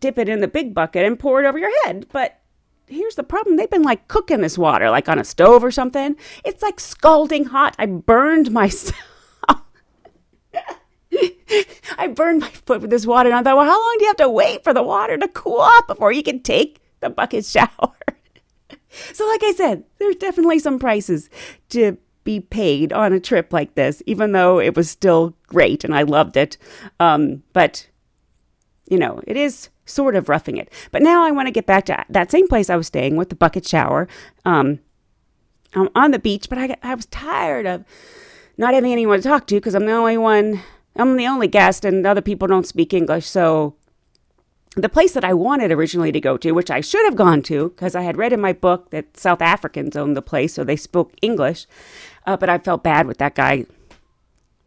dip 0.00 0.18
it 0.18 0.28
in 0.28 0.40
the 0.40 0.48
big 0.48 0.74
bucket 0.74 1.04
and 1.04 1.18
pour 1.18 1.42
it 1.42 1.46
over 1.46 1.58
your 1.58 1.72
head. 1.84 2.06
But 2.12 2.40
here's 2.86 3.16
the 3.16 3.22
problem 3.22 3.56
they've 3.56 3.70
been 3.70 3.82
like 3.82 4.08
cooking 4.08 4.40
this 4.40 4.58
water, 4.58 4.90
like 4.90 5.08
on 5.08 5.18
a 5.18 5.24
stove 5.24 5.64
or 5.64 5.70
something. 5.70 6.16
It's 6.44 6.62
like 6.62 6.80
scalding 6.80 7.44
hot. 7.44 7.74
I 7.78 7.86
burned 7.86 8.50
myself. 8.50 8.96
I 11.98 12.06
burned 12.08 12.40
my 12.40 12.50
foot 12.50 12.80
with 12.80 12.90
this 12.90 13.06
water, 13.06 13.28
and 13.28 13.38
I 13.38 13.42
thought, 13.42 13.56
well, 13.56 13.66
how 13.66 13.80
long 13.80 13.96
do 13.98 14.04
you 14.04 14.08
have 14.10 14.16
to 14.18 14.28
wait 14.28 14.62
for 14.62 14.72
the 14.72 14.82
water 14.82 15.16
to 15.16 15.28
cool 15.28 15.60
off 15.60 15.86
before 15.86 16.12
you 16.12 16.22
can 16.22 16.40
take 16.40 16.80
the 17.00 17.10
bucket 17.10 17.44
shower? 17.44 17.68
so, 19.12 19.26
like 19.26 19.42
I 19.42 19.52
said, 19.56 19.84
there's 19.98 20.16
definitely 20.16 20.58
some 20.58 20.78
prices 20.78 21.30
to 21.70 21.96
be 22.24 22.40
paid 22.40 22.92
on 22.92 23.12
a 23.12 23.20
trip 23.20 23.52
like 23.52 23.74
this, 23.74 24.02
even 24.06 24.32
though 24.32 24.60
it 24.60 24.76
was 24.76 24.90
still 24.90 25.34
great 25.46 25.82
and 25.82 25.94
I 25.94 26.02
loved 26.02 26.36
it. 26.36 26.58
Um, 27.00 27.42
but 27.54 27.88
you 28.90 28.98
know, 28.98 29.20
it 29.26 29.36
is 29.36 29.68
sort 29.84 30.16
of 30.16 30.28
roughing 30.28 30.56
it. 30.56 30.72
But 30.90 31.02
now 31.02 31.24
I 31.24 31.30
want 31.30 31.46
to 31.46 31.52
get 31.52 31.66
back 31.66 31.86
to 31.86 32.04
that 32.08 32.30
same 32.30 32.48
place 32.48 32.70
I 32.70 32.76
was 32.76 32.86
staying 32.86 33.16
with 33.16 33.28
the 33.28 33.34
bucket 33.34 33.66
shower. 33.66 34.08
Um, 34.44 34.80
I'm 35.74 35.88
on 35.94 36.10
the 36.10 36.18
beach, 36.18 36.48
but 36.48 36.58
I, 36.58 36.76
I 36.82 36.94
was 36.94 37.06
tired 37.06 37.66
of 37.66 37.84
not 38.56 38.74
having 38.74 38.92
anyone 38.92 39.20
to 39.20 39.28
talk 39.28 39.46
to 39.48 39.56
because 39.56 39.74
I'm 39.74 39.86
the 39.86 39.92
only 39.92 40.18
one, 40.18 40.62
I'm 40.96 41.16
the 41.16 41.26
only 41.26 41.48
guest, 41.48 41.84
and 41.84 42.06
other 42.06 42.22
people 42.22 42.48
don't 42.48 42.66
speak 42.66 42.92
English. 42.92 43.26
So 43.26 43.76
the 44.76 44.88
place 44.88 45.12
that 45.12 45.24
I 45.24 45.34
wanted 45.34 45.72
originally 45.72 46.12
to 46.12 46.20
go 46.20 46.36
to, 46.38 46.52
which 46.52 46.70
I 46.70 46.80
should 46.80 47.04
have 47.04 47.16
gone 47.16 47.42
to 47.42 47.70
because 47.70 47.94
I 47.94 48.02
had 48.02 48.16
read 48.16 48.32
in 48.32 48.40
my 48.40 48.52
book 48.52 48.90
that 48.90 49.16
South 49.16 49.42
Africans 49.42 49.96
owned 49.96 50.16
the 50.16 50.22
place, 50.22 50.54
so 50.54 50.64
they 50.64 50.76
spoke 50.76 51.12
English. 51.22 51.66
Uh, 52.26 52.36
but 52.36 52.48
I 52.48 52.58
felt 52.58 52.82
bad 52.82 53.06
with 53.06 53.18
that 53.18 53.34
guy 53.34 53.66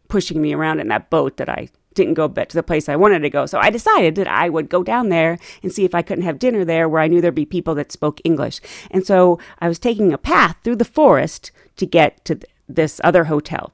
pushing 0.08 0.42
me 0.42 0.52
around 0.52 0.80
in 0.80 0.88
that 0.88 1.10
boat 1.10 1.36
that 1.38 1.48
I 1.48 1.68
didn't 1.94 2.14
go 2.14 2.28
back 2.28 2.48
to 2.48 2.56
the 2.56 2.62
place 2.62 2.88
I 2.88 2.96
wanted 2.96 3.20
to 3.20 3.30
go. 3.30 3.46
So 3.46 3.58
I 3.58 3.70
decided 3.70 4.14
that 4.16 4.28
I 4.28 4.48
would 4.48 4.68
go 4.68 4.82
down 4.82 5.08
there 5.08 5.38
and 5.62 5.72
see 5.72 5.84
if 5.84 5.94
I 5.94 6.02
couldn't 6.02 6.24
have 6.24 6.38
dinner 6.38 6.64
there 6.64 6.88
where 6.88 7.02
I 7.02 7.08
knew 7.08 7.20
there'd 7.20 7.34
be 7.34 7.44
people 7.44 7.74
that 7.76 7.92
spoke 7.92 8.20
English. 8.24 8.60
And 8.90 9.06
so 9.06 9.38
I 9.58 9.68
was 9.68 9.78
taking 9.78 10.12
a 10.12 10.18
path 10.18 10.56
through 10.62 10.76
the 10.76 10.84
forest 10.84 11.50
to 11.76 11.86
get 11.86 12.24
to 12.24 12.36
th- 12.36 12.50
this 12.68 13.00
other 13.04 13.24
hotel. 13.24 13.72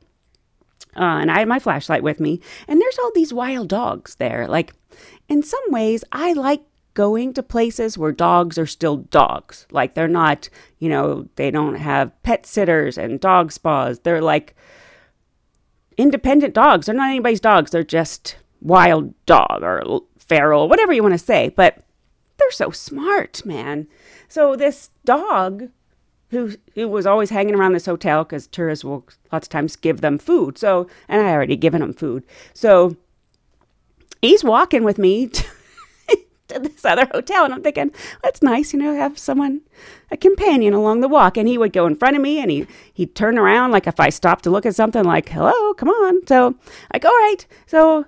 Uh, 0.97 1.21
and 1.21 1.31
I 1.31 1.41
had 1.41 1.49
my 1.49 1.61
flashlight 1.61 2.03
with 2.03 2.19
me, 2.19 2.41
and 2.67 2.81
there's 2.81 2.99
all 2.99 3.13
these 3.15 3.33
wild 3.33 3.69
dogs 3.69 4.17
there. 4.17 4.49
Like, 4.49 4.75
in 5.29 5.43
some 5.43 5.63
ways, 5.69 6.03
I 6.11 6.33
like 6.33 6.63
going 6.95 7.33
to 7.35 7.43
places 7.43 7.97
where 7.97 8.11
dogs 8.11 8.59
are 8.59 8.67
still 8.67 8.97
dogs. 8.97 9.67
Like, 9.71 9.95
they're 9.95 10.09
not, 10.09 10.49
you 10.81 10.89
know, 10.89 11.29
they 11.37 11.53
don't 11.53 11.77
have 11.77 12.21
pet 12.25 12.47
sitters 12.47 12.99
and 12.99 13.21
dog 13.21 13.53
spas. 13.53 14.01
They're 14.01 14.21
like, 14.21 14.57
independent 15.99 16.55
dogs. 16.55 16.87
They're 16.87 16.95
not 16.95 17.11
anybody's 17.11 17.41
dogs. 17.41 17.71
They're 17.73 17.83
just 17.83 18.37
wild 18.63 19.13
dog 19.27 19.63
or 19.63 20.01
feral, 20.19 20.69
whatever 20.69 20.93
you 20.93 21.03
want 21.03 21.15
to 21.15 21.19
say. 21.19 21.51
But 21.55 21.83
they're 22.39 22.51
so 22.51 22.71
smart, 22.71 23.45
man. 23.45 23.89
So 24.29 24.57
this 24.57 24.91
dog 25.05 25.69
who 26.31 26.53
who 26.75 26.89
was 26.89 27.07
always 27.07 27.31
hanging 27.31 27.55
around 27.55 27.73
this 27.73 27.87
hotel 27.87 28.23
because 28.23 28.47
tourists 28.47 28.85
will 28.85 29.07
lots 29.33 29.47
of 29.47 29.51
times 29.51 29.77
give 29.77 30.01
them 30.01 30.19
food. 30.19 30.57
So 30.57 30.87
and 31.09 31.21
I 31.21 31.33
already 31.33 31.57
given 31.57 31.83
him 31.83 31.93
food. 31.93 32.25
So 32.55 32.97
he's 34.23 34.45
walking 34.45 34.85
with 34.85 34.99
me 34.99 35.31
to 36.49 36.59
this 36.59 36.85
other 36.85 37.07
hotel. 37.13 37.45
And 37.45 37.55
I'm 37.55 37.63
thinking, 37.63 37.93
that's 38.23 38.43
nice, 38.43 38.73
you 38.73 38.79
know, 38.79 38.95
have 38.95 39.19
someone, 39.19 39.63
a 40.11 40.17
companion 40.17 40.75
along 40.75 41.01
the 41.01 41.09
walk. 41.09 41.37
And 41.37 41.49
he 41.49 41.59
would 41.59 41.73
go 41.73 41.87
in 41.87 41.97
front 41.97 42.17
of 42.17 42.23
me 42.23 42.41
and 42.41 42.51
he, 42.51 42.67
he'd 42.93 43.15
turn 43.15 43.39
around, 43.39 43.71
like 43.71 43.87
if 43.87 44.01
I 44.01 44.11
stopped 44.11 44.45
to 44.45 44.51
look 44.51 44.67
at 44.67 44.75
something, 44.75 45.05
like, 45.05 45.29
hello, 45.29 45.75
come 45.75 45.89
on. 45.89 46.27
So 46.27 46.55
like, 46.93 47.05
all 47.05 47.11
right. 47.11 47.47
So 47.67 48.07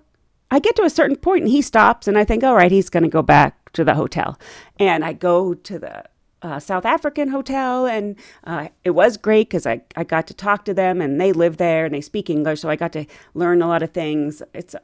I 0.50 0.58
get 0.58 0.76
to 0.76 0.82
a 0.82 0.90
certain 0.90 1.16
point 1.16 1.44
and 1.44 1.50
he 1.50 1.62
stops 1.62 2.08
and 2.08 2.18
I 2.18 2.24
think, 2.24 2.42
all 2.42 2.56
right, 2.56 2.72
he's 2.72 2.90
going 2.90 3.04
to 3.04 3.08
go 3.08 3.22
back 3.22 3.72
to 3.72 3.84
the 3.84 3.94
hotel. 3.94 4.38
And 4.78 5.04
I 5.04 5.12
go 5.12 5.54
to 5.54 5.78
the 5.78 6.04
uh, 6.42 6.58
South 6.58 6.84
African 6.86 7.28
hotel 7.28 7.86
and 7.86 8.16
uh, 8.44 8.68
it 8.82 8.90
was 8.90 9.16
great 9.16 9.48
because 9.48 9.66
I, 9.66 9.82
I 9.96 10.04
got 10.04 10.26
to 10.28 10.34
talk 10.34 10.64
to 10.64 10.74
them 10.74 11.00
and 11.00 11.20
they 11.20 11.32
live 11.32 11.58
there 11.58 11.84
and 11.84 11.94
they 11.94 12.00
speak 12.00 12.30
English. 12.30 12.60
So 12.60 12.70
I 12.70 12.76
got 12.76 12.92
to 12.94 13.04
learn 13.34 13.62
a 13.62 13.68
lot 13.68 13.82
of 13.82 13.92
things. 13.92 14.42
It's, 14.54 14.74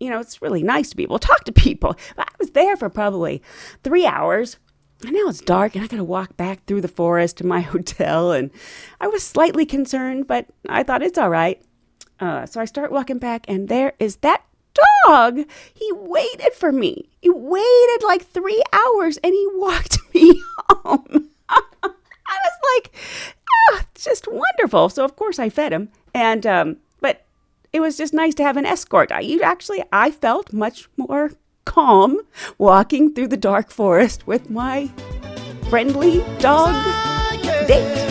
you 0.00 0.10
know, 0.10 0.20
it's 0.20 0.42
really 0.42 0.62
nice 0.62 0.90
to 0.90 0.96
be 0.96 1.02
able 1.02 1.18
to 1.18 1.26
talk 1.26 1.44
to 1.44 1.52
people. 1.52 1.96
I 2.18 2.26
was 2.38 2.50
there 2.50 2.76
for 2.76 2.88
probably 2.88 3.42
three 3.82 4.06
hours. 4.06 4.58
And 5.02 5.12
now 5.12 5.28
it's 5.28 5.42
dark 5.42 5.74
and 5.74 5.84
I 5.84 5.88
got 5.88 5.96
to 5.96 6.04
walk 6.04 6.36
back 6.38 6.64
through 6.64 6.80
the 6.80 6.88
forest 6.88 7.36
to 7.38 7.46
my 7.46 7.60
hotel. 7.72 8.32
And 8.32 8.50
I 9.00 9.08
was 9.08 9.22
slightly 9.22 9.66
concerned, 9.66 10.26
but 10.26 10.46
I 10.68 10.82
thought 10.82 11.02
it's 11.02 11.18
all 11.18 11.30
right. 11.30 11.60
Uh, 12.18 12.46
so 12.46 12.60
I 12.60 12.64
start 12.64 12.90
walking 12.90 13.18
back, 13.18 13.44
and 13.46 13.68
there 13.68 13.92
is 13.98 14.16
that 14.16 14.42
dog. 15.06 15.40
He 15.74 15.92
waited 15.92 16.54
for 16.54 16.72
me. 16.72 17.08
He 17.20 17.30
waited 17.30 18.02
like 18.04 18.24
three 18.24 18.62
hours 18.72 19.18
and 19.18 19.32
he 19.32 19.48
walked 19.54 19.98
me 20.14 20.42
home. 20.70 21.30
I 21.48 22.38
was 22.44 22.58
like, 22.74 22.94
oh, 23.70 23.80
just 23.94 24.26
wonderful. 24.28 24.88
So 24.88 25.04
of 25.04 25.16
course 25.16 25.38
I 25.38 25.48
fed 25.48 25.72
him, 25.72 25.90
and 26.14 26.46
um, 26.46 26.76
it 27.76 27.80
was 27.80 27.98
just 27.98 28.14
nice 28.14 28.34
to 28.34 28.42
have 28.42 28.56
an 28.56 28.64
escort. 28.64 29.12
I 29.12 29.20
you 29.20 29.42
actually 29.42 29.84
I 29.92 30.10
felt 30.10 30.50
much 30.50 30.88
more 30.96 31.32
calm 31.66 32.22
walking 32.56 33.12
through 33.12 33.28
the 33.28 33.36
dark 33.36 33.70
forest 33.70 34.26
with 34.26 34.48
my 34.48 34.90
friendly 35.68 36.24
dog 36.38 36.72
date. 37.68 38.06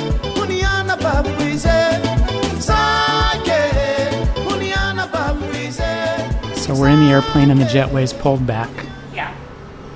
So 6.55 6.74
we're 6.74 6.89
in 6.89 6.99
the 6.99 7.11
airplane 7.11 7.49
and 7.49 7.59
the 7.59 7.66
jetway's 7.66 8.13
pulled 8.13 8.45
back. 8.45 8.70
Yeah. 9.16 9.36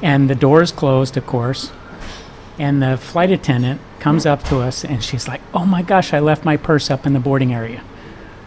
And 0.02 0.30
the 0.30 0.36
door's 0.36 0.72
closed, 0.72 1.16
of 1.16 1.28
course. 1.28 1.72
And 2.58 2.82
the 2.82 2.98
flight 2.98 3.30
attendant 3.30 3.82
comes 4.00 4.26
up 4.26 4.44
to 4.46 4.60
us 4.60 4.84
and 4.84 5.04
she's 5.04 5.28
like, 5.28 5.42
Oh 5.54 5.66
my 5.66 5.84
gosh, 5.84 6.12
I 6.12 6.20
left 6.20 6.44
my 6.44 6.58
purse 6.58 6.90
up 6.90 7.06
in 7.06 7.14
the 7.14 7.20
boarding 7.20 7.54
area. 7.54 7.84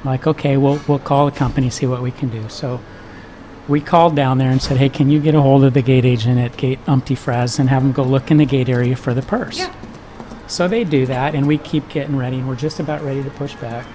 Like, 0.05 0.27
okay, 0.27 0.57
we'll, 0.57 0.81
we'll 0.89 0.99
call 0.99 1.27
the 1.27 1.37
company, 1.37 1.71
see 1.71 1.87
what 1.87 2.03
we 2.03 2.11
can 2.11 2.29
do. 2.29 2.49
So 2.49 2.81
we 3.69 3.81
called 3.81 4.17
down 4.17 4.39
there 4.39 4.51
and 4.51 4.61
said, 4.61 4.77
Hey, 4.77 4.89
can 4.89 5.11
you 5.11 5.21
get 5.21 5.35
a 5.35 5.41
hold 5.41 5.65
of 5.65 5.75
the 5.75 5.83
gate 5.83 6.05
agent 6.05 6.39
at 6.39 6.57
Gate 6.57 6.81
Umpty 6.87 7.15
Fraz 7.15 7.59
and 7.59 7.69
have 7.69 7.83
them 7.83 7.93
go 7.93 8.03
look 8.03 8.31
in 8.31 8.37
the 8.37 8.47
gate 8.47 8.69
area 8.69 8.97
for 8.97 9.15
the 9.15 9.23
purse? 9.23 9.59
Yeah. 9.59 9.75
So 10.49 10.69
they 10.69 10.85
do 10.85 11.07
that, 11.07 11.35
and 11.35 11.47
we 11.47 11.57
keep 11.57 11.89
getting 11.89 12.17
ready, 12.17 12.39
and 12.39 12.49
we're 12.49 12.57
just 12.57 12.81
about 12.81 13.03
ready 13.03 13.23
to 13.23 13.31
push 13.31 13.55
back. 13.55 13.87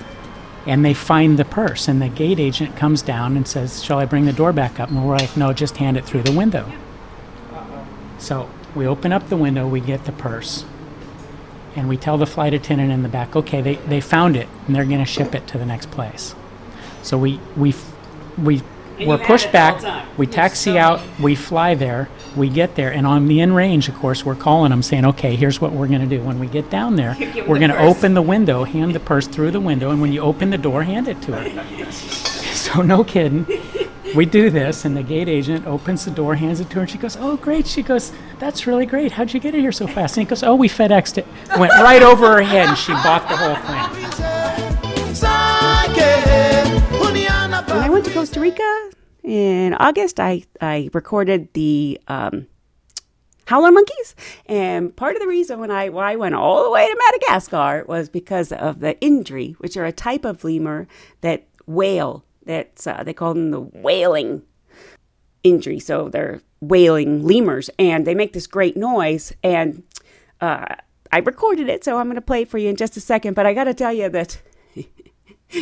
And 0.66 0.84
they 0.84 0.94
find 0.94 1.38
the 1.38 1.46
purse, 1.46 1.88
and 1.88 2.02
the 2.02 2.10
gate 2.10 2.40
agent 2.40 2.76
comes 2.76 3.02
down 3.02 3.38
and 3.38 3.48
says, 3.48 3.84
Shall 3.84 4.00
I 4.00 4.06
bring 4.06 4.26
the 4.26 4.34
door 4.34 4.54
back 4.54 4.80
up? 4.80 4.90
And 4.90 5.06
we're 5.06 5.18
like, 5.18 5.36
No, 5.36 5.54
just 5.54 5.78
hand 5.78 5.98
it 5.98 6.06
through 6.06 6.24
the 6.24 6.32
window. 6.32 6.72
So 8.18 8.50
we 8.74 8.88
open 8.88 9.14
up 9.14 9.28
the 9.30 9.38
window, 9.38 9.68
we 9.68 9.80
get 9.80 10.06
the 10.06 10.12
purse, 10.14 10.66
and 11.78 11.88
we 11.88 11.96
tell 11.96 12.18
the 12.18 12.26
flight 12.26 12.54
attendant 12.54 12.92
in 12.92 13.04
the 13.04 13.10
back, 13.10 13.36
Okay, 13.36 13.62
they, 13.62 13.76
they 13.76 14.02
found 14.02 14.36
it, 14.36 14.50
and 14.66 14.76
they're 14.76 14.84
going 14.84 15.00
to 15.00 15.06
ship 15.06 15.34
it 15.36 15.48
to 15.48 15.58
the 15.58 15.66
next 15.66 15.92
place. 15.92 16.36
So 17.04 17.18
we, 17.18 17.40
we, 17.56 17.74
we, 18.38 18.62
And 19.00 19.08
we're 19.08 19.18
pushed 19.20 19.46
it 19.48 19.52
the 19.54 19.60
whole 19.62 19.82
back, 19.82 20.18
we 20.18 20.28
taxi 20.28 20.74
so 20.74 20.78
out, 20.78 21.02
we 21.22 21.36
fly 21.36 21.76
there, 21.76 22.10
we 22.36 22.50
get 22.50 22.76
there, 22.76 22.92
and 22.92 23.06
on 23.06 23.28
the 23.28 23.40
in 23.40 23.54
range, 23.54 23.88
of 23.88 23.96
course, 23.96 24.26
we're 24.26 24.36
calling 24.36 24.72
them 24.72 24.82
saying, 24.82 25.06
okay, 25.06 25.36
here's 25.36 25.62
what 25.62 25.72
we're 25.72 25.88
going 25.88 26.02
to 26.02 26.08
do. 26.08 26.22
When 26.22 26.40
we 26.40 26.48
get 26.48 26.70
down 26.70 26.96
there, 26.96 27.14
You 27.14 27.26
give 27.34 27.38
'em 27.38 27.48
we're 27.48 27.60
going 27.60 27.72
to 27.72 27.80
open 27.80 28.16
the 28.16 28.22
window, 28.24 28.64
hand 28.64 28.94
the 28.94 29.00
purse 29.00 29.28
through 29.28 29.52
the 29.52 29.62
window, 29.62 29.92
and 29.92 30.02
when 30.02 30.12
you 30.12 30.22
open 30.22 30.50
the 30.50 30.58
door, 30.58 30.84
hand 30.84 31.08
it 31.08 31.22
to 31.24 31.34
her. 31.34 31.92
so, 31.92 32.82
no 32.82 33.04
kidding. 33.04 33.46
We 34.16 34.26
do 34.26 34.50
this, 34.50 34.86
and 34.86 34.96
the 34.96 35.04
gate 35.04 35.28
agent 35.28 35.68
opens 35.68 36.06
the 36.06 36.12
door, 36.12 36.36
hands 36.36 36.60
it 36.60 36.70
to 36.70 36.76
her, 36.76 36.82
and 36.82 36.90
she 36.90 36.98
goes, 36.98 37.18
Oh, 37.18 37.38
great. 37.38 37.68
She 37.68 37.84
goes, 37.84 38.12
That's 38.40 38.66
really 38.66 38.86
great. 38.86 39.12
How'd 39.12 39.34
you 39.34 39.40
get 39.40 39.54
it 39.54 39.60
here 39.60 39.72
so 39.72 39.88
fast? 39.88 40.18
And 40.18 40.26
he 40.26 40.30
goes, 40.30 40.44
Oh, 40.44 40.56
we 40.56 40.70
FedExed 40.70 41.18
it. 41.18 41.28
Went 41.58 41.74
right 41.74 42.02
over 42.02 42.34
her 42.34 42.42
head, 42.42 42.70
and 42.70 42.78
she 42.78 42.94
bought 42.94 43.28
the 43.30 43.38
whole 43.38 43.56
thing. 43.56 44.04
When 47.68 47.84
I 47.84 47.90
went 47.90 48.06
to 48.06 48.14
Costa 48.14 48.40
Rica 48.40 48.92
in 49.24 49.74
August, 49.74 50.20
I, 50.20 50.44
I 50.62 50.90
recorded 50.94 51.54
the 51.54 52.00
um, 52.08 52.48
howler 53.46 53.72
monkeys. 53.72 54.16
And 54.46 54.96
part 54.96 55.16
of 55.16 55.22
the 55.22 55.28
reason 55.28 55.60
when 55.60 55.72
I, 55.72 55.90
why 55.90 56.14
I 56.14 56.16
went 56.16 56.36
all 56.36 56.64
the 56.64 56.70
way 56.70 56.88
to 56.88 56.98
Madagascar 57.12 57.84
was 57.88 58.10
because 58.10 58.52
of 58.52 58.80
the 58.80 58.96
indri, 58.96 59.56
which 59.56 59.76
are 59.76 59.86
a 59.86 59.92
type 59.92 60.26
of 60.26 60.44
lemur 60.44 60.88
that 61.22 61.46
wail. 61.66 62.24
That's 62.48 62.88
uh, 62.88 63.04
they 63.04 63.14
call 63.14 63.34
them 63.34 63.52
the 63.52 63.60
wailing 63.60 64.42
indri. 65.44 65.82
So 65.82 66.10
they're 66.10 66.42
wailing 66.60 67.24
lemurs, 67.24 67.70
and 67.78 68.08
they 68.08 68.16
make 68.16 68.34
this 68.34 68.48
great 68.48 68.76
noise. 68.76 69.34
And 69.44 69.84
uh, 70.42 70.76
I 71.12 71.20
recorded 71.20 71.70
it, 71.70 71.84
so 71.84 71.98
I'm 71.98 72.08
going 72.08 72.16
to 72.16 72.22
play 72.22 72.42
it 72.42 72.50
for 72.50 72.58
you 72.58 72.70
in 72.70 72.76
just 72.76 72.98
a 72.98 73.02
second. 73.02 73.36
But 73.36 73.46
I 73.46 73.54
got 73.54 73.66
to 73.66 73.74
tell 73.74 73.94
you 73.94 74.10
that 74.10 74.42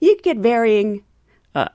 you 0.00 0.20
get 0.22 0.38
varying 0.38 1.04
uh, 1.54 1.68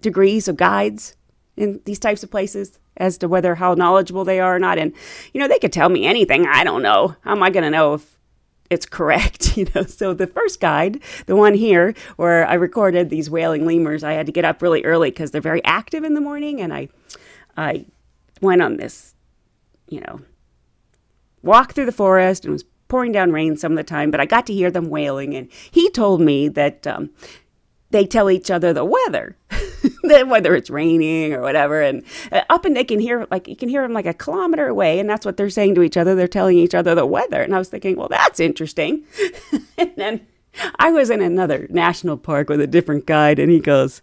degrees 0.00 0.48
of 0.48 0.56
guides 0.56 1.16
in 1.56 1.80
these 1.84 1.98
types 1.98 2.22
of 2.22 2.30
places 2.30 2.78
as 2.96 3.18
to 3.18 3.28
whether 3.28 3.54
how 3.54 3.74
knowledgeable 3.74 4.24
they 4.24 4.40
are 4.40 4.56
or 4.56 4.58
not. 4.58 4.78
And 4.78 4.92
you 5.32 5.40
know, 5.40 5.48
they 5.48 5.58
could 5.58 5.72
tell 5.72 5.88
me 5.88 6.06
anything. 6.06 6.46
I 6.46 6.64
don't 6.64 6.82
know. 6.82 7.16
How 7.20 7.32
am 7.32 7.42
I 7.42 7.50
going 7.50 7.64
to 7.64 7.70
know 7.70 7.94
if 7.94 8.15
it's 8.70 8.86
correct? 8.86 9.44
You 9.56 9.66
know. 9.74 9.84
So 9.84 10.12
the 10.12 10.26
first 10.26 10.60
guide, 10.60 11.00
the 11.24 11.34
one 11.34 11.54
here 11.54 11.94
where 12.16 12.46
I 12.46 12.54
recorded 12.54 13.08
these 13.08 13.30
wailing 13.30 13.64
lemurs, 13.64 14.04
I 14.04 14.12
had 14.12 14.26
to 14.26 14.32
get 14.32 14.44
up 14.44 14.60
really 14.60 14.84
early 14.84 15.10
because 15.10 15.30
they're 15.30 15.40
very 15.40 15.64
active 15.64 16.04
in 16.04 16.12
the 16.12 16.20
morning, 16.20 16.60
and 16.60 16.74
I, 16.74 16.88
I 17.56 17.86
went 18.42 18.60
on 18.60 18.76
this, 18.76 19.14
you 19.88 20.00
know, 20.00 20.20
walk 21.42 21.72
through 21.72 21.86
the 21.86 21.92
forest 21.92 22.44
and 22.44 22.52
was 22.52 22.64
pouring 22.88 23.12
down 23.12 23.32
rain 23.32 23.56
some 23.56 23.72
of 23.72 23.76
the 23.76 23.84
time, 23.84 24.10
but 24.10 24.20
I 24.20 24.26
got 24.26 24.46
to 24.46 24.52
hear 24.52 24.70
them 24.70 24.90
wailing. 24.90 25.34
And 25.34 25.48
he 25.70 25.88
told 25.90 26.20
me 26.20 26.48
that 26.48 26.86
um, 26.86 27.10
they 27.90 28.06
tell 28.06 28.30
each 28.30 28.50
other 28.50 28.72
the 28.72 28.84
weather, 28.84 29.36
whether 30.02 30.54
it's 30.54 30.70
raining 30.70 31.32
or 31.32 31.40
whatever. 31.40 31.80
And 31.80 32.02
uh, 32.32 32.42
up 32.50 32.64
and 32.64 32.76
they 32.76 32.84
can 32.84 32.98
hear, 32.98 33.26
like, 33.30 33.48
you 33.48 33.56
can 33.56 33.68
hear 33.68 33.82
them 33.82 33.92
like 33.92 34.06
a 34.06 34.14
kilometer 34.14 34.66
away. 34.66 34.98
And 34.98 35.08
that's 35.08 35.24
what 35.24 35.36
they're 35.36 35.50
saying 35.50 35.74
to 35.76 35.82
each 35.82 35.96
other. 35.96 36.14
They're 36.14 36.28
telling 36.28 36.58
each 36.58 36.74
other 36.74 36.94
the 36.94 37.06
weather. 37.06 37.42
And 37.42 37.54
I 37.54 37.58
was 37.58 37.68
thinking, 37.68 37.96
well, 37.96 38.08
that's 38.08 38.40
interesting. 38.40 39.04
and 39.78 39.92
then 39.96 40.26
I 40.78 40.90
was 40.90 41.10
in 41.10 41.20
another 41.20 41.66
national 41.70 42.16
park 42.16 42.48
with 42.48 42.60
a 42.60 42.66
different 42.66 43.06
guide, 43.06 43.38
and 43.38 43.50
he 43.50 43.60
goes, 43.60 44.02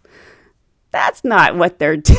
that's 0.90 1.24
not 1.24 1.56
what 1.56 1.78
they're. 1.78 1.96
T- 2.00 2.14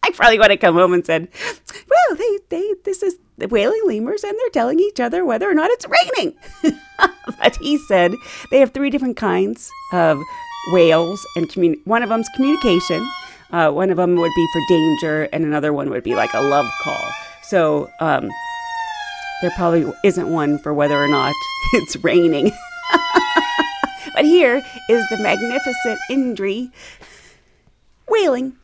I 0.04 0.10
probably 0.12 0.38
would 0.38 0.50
have 0.50 0.60
come 0.60 0.74
home 0.74 0.92
and 0.92 1.04
said, 1.04 1.28
"Well, 1.88 2.16
they, 2.16 2.38
they, 2.48 2.74
this 2.84 3.02
is 3.02 3.18
the 3.38 3.48
wailing 3.48 3.82
lemurs, 3.84 4.24
and 4.24 4.36
they're 4.38 4.50
telling 4.50 4.80
each 4.80 5.00
other 5.00 5.24
whether 5.24 5.48
or 5.48 5.54
not 5.54 5.70
it's 5.70 5.86
raining." 5.86 6.36
but 7.38 7.56
he 7.56 7.78
said 7.88 8.12
they 8.50 8.60
have 8.60 8.72
three 8.72 8.90
different 8.90 9.16
kinds 9.16 9.70
of 9.92 10.18
wails, 10.72 11.24
and 11.36 11.48
commun- 11.50 11.80
one 11.84 12.02
of 12.02 12.08
them's 12.08 12.28
communication. 12.34 13.06
Uh, 13.52 13.70
one 13.70 13.90
of 13.90 13.96
them 13.96 14.14
would 14.14 14.30
be 14.36 14.46
for 14.52 14.60
danger, 14.68 15.28
and 15.32 15.44
another 15.44 15.72
one 15.72 15.90
would 15.90 16.04
be 16.04 16.14
like 16.14 16.32
a 16.34 16.40
love 16.40 16.70
call. 16.82 17.10
So 17.42 17.90
um, 18.00 18.30
there 19.42 19.50
probably 19.56 19.90
isn't 20.04 20.28
one 20.28 20.58
for 20.58 20.72
whether 20.72 20.94
or 20.96 21.08
not 21.08 21.34
it's 21.72 21.96
raining. 21.96 22.52
but 24.14 24.24
here 24.24 24.62
is 24.88 25.04
the 25.10 25.16
magnificent 25.18 25.98
Indri 26.10 26.70
wailing. 28.08 28.56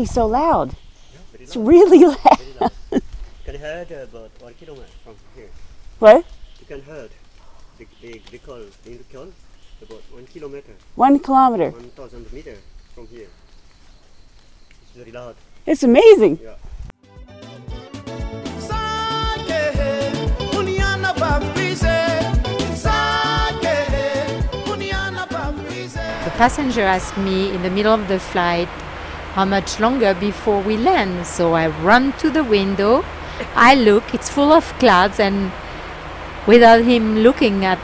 Be 0.00 0.06
so 0.06 0.26
loud. 0.26 0.68
It's 1.38 1.56
really 1.56 2.04
loud. 2.12 2.72
You 2.92 3.00
can 3.44 3.56
heard 3.60 3.90
about 3.90 4.30
one 4.40 4.54
kilometer 4.54 4.88
from 5.04 5.14
here. 5.36 5.50
What? 5.98 6.24
You 6.60 6.66
can 6.72 6.80
heard 6.82 7.10
the 7.78 7.84
the 8.02 8.12
the 8.32 8.38
call 8.38 8.62
the 8.84 8.96
call 9.12 9.28
about 9.84 10.02
one 10.12 10.26
kilometer, 10.26 10.72
One 10.94 11.18
kilometer. 11.18 11.70
one 11.70 11.90
thousand 11.98 12.32
meter 12.32 12.56
from 12.94 13.06
here. 13.08 13.28
It's 14.82 14.92
very 14.96 15.12
loud. 15.12 15.36
It's 15.66 15.82
amazing. 15.82 16.38
Yeah. 16.42 16.56
Sake, 18.68 19.60
Uniana 20.56 21.10
Baptiste. 21.22 22.00
Sake, 22.84 23.76
Uniana 24.72 25.24
Baptiste. 25.34 26.04
The 26.26 26.32
passenger 26.42 26.82
asked 26.96 27.16
me 27.18 27.52
in 27.54 27.60
the 27.62 27.70
middle 27.70 27.92
of 27.94 28.08
the 28.08 28.18
flight 28.18 28.68
how 29.34 29.44
much 29.44 29.80
longer 29.80 30.14
before 30.14 30.60
we 30.60 30.76
land. 30.76 31.26
So 31.26 31.54
I 31.54 31.68
run 31.68 32.12
to 32.18 32.30
the 32.30 32.44
window. 32.44 33.04
I 33.54 33.74
look, 33.74 34.14
it's 34.14 34.28
full 34.28 34.52
of 34.52 34.64
clouds, 34.78 35.18
and 35.18 35.50
without 36.46 36.82
him 36.82 37.18
looking 37.18 37.64
at, 37.64 37.78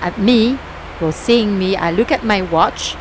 at 0.00 0.18
me 0.18 0.58
or 1.00 1.12
seeing 1.12 1.58
me, 1.58 1.76
I 1.76 1.90
look 1.90 2.12
at 2.12 2.24
my 2.24 2.42
watch 2.42 2.96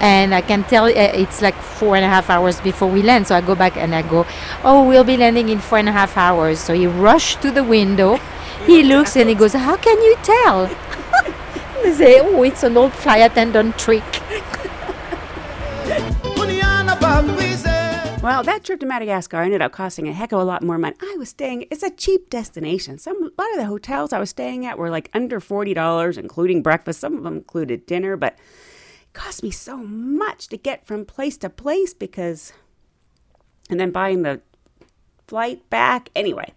and 0.00 0.34
I 0.34 0.40
can 0.40 0.64
tell 0.64 0.84
uh, 0.84 0.90
it's 0.90 1.42
like 1.42 1.54
four 1.56 1.96
and 1.96 2.04
a 2.04 2.08
half 2.08 2.30
hours 2.30 2.60
before 2.60 2.88
we 2.88 3.02
land. 3.02 3.26
So 3.26 3.34
I 3.34 3.40
go 3.40 3.54
back 3.54 3.76
and 3.76 3.94
I 3.94 4.02
go, 4.02 4.26
Oh, 4.62 4.86
we'll 4.86 5.04
be 5.04 5.16
landing 5.16 5.48
in 5.48 5.58
four 5.58 5.78
and 5.78 5.88
a 5.88 5.92
half 5.92 6.16
hours. 6.16 6.60
So 6.60 6.74
he 6.74 6.86
rushed 6.86 7.42
to 7.42 7.50
the 7.50 7.64
window. 7.64 8.20
He 8.66 8.82
looks 8.82 9.16
and 9.16 9.28
he 9.28 9.34
goes, 9.34 9.54
How 9.54 9.76
can 9.76 10.00
you 10.02 10.16
tell? 10.22 10.66
I 11.84 11.92
say, 11.92 12.20
Oh, 12.20 12.42
it's 12.42 12.62
an 12.62 12.76
old 12.76 12.92
flight 12.92 13.22
attendant 13.22 13.78
trick. 13.78 14.17
Well, 18.28 18.42
that 18.42 18.62
trip 18.62 18.78
to 18.80 18.86
Madagascar 18.86 19.40
ended 19.40 19.62
up 19.62 19.72
costing 19.72 20.06
a 20.06 20.12
heck 20.12 20.32
of 20.32 20.40
a 20.40 20.44
lot 20.44 20.62
more 20.62 20.76
money. 20.76 20.94
I 21.00 21.16
was 21.18 21.30
staying, 21.30 21.64
it's 21.70 21.82
a 21.82 21.88
cheap 21.88 22.28
destination. 22.28 22.98
Some, 22.98 23.16
a 23.22 23.40
lot 23.40 23.50
of 23.52 23.56
the 23.56 23.64
hotels 23.64 24.12
I 24.12 24.18
was 24.18 24.28
staying 24.28 24.66
at 24.66 24.76
were 24.76 24.90
like 24.90 25.08
under 25.14 25.40
$40, 25.40 26.18
including 26.18 26.62
breakfast. 26.62 27.00
Some 27.00 27.16
of 27.16 27.22
them 27.22 27.38
included 27.38 27.86
dinner, 27.86 28.18
but 28.18 28.34
it 28.34 29.14
cost 29.14 29.42
me 29.42 29.50
so 29.50 29.78
much 29.78 30.48
to 30.48 30.58
get 30.58 30.86
from 30.86 31.06
place 31.06 31.38
to 31.38 31.48
place 31.48 31.94
because, 31.94 32.52
and 33.70 33.80
then 33.80 33.92
buying 33.92 34.24
the 34.24 34.42
flight 35.26 35.70
back. 35.70 36.10
Anyway, 36.14 36.52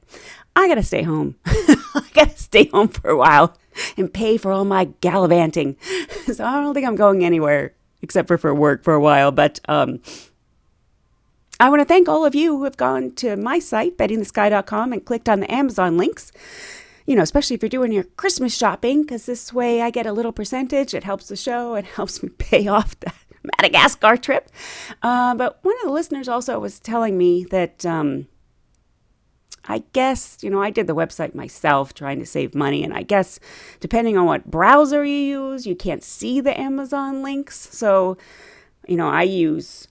I 0.57 0.67
gotta 0.67 0.83
stay 0.83 1.03
home. 1.03 1.37
I 1.45 2.03
gotta 2.13 2.37
stay 2.37 2.65
home 2.65 2.89
for 2.89 3.09
a 3.09 3.17
while 3.17 3.55
and 3.95 4.13
pay 4.13 4.35
for 4.35 4.51
all 4.51 4.65
my 4.65 4.89
gallivanting. 4.99 5.77
so 6.33 6.43
I 6.43 6.59
don't 6.59 6.73
think 6.73 6.85
I'm 6.85 6.97
going 6.97 7.23
anywhere 7.23 7.75
except 8.01 8.27
for 8.27 8.37
for 8.37 8.53
work 8.53 8.83
for 8.83 8.93
a 8.93 8.99
while, 8.99 9.31
but, 9.31 9.61
um, 9.69 10.01
I 11.61 11.69
want 11.69 11.79
to 11.79 11.85
thank 11.85 12.09
all 12.09 12.25
of 12.25 12.33
you 12.33 12.57
who 12.57 12.63
have 12.63 12.75
gone 12.75 13.11
to 13.17 13.35
my 13.35 13.59
site, 13.59 13.95
bettyinthesky.com, 13.95 14.93
and 14.93 15.05
clicked 15.05 15.29
on 15.29 15.41
the 15.41 15.53
Amazon 15.53 15.95
links. 15.95 16.31
You 17.05 17.15
know, 17.15 17.21
especially 17.21 17.53
if 17.53 17.61
you're 17.61 17.69
doing 17.69 17.91
your 17.91 18.03
Christmas 18.03 18.57
shopping, 18.57 19.03
because 19.03 19.27
this 19.27 19.53
way 19.53 19.83
I 19.83 19.91
get 19.91 20.07
a 20.07 20.11
little 20.11 20.31
percentage. 20.31 20.95
It 20.95 21.03
helps 21.03 21.27
the 21.27 21.35
show. 21.35 21.75
It 21.75 21.85
helps 21.95 22.23
me 22.23 22.29
pay 22.29 22.67
off 22.67 22.99
the 22.99 23.13
Madagascar 23.43 24.17
trip. 24.17 24.49
Uh, 25.03 25.35
but 25.35 25.59
one 25.61 25.75
of 25.81 25.83
the 25.83 25.91
listeners 25.91 26.27
also 26.27 26.59
was 26.59 26.79
telling 26.79 27.15
me 27.15 27.43
that 27.51 27.85
um, 27.85 28.27
I 29.65 29.83
guess, 29.93 30.39
you 30.41 30.49
know, 30.49 30.63
I 30.63 30.71
did 30.71 30.87
the 30.87 30.95
website 30.95 31.35
myself 31.35 31.93
trying 31.93 32.17
to 32.17 32.25
save 32.25 32.55
money. 32.55 32.83
And 32.83 32.91
I 32.91 33.03
guess 33.03 33.39
depending 33.79 34.17
on 34.17 34.25
what 34.25 34.49
browser 34.49 35.05
you 35.05 35.15
use, 35.15 35.67
you 35.67 35.75
can't 35.75 36.03
see 36.03 36.41
the 36.41 36.59
Amazon 36.59 37.21
links. 37.21 37.69
So, 37.71 38.17
you 38.87 38.97
know, 38.97 39.09
I 39.09 39.21
use 39.21 39.87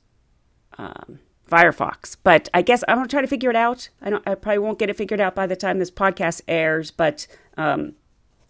um, 0.76 1.20
Firefox. 1.50 2.16
But 2.22 2.48
I 2.54 2.62
guess 2.62 2.82
I'm 2.88 2.96
gonna 2.96 3.08
try 3.08 3.20
to 3.20 3.26
figure 3.26 3.50
it 3.50 3.56
out. 3.56 3.88
I 4.00 4.10
don't. 4.10 4.26
I 4.26 4.34
probably 4.34 4.58
won't 4.60 4.78
get 4.78 4.90
it 4.90 4.96
figured 4.96 5.20
out 5.20 5.34
by 5.34 5.46
the 5.46 5.56
time 5.56 5.78
this 5.78 5.90
podcast 5.90 6.42
airs. 6.48 6.90
But 6.90 7.26
um, 7.56 7.94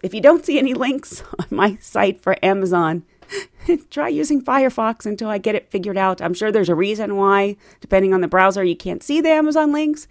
if 0.01 0.13
you 0.13 0.21
don't 0.21 0.45
see 0.45 0.57
any 0.57 0.73
links 0.73 1.23
on 1.39 1.47
my 1.49 1.77
site 1.77 2.21
for 2.21 2.37
Amazon, 2.43 3.03
try 3.89 4.07
using 4.07 4.41
Firefox 4.41 5.05
until 5.05 5.29
I 5.29 5.37
get 5.37 5.55
it 5.55 5.69
figured 5.69 5.97
out. 5.97 6.21
I'm 6.21 6.33
sure 6.33 6.51
there's 6.51 6.69
a 6.69 6.75
reason 6.75 7.15
why, 7.15 7.57
depending 7.79 8.13
on 8.13 8.21
the 8.21 8.27
browser, 8.27 8.63
you 8.63 8.75
can't 8.75 9.03
see 9.03 9.21
the 9.21 9.29
Amazon 9.29 9.71
links. 9.71 10.07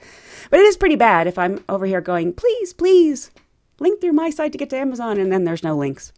But 0.50 0.60
it 0.60 0.66
is 0.66 0.76
pretty 0.76 0.96
bad 0.96 1.26
if 1.26 1.38
I'm 1.38 1.64
over 1.68 1.86
here 1.86 2.00
going, 2.00 2.32
please, 2.32 2.72
please, 2.72 3.30
link 3.78 4.00
through 4.00 4.12
my 4.12 4.30
site 4.30 4.52
to 4.52 4.58
get 4.58 4.70
to 4.70 4.76
Amazon, 4.76 5.18
and 5.18 5.32
then 5.32 5.44
there's 5.44 5.64
no 5.64 5.76
links. 5.76 6.12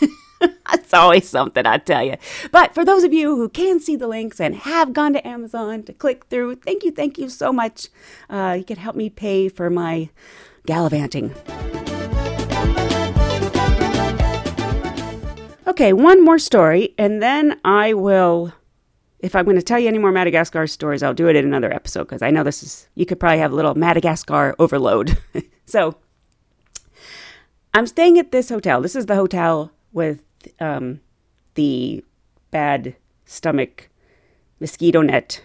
That's 0.40 0.92
always 0.92 1.28
something, 1.28 1.66
I 1.66 1.78
tell 1.78 2.02
you. 2.02 2.16
But 2.50 2.74
for 2.74 2.84
those 2.84 3.04
of 3.04 3.12
you 3.12 3.36
who 3.36 3.48
can 3.48 3.80
see 3.80 3.96
the 3.96 4.08
links 4.08 4.40
and 4.40 4.54
have 4.54 4.92
gone 4.92 5.12
to 5.14 5.26
Amazon 5.26 5.82
to 5.84 5.92
click 5.92 6.26
through, 6.26 6.56
thank 6.56 6.84
you, 6.84 6.90
thank 6.90 7.18
you 7.18 7.28
so 7.28 7.52
much. 7.52 7.88
Uh, 8.28 8.56
you 8.58 8.64
can 8.64 8.76
help 8.76 8.96
me 8.96 9.10
pay 9.10 9.48
for 9.48 9.70
my 9.70 10.10
gallivanting. 10.66 11.34
Okay, 15.66 15.92
one 15.92 16.22
more 16.22 16.38
story, 16.38 16.94
and 16.98 17.22
then 17.22 17.58
I 17.64 17.94
will. 17.94 18.52
If 19.20 19.34
I'm 19.34 19.46
going 19.46 19.56
to 19.56 19.62
tell 19.62 19.78
you 19.78 19.88
any 19.88 19.98
more 19.98 20.12
Madagascar 20.12 20.66
stories, 20.66 21.02
I'll 21.02 21.14
do 21.14 21.28
it 21.28 21.36
in 21.36 21.46
another 21.46 21.72
episode 21.72 22.04
because 22.04 22.20
I 22.20 22.30
know 22.30 22.42
this 22.42 22.62
is. 22.62 22.88
You 22.94 23.06
could 23.06 23.18
probably 23.18 23.38
have 23.38 23.52
a 23.52 23.54
little 23.54 23.74
Madagascar 23.74 24.54
overload. 24.58 25.16
so, 25.64 25.96
I'm 27.72 27.86
staying 27.86 28.18
at 28.18 28.30
this 28.30 28.50
hotel. 28.50 28.82
This 28.82 28.94
is 28.94 29.06
the 29.06 29.14
hotel 29.14 29.72
with 29.94 30.20
um, 30.60 31.00
the 31.54 32.04
bad 32.50 32.94
stomach 33.24 33.88
mosquito 34.60 35.00
net 35.00 35.42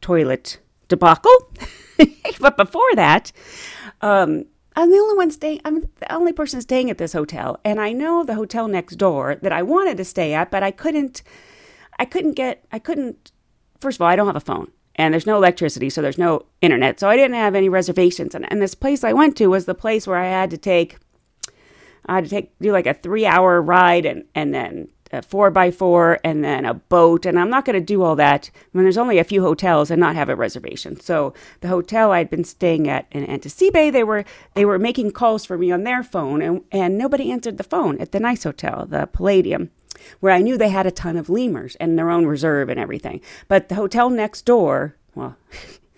toilet 0.00 0.60
debacle. 0.88 1.52
but 2.40 2.56
before 2.56 2.94
that, 2.94 3.32
um, 4.00 4.46
I'm 4.76 4.90
the 4.90 4.98
only 4.98 5.16
one 5.16 5.30
staying. 5.30 5.60
I'm 5.64 5.82
the 6.00 6.12
only 6.12 6.32
person 6.32 6.60
staying 6.60 6.90
at 6.90 6.98
this 6.98 7.12
hotel, 7.12 7.60
and 7.64 7.80
I 7.80 7.92
know 7.92 8.24
the 8.24 8.34
hotel 8.34 8.66
next 8.66 8.96
door 8.96 9.36
that 9.36 9.52
I 9.52 9.62
wanted 9.62 9.96
to 9.98 10.04
stay 10.04 10.34
at, 10.34 10.50
but 10.50 10.62
I 10.62 10.70
couldn't. 10.70 11.22
I 11.98 12.04
couldn't 12.04 12.32
get. 12.32 12.64
I 12.72 12.78
couldn't. 12.78 13.30
First 13.80 13.98
of 13.98 14.02
all, 14.02 14.08
I 14.08 14.16
don't 14.16 14.26
have 14.26 14.36
a 14.36 14.40
phone, 14.40 14.70
and 14.96 15.14
there's 15.14 15.26
no 15.26 15.36
electricity, 15.36 15.90
so 15.90 16.02
there's 16.02 16.18
no 16.18 16.46
internet, 16.60 16.98
so 16.98 17.08
I 17.08 17.16
didn't 17.16 17.36
have 17.36 17.54
any 17.54 17.68
reservations. 17.68 18.34
And, 18.34 18.50
and 18.50 18.60
this 18.60 18.74
place 18.74 19.04
I 19.04 19.12
went 19.12 19.36
to 19.36 19.46
was 19.46 19.66
the 19.66 19.74
place 19.74 20.06
where 20.06 20.18
I 20.18 20.26
had 20.26 20.50
to 20.50 20.58
take. 20.58 20.98
I 22.06 22.16
had 22.16 22.24
to 22.24 22.30
take 22.30 22.58
do 22.60 22.72
like 22.72 22.86
a 22.86 22.94
three 22.94 23.26
hour 23.26 23.60
ride 23.60 24.06
and 24.06 24.24
and 24.34 24.54
then 24.54 24.88
a 25.14 25.22
four 25.22 25.50
by 25.50 25.70
four 25.70 26.18
and 26.24 26.44
then 26.44 26.64
a 26.64 26.74
boat. 26.74 27.24
And 27.24 27.38
I'm 27.38 27.50
not 27.50 27.64
going 27.64 27.74
to 27.74 27.84
do 27.84 28.02
all 28.02 28.16
that 28.16 28.50
when 28.72 28.84
there's 28.84 28.98
only 28.98 29.18
a 29.18 29.24
few 29.24 29.42
hotels 29.42 29.90
and 29.90 30.00
not 30.00 30.16
have 30.16 30.28
a 30.28 30.36
reservation. 30.36 30.98
So 31.00 31.32
the 31.60 31.68
hotel 31.68 32.12
I'd 32.12 32.30
been 32.30 32.44
staying 32.44 32.88
at 32.88 33.06
in 33.10 33.24
Anticipe, 33.24 33.92
they 33.92 34.04
were 34.04 34.24
they 34.54 34.64
were 34.64 34.78
making 34.78 35.12
calls 35.12 35.44
for 35.44 35.56
me 35.56 35.70
on 35.70 35.84
their 35.84 36.02
phone, 36.02 36.42
and 36.42 36.62
and 36.72 36.98
nobody 36.98 37.30
answered 37.30 37.58
the 37.58 37.64
phone 37.64 38.00
at 38.00 38.12
the 38.12 38.20
nice 38.20 38.44
hotel, 38.44 38.86
the 38.86 39.06
Palladium. 39.06 39.70
Where 40.20 40.32
I 40.32 40.42
knew 40.42 40.58
they 40.58 40.70
had 40.70 40.86
a 40.86 40.90
ton 40.90 41.16
of 41.16 41.30
lemurs 41.30 41.76
and 41.76 41.96
their 41.96 42.10
own 42.10 42.26
reserve 42.26 42.68
and 42.68 42.80
everything. 42.80 43.20
But 43.46 43.68
the 43.68 43.76
hotel 43.76 44.10
next 44.10 44.42
door, 44.42 44.96
well, 45.14 45.36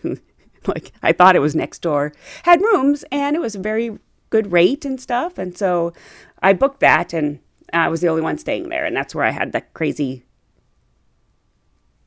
like 0.66 0.92
I 1.02 1.12
thought 1.12 1.34
it 1.34 1.40
was 1.40 1.56
next 1.56 1.80
door, 1.80 2.12
had 2.42 2.60
rooms 2.60 3.04
and 3.10 3.34
it 3.34 3.40
was 3.40 3.54
very 3.54 3.98
good 4.36 4.52
rate 4.52 4.84
and 4.84 5.00
stuff. 5.00 5.38
And 5.38 5.56
so 5.56 5.94
I 6.42 6.52
booked 6.52 6.80
that 6.80 7.14
and 7.14 7.38
I 7.72 7.88
was 7.88 8.02
the 8.02 8.08
only 8.08 8.22
one 8.22 8.36
staying 8.36 8.68
there. 8.68 8.84
And 8.84 8.94
that's 8.94 9.14
where 9.14 9.24
I 9.24 9.30
had 9.30 9.52
that 9.52 9.72
crazy 9.72 10.24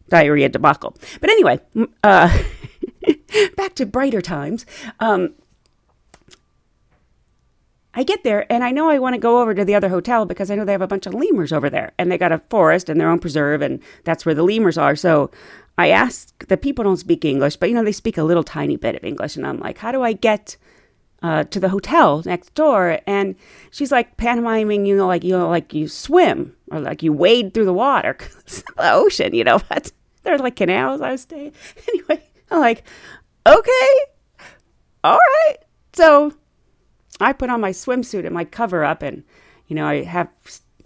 diarrhea 0.09 0.49
debacle. 0.49 0.95
But 1.19 1.31
anyway, 1.31 1.59
uh, 2.03 2.43
back 3.57 3.73
to 3.75 3.85
brighter 3.87 4.21
times. 4.21 4.67
Um, 4.99 5.33
I 7.95 8.03
get 8.03 8.23
there 8.23 8.45
and 8.53 8.63
I 8.63 8.69
know 8.69 8.91
I 8.91 8.99
want 8.99 9.15
to 9.15 9.19
go 9.19 9.41
over 9.41 9.55
to 9.55 9.65
the 9.65 9.73
other 9.73 9.89
hotel 9.89 10.25
because 10.25 10.51
I 10.51 10.55
know 10.55 10.65
they 10.65 10.71
have 10.71 10.83
a 10.83 10.87
bunch 10.87 11.07
of 11.07 11.15
lemurs 11.15 11.51
over 11.51 11.71
there 11.71 11.93
and 11.97 12.11
they 12.11 12.19
got 12.19 12.31
a 12.31 12.43
forest 12.51 12.89
and 12.89 13.01
their 13.01 13.09
own 13.09 13.17
preserve 13.17 13.63
and 13.63 13.81
that's 14.03 14.23
where 14.23 14.35
the 14.35 14.43
lemurs 14.43 14.77
are. 14.77 14.95
So 14.95 15.31
I 15.79 15.89
ask 15.89 16.47
the 16.47 16.57
people 16.57 16.83
don't 16.83 16.97
speak 16.97 17.25
English, 17.25 17.55
but 17.55 17.69
you 17.69 17.75
know, 17.75 17.83
they 17.83 17.91
speak 17.91 18.19
a 18.19 18.23
little 18.23 18.43
tiny 18.43 18.77
bit 18.77 18.95
of 18.95 19.03
English 19.03 19.35
and 19.35 19.47
I'm 19.47 19.59
like, 19.59 19.79
how 19.79 19.91
do 19.91 20.03
I 20.03 20.13
get 20.13 20.57
uh, 21.21 21.43
to 21.45 21.59
the 21.59 21.69
hotel 21.69 22.21
next 22.25 22.53
door? 22.55 22.99
And 23.07 23.35
she's 23.71 23.91
like 23.91 24.17
pantomiming, 24.17 24.85
you 24.85 24.95
know, 24.95 25.07
like, 25.07 25.23
you 25.23 25.37
know, 25.37 25.49
like 25.49 25.73
you 25.73 25.87
swim 25.87 26.55
or 26.71 26.79
like 26.79 27.03
you 27.03 27.13
wade 27.13 27.53
through 27.53 27.65
the 27.65 27.73
water, 27.73 28.17
the 28.45 28.93
ocean, 28.93 29.33
you 29.33 29.43
know, 29.43 29.59
but 29.69 29.91
there's 30.23 30.41
like 30.41 30.55
canals 30.55 31.01
I 31.01 31.11
was. 31.11 31.27
Anyway, 31.31 32.23
I'm 32.51 32.59
like, 32.59 32.83
okay, 33.45 33.95
all 35.03 35.17
right. 35.17 35.57
So 35.93 36.33
I 37.19 37.33
put 37.33 37.49
on 37.49 37.61
my 37.61 37.71
swimsuit 37.71 38.25
and 38.25 38.33
my 38.33 38.45
cover 38.45 38.83
up, 38.83 39.01
and 39.01 39.23
you 39.67 39.75
know 39.75 39.85
I 39.85 40.03
have 40.03 40.29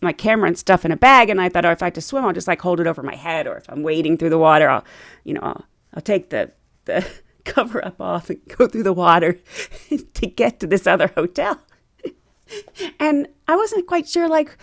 my 0.01 0.13
camera 0.13 0.47
and 0.47 0.57
stuff 0.57 0.85
in 0.85 0.91
a 0.91 0.97
bag. 0.97 1.29
And 1.29 1.41
I 1.41 1.49
thought, 1.49 1.65
oh, 1.65 1.71
if 1.71 1.81
I 1.81 1.87
have 1.87 1.93
to 1.93 2.01
swim, 2.01 2.25
I'll 2.25 2.33
just 2.33 2.47
like 2.47 2.61
hold 2.61 2.79
it 2.79 2.87
over 2.87 3.03
my 3.03 3.15
head, 3.15 3.47
or 3.47 3.57
if 3.57 3.69
I'm 3.69 3.83
wading 3.83 4.17
through 4.17 4.29
the 4.29 4.37
water, 4.37 4.69
I'll, 4.69 4.83
you 5.23 5.33
know, 5.33 5.41
I'll, 5.41 5.65
I'll 5.93 6.01
take 6.01 6.29
the 6.29 6.51
the 6.85 7.05
cover 7.45 7.83
up 7.83 7.99
off 7.99 8.29
and 8.29 8.39
go 8.57 8.67
through 8.67 8.83
the 8.83 8.93
water 8.93 9.39
to 10.13 10.27
get 10.27 10.59
to 10.59 10.67
this 10.67 10.87
other 10.87 11.07
hotel. 11.07 11.59
and 12.99 13.27
I 13.47 13.55
wasn't 13.55 13.87
quite 13.87 14.07
sure 14.07 14.27
like 14.27 14.57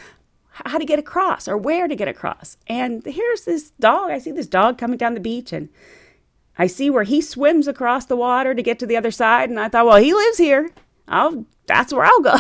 how 0.50 0.78
to 0.78 0.84
get 0.84 0.98
across 0.98 1.48
or 1.48 1.56
where 1.56 1.88
to 1.88 1.94
get 1.94 2.08
across. 2.08 2.56
And 2.66 3.04
here's 3.04 3.44
this 3.44 3.70
dog. 3.80 4.10
I 4.10 4.18
see 4.18 4.32
this 4.32 4.46
dog 4.46 4.78
coming 4.78 4.98
down 4.98 5.14
the 5.14 5.20
beach, 5.20 5.52
and 5.52 5.68
I 6.58 6.66
see 6.66 6.90
where 6.90 7.04
he 7.04 7.20
swims 7.20 7.68
across 7.68 8.06
the 8.06 8.16
water 8.16 8.54
to 8.54 8.62
get 8.62 8.78
to 8.80 8.86
the 8.86 8.96
other 8.96 9.10
side, 9.10 9.50
and 9.50 9.58
I 9.58 9.68
thought, 9.68 9.86
well, 9.86 9.96
he 9.96 10.12
lives 10.12 10.38
here. 10.38 10.70
I'll 11.08 11.46
that's 11.66 11.92
where 11.92 12.04
I'll 12.04 12.20
go. 12.20 12.38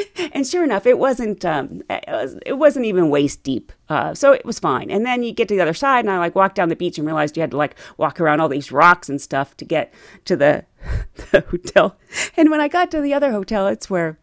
and 0.32 0.46
sure 0.46 0.64
enough, 0.64 0.86
it 0.86 0.98
wasn't. 0.98 1.44
Um, 1.44 1.82
it, 1.88 2.04
was, 2.08 2.36
wasn't 2.46 2.86
even 2.86 3.10
waist 3.10 3.42
deep, 3.42 3.72
uh, 3.88 4.14
so 4.14 4.32
it 4.32 4.44
was 4.44 4.58
fine. 4.58 4.90
And 4.90 5.04
then 5.04 5.22
you 5.22 5.32
get 5.32 5.48
to 5.48 5.54
the 5.54 5.60
other 5.60 5.74
side, 5.74 6.04
and 6.04 6.10
I 6.10 6.18
like 6.18 6.34
walked 6.34 6.56
down 6.56 6.68
the 6.68 6.76
beach 6.76 6.98
and 6.98 7.06
realized 7.06 7.36
you 7.36 7.40
had 7.40 7.50
to 7.52 7.56
like 7.56 7.76
walk 7.96 8.20
around 8.20 8.40
all 8.40 8.48
these 8.48 8.72
rocks 8.72 9.08
and 9.08 9.20
stuff 9.20 9.56
to 9.58 9.64
get 9.64 9.92
to 10.24 10.36
the, 10.36 10.64
the 11.30 11.40
hotel. 11.40 11.96
And 12.36 12.50
when 12.50 12.60
I 12.60 12.68
got 12.68 12.90
to 12.92 13.00
the 13.00 13.14
other 13.14 13.32
hotel, 13.32 13.66
it's 13.66 13.90
where 13.90 14.18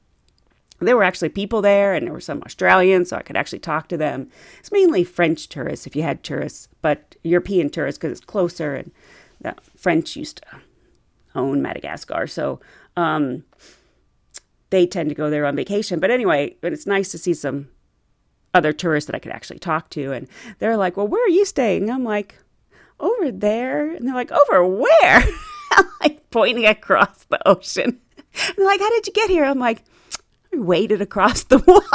there 0.80 0.95
were 0.95 1.03
actually 1.03 1.30
people 1.30 1.61
there 1.61 1.93
and 1.93 2.05
there 2.07 2.13
were 2.13 2.22
some 2.22 2.41
Australians, 2.43 3.09
so 3.09 3.17
I 3.17 3.22
could 3.22 3.38
actually 3.38 3.59
talk 3.59 3.88
to 3.89 3.97
them. 3.97 4.30
It's 4.59 4.72
mainly 4.72 5.03
French 5.03 5.49
tourists 5.49 5.86
if 5.86 5.95
you 5.95 6.03
had 6.03 6.24
tourists, 6.24 6.70
but 6.82 7.15
European 7.24 7.70
tourists 7.70 7.97
because 7.97 8.17
it's 8.17 8.26
closer 8.26 8.76
and 8.76 8.91
the 9.41 9.55
French 9.76 10.15
used 10.15 10.38
to 10.38 10.43
own 11.36 11.61
Madagascar. 11.61 12.28
So 12.28 12.59
um, 12.95 13.43
they 14.70 14.86
tend 14.86 15.09
to 15.09 15.15
go 15.15 15.30
there 15.30 15.45
on 15.45 15.55
vacation. 15.55 15.99
But 15.99 16.11
anyway, 16.11 16.55
it's 16.61 16.86
nice 16.88 17.11
to 17.11 17.17
see 17.17 17.34
some 17.34 17.70
other 18.53 18.74
tourists 18.74 19.07
that 19.07 19.15
I 19.15 19.20
could 19.20 19.32
actually 19.32 19.59
talk 19.59 19.89
to. 19.91 20.11
And 20.11 20.28
they're 20.59 20.78
like, 20.78 20.97
Well, 20.97 21.07
where 21.07 21.24
are 21.24 21.30
you 21.30 21.45
staying? 21.45 21.89
I'm 21.89 22.03
like, 22.03 22.38
Over 22.99 23.32
there. 23.32 23.91
And 23.91 24.07
they're 24.07 24.15
like, 24.15 24.32
Over 24.32 24.65
where? 24.65 25.24
I'm 25.72 25.86
like 26.01 26.30
pointing 26.32 26.65
across 26.65 27.26
the 27.26 27.47
ocean. 27.47 27.99
And 28.17 28.55
they're 28.57 28.65
like, 28.65 28.80
How 28.80 28.89
did 28.89 29.07
you 29.07 29.13
get 29.13 29.30
here? 29.30 29.45
I'm 29.45 29.59
like, 29.59 29.84
I 30.53 30.57
waded 30.57 31.01
across 31.01 31.43
the 31.43 31.57
water. 31.67 31.86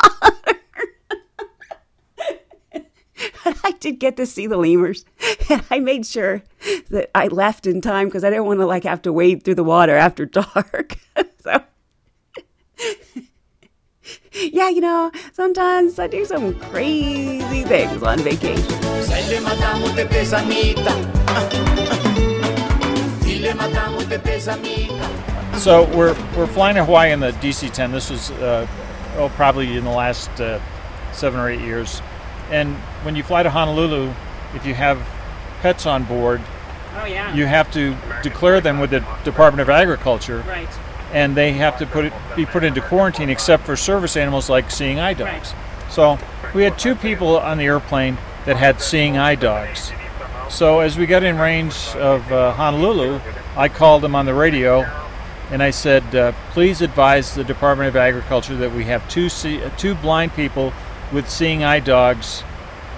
but 3.45 3.57
I 3.65 3.73
did 3.73 3.99
get 3.99 4.17
to 4.17 4.27
see 4.27 4.47
the 4.47 4.57
lemurs, 4.57 5.05
and 5.51 5.63
I 5.71 5.79
made 5.81 6.07
sure 6.07 6.43
that 6.91 7.11
I 7.15 7.29
left 7.29 7.67
in 7.67 7.81
time 7.81 8.07
because 8.09 8.25
I 8.25 8.31
didn't 8.31 8.47
want 8.47 8.61
to 8.61 8.67
like 8.67 8.85
have 8.85 9.03
to 9.03 9.13
wade 9.13 9.43
through 9.43 9.57
the 9.57 9.65
water 9.65 9.97
after 9.97 10.25
dark. 10.25 10.97
so, 11.43 11.63
yeah, 14.33 14.69
you 14.69 14.81
know, 14.81 15.11
sometimes 15.33 15.99
I 15.99 16.07
do 16.07 16.25
some 16.25 16.59
crazy 16.59 17.63
things 17.65 18.03
on 18.03 18.19
vacation. 18.21 18.63
Se 19.03 19.35
le 19.35 19.41
matamos 19.47 19.95
te 19.95 20.05
pesamita. 20.05 20.93
Si 23.23 23.39
le 23.41 23.53
matamos 23.55 24.09
te 24.09 24.19
pesamita. 24.19 25.59
So 25.59 25.85
we're 25.97 26.15
we're 26.37 26.47
flying 26.47 26.77
to 26.77 26.85
Hawaii 26.85 27.13
in 27.13 27.21
the 27.21 27.31
DC-10. 27.33 27.93
This 27.93 28.11
was 28.11 28.31
uh, 28.33 28.67
oh 29.17 29.29
probably 29.37 29.77
in 29.77 29.85
the 29.85 29.91
last 29.91 30.29
uh, 30.41 30.61
seven 31.13 31.39
or 31.41 31.49
eight 31.49 31.61
years. 31.61 32.03
And 32.51 32.75
when 33.05 33.17
you 33.17 33.23
fly 33.23 33.43
to 33.43 33.51
Honolulu, 33.51 34.13
if 34.55 34.67
you 34.67 34.75
have 34.75 34.99
pets 35.61 35.87
on 35.87 36.05
board, 36.05 36.43
Oh 36.97 37.07
yeah. 37.07 37.35
you 37.35 37.47
have 37.47 37.73
to 37.73 37.97
declare 38.23 38.61
them 38.61 38.79
with 38.79 38.91
the 38.91 39.01
Department 39.25 39.61
of 39.63 39.71
Agriculture, 39.71 40.45
right. 40.47 40.69
And 41.15 41.37
they 41.37 41.53
have 41.53 41.79
to 41.79 41.87
put 41.87 42.05
it, 42.05 42.13
be 42.37 42.45
put 42.45 42.65
into 42.65 42.83
quarantine 42.83 43.31
except 43.31 43.65
for 43.65 43.77
service 43.77 44.17
animals 44.17 44.51
like 44.51 44.71
seeing 44.71 44.99
eye 44.99 45.15
dogs. 45.15 45.55
So 45.89 46.19
we 46.53 46.65
had 46.65 46.77
two 46.79 46.97
people 46.97 47.39
on 47.39 47.57
the 47.57 47.65
airplane 47.65 48.19
that 48.45 48.57
had 48.57 48.81
seeing 48.81 49.17
eye 49.17 49.37
dogs. 49.37 49.93
So 50.51 50.81
as 50.81 50.99
we 50.99 51.07
got 51.07 51.23
in 51.23 51.39
range 51.39 51.75
of 51.97 52.31
uh, 52.31 52.53
Honolulu, 52.53 53.21
I 53.57 53.69
called 53.69 54.03
them 54.03 54.15
on 54.15 54.27
the 54.27 54.35
radio, 54.35 54.83
and 55.51 55.63
I 55.63 55.71
said, 55.71 56.15
uh, 56.15 56.33
"Please 56.51 56.83
advise 56.83 57.35
the 57.35 57.45
Department 57.45 57.89
of 57.89 57.97
Agriculture 57.97 58.57
that 58.57 58.73
we 58.73 58.85
have 58.85 59.09
two 59.09 59.29
see- 59.29 59.63
uh, 59.63 59.71
two 59.79 59.95
blind 59.95 60.35
people 60.35 60.73
with 61.13 61.31
seeing 61.31 61.65
eye 61.65 61.81
dogs 61.81 62.43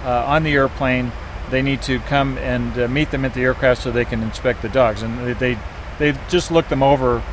uh, 0.03 0.25
on 0.25 0.43
the 0.43 0.53
airplane. 0.53 1.11
They 1.49 1.61
need 1.61 1.81
to 1.83 1.99
come 1.99 2.37
and 2.39 2.77
uh, 2.77 2.87
meet 2.87 3.11
them 3.11 3.23
at 3.23 3.33
the 3.33 3.41
aircraft 3.41 3.83
so 3.83 3.91
they 3.91 4.05
can 4.05 4.21
inspect 4.21 4.61
the 4.61 4.69
dogs. 4.69 5.01
And 5.01 5.19
they 5.19 5.33
they, 5.33 5.59
they 5.99 6.19
just 6.29 6.51
looked 6.51 6.69
them 6.69 6.83
over 6.83 7.23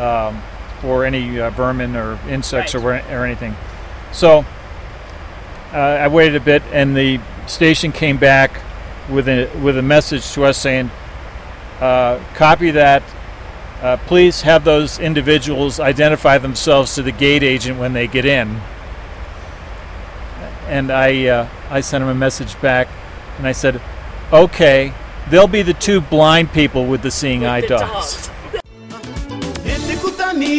um, 0.00 0.42
for 0.80 1.04
any 1.04 1.38
uh, 1.38 1.50
vermin 1.50 1.94
or 1.94 2.18
insects 2.28 2.74
or, 2.74 2.80
or 2.80 3.24
anything. 3.24 3.54
So 4.12 4.44
uh, 5.72 5.76
I 5.76 6.08
waited 6.08 6.36
a 6.36 6.40
bit, 6.40 6.62
and 6.72 6.96
the 6.96 7.20
station 7.46 7.92
came 7.92 8.16
back 8.16 8.60
with 9.08 9.28
a 9.28 9.46
with 9.62 9.76
a 9.76 9.82
message 9.82 10.32
to 10.32 10.44
us 10.44 10.58
saying, 10.58 10.90
uh, 11.80 12.18
"Copy 12.34 12.70
that. 12.72 13.02
Uh, 13.82 13.96
please 14.06 14.42
have 14.42 14.64
those 14.64 14.98
individuals 14.98 15.80
identify 15.80 16.36
themselves 16.36 16.94
to 16.94 17.02
the 17.02 17.12
gate 17.12 17.42
agent 17.42 17.78
when 17.78 17.92
they 17.92 18.06
get 18.06 18.24
in." 18.24 18.60
And 20.66 20.90
I 20.90 21.26
uh, 21.26 21.48
I 21.70 21.80
sent 21.80 22.02
him 22.02 22.08
a 22.08 22.14
message 22.14 22.60
back, 22.60 22.88
and 23.38 23.46
I 23.46 23.52
said, 23.52 23.80
"Okay, 24.32 24.92
they'll 25.28 25.46
be 25.46 25.62
the 25.62 25.74
two 25.74 26.00
blind 26.00 26.52
people 26.52 26.86
with 26.86 27.02
the 27.02 27.10
seeing 27.10 27.44
eye 27.44 27.60
dogs." 27.60 28.30
So 30.50 30.56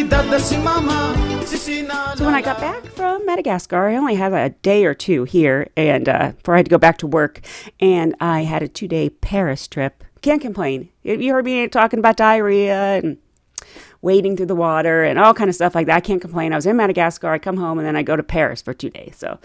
when 2.25 2.33
I 2.33 2.41
got 2.41 2.61
back 2.61 2.85
from 2.85 3.25
Madagascar, 3.25 3.89
I 3.89 3.97
only 3.97 4.15
had 4.15 4.31
a 4.31 4.51
day 4.61 4.85
or 4.85 4.93
two 4.93 5.25
here, 5.25 5.67
and 5.75 6.07
uh, 6.07 6.31
before 6.31 6.53
I 6.53 6.59
had 6.59 6.65
to 6.65 6.69
go 6.69 6.77
back 6.77 6.97
to 6.99 7.07
work, 7.07 7.41
and 7.81 8.15
I 8.21 8.43
had 8.43 8.63
a 8.63 8.69
two-day 8.69 9.09
Paris 9.09 9.67
trip. 9.67 10.05
Can't 10.21 10.41
complain. 10.41 10.87
You 11.03 11.33
heard 11.33 11.43
me 11.43 11.67
talking 11.67 11.99
about 11.99 12.15
diarrhea 12.15 13.01
and 13.03 13.17
wading 14.01 14.37
through 14.37 14.45
the 14.45 14.55
water 14.55 15.03
and 15.03 15.19
all 15.19 15.33
kind 15.33 15.49
of 15.49 15.55
stuff 15.55 15.75
like 15.75 15.87
that. 15.87 15.97
I 15.97 15.99
can't 15.99 16.21
complain. 16.21 16.53
I 16.53 16.55
was 16.55 16.65
in 16.65 16.77
Madagascar. 16.77 17.27
I 17.27 17.37
come 17.37 17.57
home 17.57 17.77
and 17.77 17.85
then 17.85 17.97
I 17.97 18.03
go 18.03 18.15
to 18.15 18.23
Paris 18.23 18.61
for 18.61 18.73
two 18.73 18.89
days. 18.89 19.17
So, 19.17 19.39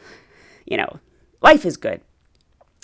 you 0.65 0.77
know, 0.77 1.01
life 1.43 1.67
is 1.67 1.77
good. 1.77 2.03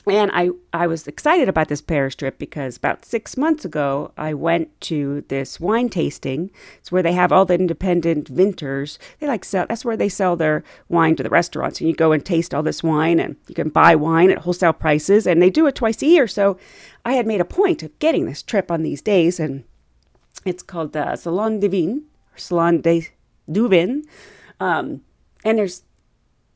And 0.05 0.33
I, 0.35 0.51
I 0.73 0.89
was 0.89 1.07
excited 1.07 1.49
about 1.49 1.69
this 1.69 1.81
Paris 1.81 2.17
trip 2.17 2.37
because 2.37 2.77
about 2.77 3.05
six 3.05 3.37
months 3.37 3.65
ago, 3.65 4.13
I 4.17 4.35
went 4.35 4.81
to 4.83 5.25
this 5.29 5.61
wine 5.61 5.91
tasting. 5.91 6.51
It's 6.79 6.91
where 6.91 7.05
they 7.05 7.13
have 7.13 7.31
all 7.31 7.45
the 7.45 7.55
independent 7.55 8.27
vintners. 8.27 8.99
They 9.21 9.29
like 9.29 9.45
sell, 9.45 9.67
that's 9.69 9.85
where 9.85 9.97
they 9.97 10.09
sell 10.09 10.35
their 10.35 10.65
wine 10.89 11.15
to 11.17 11.23
the 11.23 11.31
restaurants. 11.31 11.81
And 11.81 11.89
you 11.89 11.95
go 11.95 12.11
and 12.11 12.25
taste 12.25 12.53
all 12.53 12.65
this 12.65 12.83
wine 12.83 13.21
and 13.21 13.37
you 13.47 13.55
can 13.55 13.69
buy 13.69 13.95
wine 13.95 14.31
at 14.33 14.39
wholesale 14.39 14.73
prices. 14.73 15.25
And 15.25 15.41
they 15.41 15.51
do 15.51 15.69
it 15.69 15.77
twice 15.77 16.03
a 16.03 16.07
year. 16.07 16.27
So 16.27 16.59
I 17.05 17.13
had 17.13 17.27
made 17.27 17.41
a 17.41 17.45
point 17.45 17.85
of 17.85 17.97
getting 18.01 18.27
this 18.27 18.43
trip 18.43 18.73
on 18.73 18.83
these 18.83 19.03
days. 19.03 19.39
And 19.39 19.63
it's 20.45 20.65
called 20.65 20.95
the 20.95 21.15
Salon 21.15 21.61
de 21.61 21.69
Vin, 21.69 22.03
or 22.35 22.39
Salon 22.39 22.81
de 22.81 23.09
du 23.51 23.69
Vin. 23.69 24.03
Um, 24.59 25.03
and 25.45 25.59
there's 25.59 25.83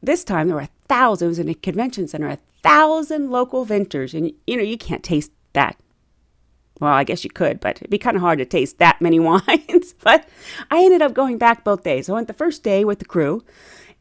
this 0.02 0.24
time 0.24 0.48
there 0.48 0.56
were 0.56 0.68
thousands. 0.88 1.38
In 1.38 1.48
a 1.48 1.54
convention 1.54 2.08
center, 2.08 2.28
a 2.28 2.38
thousand 2.66 3.30
local 3.30 3.64
vintners, 3.64 4.14
and 4.14 4.32
you 4.46 4.56
know 4.56 4.62
you 4.62 4.78
can't 4.78 5.02
taste 5.02 5.32
that. 5.52 5.76
Well, 6.80 6.92
I 6.92 7.04
guess 7.04 7.24
you 7.24 7.30
could, 7.30 7.60
but 7.60 7.76
it'd 7.76 7.90
be 7.90 7.98
kind 7.98 8.16
of 8.16 8.20
hard 8.20 8.38
to 8.38 8.44
taste 8.44 8.78
that 8.78 9.00
many 9.00 9.18
wines. 9.30 9.94
but 10.02 10.28
I 10.70 10.84
ended 10.84 11.02
up 11.02 11.14
going 11.14 11.38
back 11.38 11.64
both 11.64 11.82
days. 11.82 12.08
I 12.08 12.12
went 12.12 12.26
the 12.26 12.34
first 12.34 12.62
day 12.62 12.84
with 12.84 12.98
the 12.98 13.04
crew, 13.04 13.44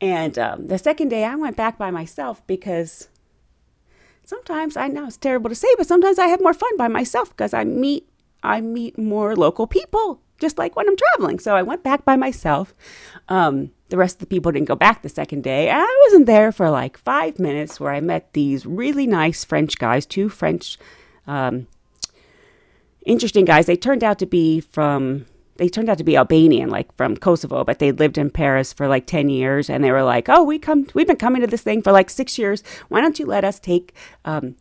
and 0.01 0.37
um, 0.37 0.67
the 0.67 0.77
second 0.77 1.09
day 1.09 1.23
I 1.23 1.35
went 1.35 1.55
back 1.55 1.77
by 1.77 1.91
myself 1.91 2.45
because 2.47 3.07
sometimes 4.23 4.75
I 4.75 4.87
know 4.87 5.05
it's 5.07 5.17
terrible 5.17 5.49
to 5.49 5.55
say, 5.55 5.69
but 5.77 5.87
sometimes 5.87 6.19
I 6.19 6.27
have 6.27 6.41
more 6.41 6.53
fun 6.53 6.75
by 6.77 6.87
myself 6.87 7.29
because 7.29 7.53
I 7.53 7.63
meet 7.63 8.09
I 8.43 8.61
meet 8.61 8.97
more 8.97 9.35
local 9.35 9.67
people, 9.67 10.21
just 10.39 10.57
like 10.57 10.75
when 10.75 10.87
I'm 10.87 10.97
traveling. 10.97 11.39
So 11.39 11.55
I 11.55 11.63
went 11.63 11.83
back 11.83 12.05
by 12.05 12.15
myself. 12.15 12.73
Um, 13.27 13.71
the 13.89 13.97
rest 13.97 14.15
of 14.15 14.19
the 14.19 14.25
people 14.25 14.51
didn't 14.51 14.67
go 14.67 14.75
back 14.75 15.01
the 15.01 15.09
second 15.09 15.43
day. 15.43 15.69
I 15.69 16.01
wasn't 16.05 16.25
there 16.25 16.51
for 16.51 16.69
like 16.69 16.97
five 16.97 17.39
minutes 17.39 17.79
where 17.79 17.93
I 17.93 17.99
met 18.01 18.33
these 18.33 18.65
really 18.65 19.05
nice 19.05 19.43
French 19.43 19.77
guys, 19.77 20.05
two 20.05 20.27
French, 20.29 20.77
um, 21.27 21.67
interesting 23.05 23.45
guys. 23.45 23.67
They 23.67 23.77
turned 23.77 24.03
out 24.03 24.17
to 24.19 24.25
be 24.25 24.59
from, 24.59 25.25
they 25.57 25.69
turned 25.69 25.89
out 25.89 25.99
to 25.99 26.03
be 26.03 26.17
Albanian, 26.17 26.69
like 26.69 26.95
from 26.95 27.15
Kosovo, 27.15 27.63
but 27.63 27.77
they 27.77 27.91
lived 27.91 28.17
in 28.17 28.31
Paris 28.31 28.73
for 28.73 28.87
like 28.87 29.05
10 29.05 29.29
years. 29.29 29.69
And 29.69 29.83
they 29.83 29.91
were 29.91 30.03
like, 30.03 30.29
oh, 30.29 30.43
we 30.43 30.57
come, 30.57 30.87
we've 30.95 31.07
been 31.07 31.15
coming 31.15 31.41
to 31.41 31.47
this 31.47 31.61
thing 31.61 31.83
for 31.83 31.91
like 31.91 32.09
six 32.09 32.39
years. 32.39 32.63
Why 32.89 33.01
don't 33.01 33.19
you 33.19 33.27
let 33.27 33.43
us 33.43 33.59
take, 33.59 33.93
um, 34.25 34.55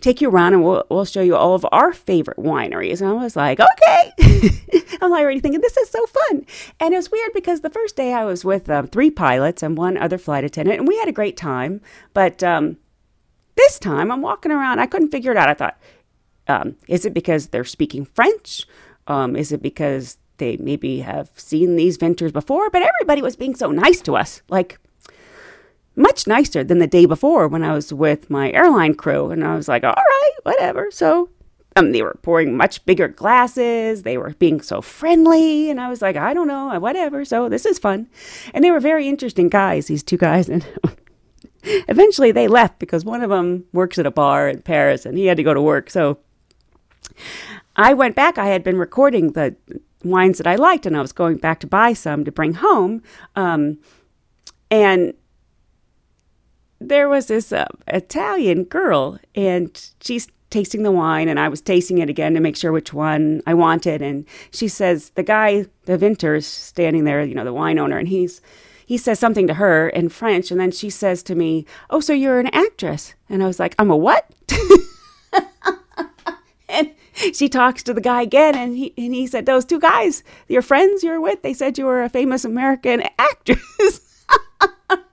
take 0.00 0.20
you 0.20 0.28
around 0.28 0.52
and 0.52 0.64
we'll, 0.64 0.84
we'll 0.90 1.04
show 1.04 1.22
you 1.22 1.36
all 1.36 1.54
of 1.54 1.66
our 1.72 1.92
favorite 1.92 2.36
wineries. 2.36 3.00
And 3.00 3.10
I 3.10 3.14
was 3.14 3.36
like, 3.36 3.58
okay. 3.60 4.52
I'm 5.00 5.12
already 5.12 5.40
thinking, 5.40 5.60
this 5.60 5.76
is 5.76 5.90
so 5.90 6.04
fun. 6.06 6.46
And 6.80 6.92
it 6.94 6.96
was 6.96 7.10
weird 7.10 7.32
because 7.34 7.60
the 7.60 7.70
first 7.70 7.96
day 7.96 8.12
I 8.12 8.24
was 8.24 8.44
with 8.44 8.68
um, 8.68 8.86
three 8.86 9.10
pilots 9.10 9.62
and 9.62 9.76
one 9.76 9.96
other 9.96 10.18
flight 10.18 10.44
attendant, 10.44 10.78
and 10.78 10.88
we 10.88 10.98
had 10.98 11.08
a 11.08 11.12
great 11.12 11.36
time. 11.36 11.80
But 12.12 12.42
um, 12.42 12.76
this 13.56 13.78
time 13.78 14.10
I'm 14.10 14.22
walking 14.22 14.52
around, 14.52 14.78
I 14.78 14.86
couldn't 14.86 15.10
figure 15.10 15.30
it 15.30 15.36
out. 15.36 15.48
I 15.48 15.54
thought, 15.54 15.80
um, 16.48 16.76
is 16.88 17.04
it 17.04 17.14
because 17.14 17.48
they're 17.48 17.64
speaking 17.64 18.04
French? 18.04 18.66
Um, 19.06 19.36
is 19.36 19.52
it 19.52 19.62
because 19.62 20.18
they 20.38 20.56
maybe 20.56 21.00
have 21.00 21.30
seen 21.36 21.76
these 21.76 21.96
ventures 21.96 22.32
before? 22.32 22.70
But 22.70 22.82
everybody 22.82 23.22
was 23.22 23.36
being 23.36 23.54
so 23.54 23.70
nice 23.70 24.00
to 24.02 24.16
us. 24.16 24.42
Like, 24.48 24.78
much 25.96 26.26
nicer 26.26 26.64
than 26.64 26.78
the 26.78 26.86
day 26.86 27.06
before 27.06 27.48
when 27.48 27.62
I 27.62 27.72
was 27.72 27.92
with 27.92 28.30
my 28.30 28.50
airline 28.52 28.94
crew. 28.94 29.30
And 29.30 29.44
I 29.44 29.54
was 29.54 29.68
like, 29.68 29.84
all 29.84 29.94
right, 29.94 30.32
whatever. 30.42 30.90
So 30.90 31.30
um, 31.76 31.92
they 31.92 32.02
were 32.02 32.18
pouring 32.22 32.56
much 32.56 32.84
bigger 32.84 33.08
glasses. 33.08 34.02
They 34.02 34.18
were 34.18 34.34
being 34.38 34.60
so 34.60 34.80
friendly. 34.80 35.70
And 35.70 35.80
I 35.80 35.88
was 35.88 36.02
like, 36.02 36.16
I 36.16 36.34
don't 36.34 36.48
know, 36.48 36.78
whatever. 36.80 37.24
So 37.24 37.48
this 37.48 37.66
is 37.66 37.78
fun. 37.78 38.08
And 38.52 38.64
they 38.64 38.70
were 38.70 38.80
very 38.80 39.08
interesting 39.08 39.48
guys, 39.48 39.86
these 39.86 40.02
two 40.02 40.16
guys. 40.16 40.48
And 40.48 40.66
eventually 41.62 42.32
they 42.32 42.48
left 42.48 42.78
because 42.78 43.04
one 43.04 43.22
of 43.22 43.30
them 43.30 43.64
works 43.72 43.98
at 43.98 44.06
a 44.06 44.10
bar 44.10 44.48
in 44.48 44.62
Paris 44.62 45.06
and 45.06 45.16
he 45.16 45.26
had 45.26 45.36
to 45.36 45.42
go 45.42 45.54
to 45.54 45.62
work. 45.62 45.90
So 45.90 46.18
I 47.76 47.94
went 47.94 48.14
back. 48.16 48.38
I 48.38 48.46
had 48.46 48.62
been 48.64 48.78
recording 48.78 49.32
the 49.32 49.56
wines 50.02 50.38
that 50.38 50.46
I 50.46 50.56
liked 50.56 50.86
and 50.86 50.96
I 50.96 51.00
was 51.00 51.12
going 51.12 51.38
back 51.38 51.60
to 51.60 51.66
buy 51.66 51.92
some 51.92 52.24
to 52.24 52.32
bring 52.32 52.54
home. 52.54 53.02
Um, 53.36 53.78
And 54.70 55.14
there 56.88 57.08
was 57.08 57.26
this 57.26 57.52
uh, 57.52 57.66
Italian 57.88 58.64
girl, 58.64 59.18
and 59.34 59.90
she's 60.00 60.28
tasting 60.50 60.84
the 60.84 60.92
wine, 60.92 61.28
and 61.28 61.40
I 61.40 61.48
was 61.48 61.60
tasting 61.60 61.98
it 61.98 62.08
again 62.08 62.34
to 62.34 62.40
make 62.40 62.56
sure 62.56 62.70
which 62.70 62.92
one 62.92 63.42
I 63.46 63.54
wanted. 63.54 64.02
And 64.02 64.24
she 64.52 64.68
says, 64.68 65.10
the 65.16 65.22
guy, 65.22 65.66
the 65.86 65.98
vintner, 65.98 66.36
is 66.36 66.46
standing 66.46 67.04
there, 67.04 67.24
you 67.24 67.34
know, 67.34 67.44
the 67.44 67.52
wine 67.52 67.78
owner, 67.78 67.98
and 67.98 68.08
he's 68.08 68.40
he 68.86 68.98
says 68.98 69.18
something 69.18 69.46
to 69.46 69.54
her 69.54 69.88
in 69.88 70.10
French, 70.10 70.50
and 70.50 70.60
then 70.60 70.70
she 70.70 70.90
says 70.90 71.22
to 71.24 71.34
me, 71.34 71.66
"Oh, 71.90 72.00
so 72.00 72.12
you're 72.12 72.38
an 72.38 72.48
actress?" 72.48 73.14
And 73.28 73.42
I 73.42 73.46
was 73.46 73.58
like, 73.58 73.74
"I'm 73.78 73.90
a 73.90 73.96
what?" 73.96 74.30
and 76.68 76.90
she 77.32 77.48
talks 77.48 77.82
to 77.84 77.94
the 77.94 78.02
guy 78.02 78.22
again, 78.22 78.54
and 78.54 78.76
he 78.76 78.92
and 78.98 79.14
he 79.14 79.26
said, 79.26 79.46
"Those 79.46 79.64
two 79.64 79.80
guys, 79.80 80.22
your 80.48 80.62
friends 80.62 81.02
you're 81.02 81.20
with, 81.20 81.42
they 81.42 81.54
said 81.54 81.78
you 81.78 81.86
were 81.86 82.02
a 82.02 82.08
famous 82.08 82.44
American 82.44 83.04
actress." 83.18 84.24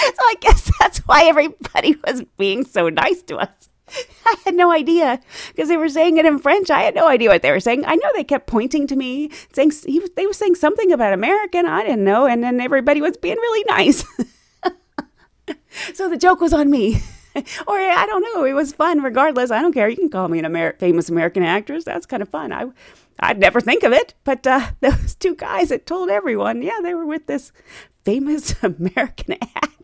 so 0.16 0.22
I 0.22 0.34
guess 0.40 0.70
that's 0.78 0.98
why 1.00 1.24
everybody 1.24 1.96
was 2.06 2.22
being 2.38 2.64
so 2.64 2.88
nice 2.88 3.22
to 3.22 3.36
us. 3.36 3.68
I 4.24 4.36
had 4.44 4.54
no 4.54 4.70
idea 4.70 5.20
because 5.48 5.68
they 5.68 5.76
were 5.76 5.88
saying 5.88 6.16
it 6.16 6.24
in 6.24 6.38
French. 6.38 6.70
I 6.70 6.82
had 6.82 6.94
no 6.94 7.08
idea 7.08 7.28
what 7.28 7.42
they 7.42 7.50
were 7.50 7.60
saying. 7.60 7.84
I 7.84 7.96
know 7.96 8.08
they 8.14 8.24
kept 8.24 8.46
pointing 8.46 8.86
to 8.86 8.96
me, 8.96 9.30
saying 9.52 9.72
he 9.84 10.00
they 10.16 10.26
were 10.26 10.32
saying 10.32 10.54
something 10.54 10.92
about 10.92 11.12
American. 11.12 11.66
I 11.66 11.82
didn't 11.82 12.04
know, 12.04 12.26
and 12.26 12.42
then 12.42 12.60
everybody 12.60 13.00
was 13.00 13.16
being 13.16 13.36
really 13.36 13.64
nice. 13.64 14.04
so 15.94 16.08
the 16.08 16.16
joke 16.16 16.40
was 16.40 16.52
on 16.52 16.70
me. 16.70 17.02
or 17.66 17.76
I 17.76 18.06
don't 18.06 18.22
know. 18.34 18.44
It 18.44 18.52
was 18.52 18.72
fun, 18.72 19.02
regardless. 19.02 19.50
I 19.50 19.60
don't 19.60 19.72
care. 19.72 19.88
You 19.88 19.96
can 19.96 20.10
call 20.10 20.28
me 20.28 20.38
an 20.38 20.44
Amer- 20.46 20.76
famous 20.78 21.08
American 21.08 21.42
actress. 21.42 21.84
That's 21.84 22.06
kind 22.06 22.22
of 22.22 22.28
fun. 22.28 22.52
I, 22.52 22.66
I'd 23.20 23.38
never 23.38 23.60
think 23.60 23.82
of 23.82 23.92
it, 23.92 24.14
but 24.24 24.46
uh, 24.46 24.70
those 24.80 25.14
two 25.14 25.34
guys 25.36 25.68
that 25.68 25.86
told 25.86 26.10
everyone, 26.10 26.62
yeah, 26.62 26.78
they 26.82 26.94
were 26.94 27.06
with 27.06 27.26
this 27.26 27.52
famous 28.04 28.54
American 28.62 29.36
actress. 29.40 29.79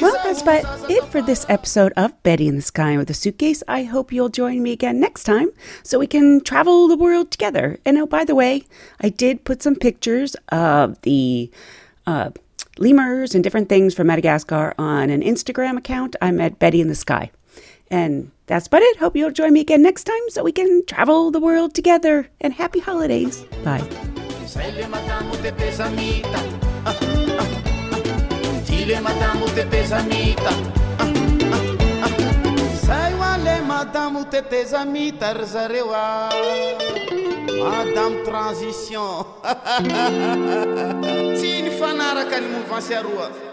Well, 0.00 0.16
that's 0.24 0.42
about 0.42 0.90
it 0.90 1.04
for 1.04 1.20
this 1.20 1.44
episode 1.48 1.92
of 1.96 2.20
Betty 2.22 2.48
in 2.48 2.56
the 2.56 2.62
Sky 2.62 2.96
with 2.96 3.10
a 3.10 3.14
Suitcase. 3.14 3.62
I 3.68 3.84
hope 3.84 4.12
you'll 4.12 4.30
join 4.30 4.62
me 4.62 4.72
again 4.72 4.98
next 4.98 5.24
time 5.24 5.50
so 5.82 5.98
we 5.98 6.06
can 6.06 6.40
travel 6.40 6.88
the 6.88 6.96
world 6.96 7.30
together. 7.30 7.78
And 7.84 7.98
oh, 7.98 8.06
by 8.06 8.24
the 8.24 8.34
way, 8.34 8.64
I 9.00 9.10
did 9.10 9.44
put 9.44 9.62
some 9.62 9.76
pictures 9.76 10.36
of 10.48 11.00
the 11.02 11.50
uh, 12.06 12.30
lemurs 12.78 13.34
and 13.34 13.44
different 13.44 13.68
things 13.68 13.94
from 13.94 14.06
Madagascar 14.06 14.74
on 14.78 15.10
an 15.10 15.20
Instagram 15.20 15.76
account. 15.76 16.16
I'm 16.22 16.40
at 16.40 16.58
Betty 16.58 16.80
in 16.80 16.88
the 16.88 16.94
Sky. 16.94 17.30
And 17.90 18.30
that's 18.50 18.66
about 18.66 18.82
it. 18.82 18.96
Hope 18.98 19.14
you'll 19.14 19.30
join 19.30 19.52
me 19.52 19.60
again 19.60 19.80
next 19.80 20.04
time 20.04 20.24
so 20.28 20.42
we 20.42 20.50
can 20.50 20.84
travel 20.84 21.30
the 21.30 21.38
world 21.38 21.72
together. 21.72 22.28
And 22.40 22.52
happy 22.52 22.80
holidays. 22.80 23.44
Bye. 23.64 23.86
Madamo 37.60 38.24
transition 38.24 39.24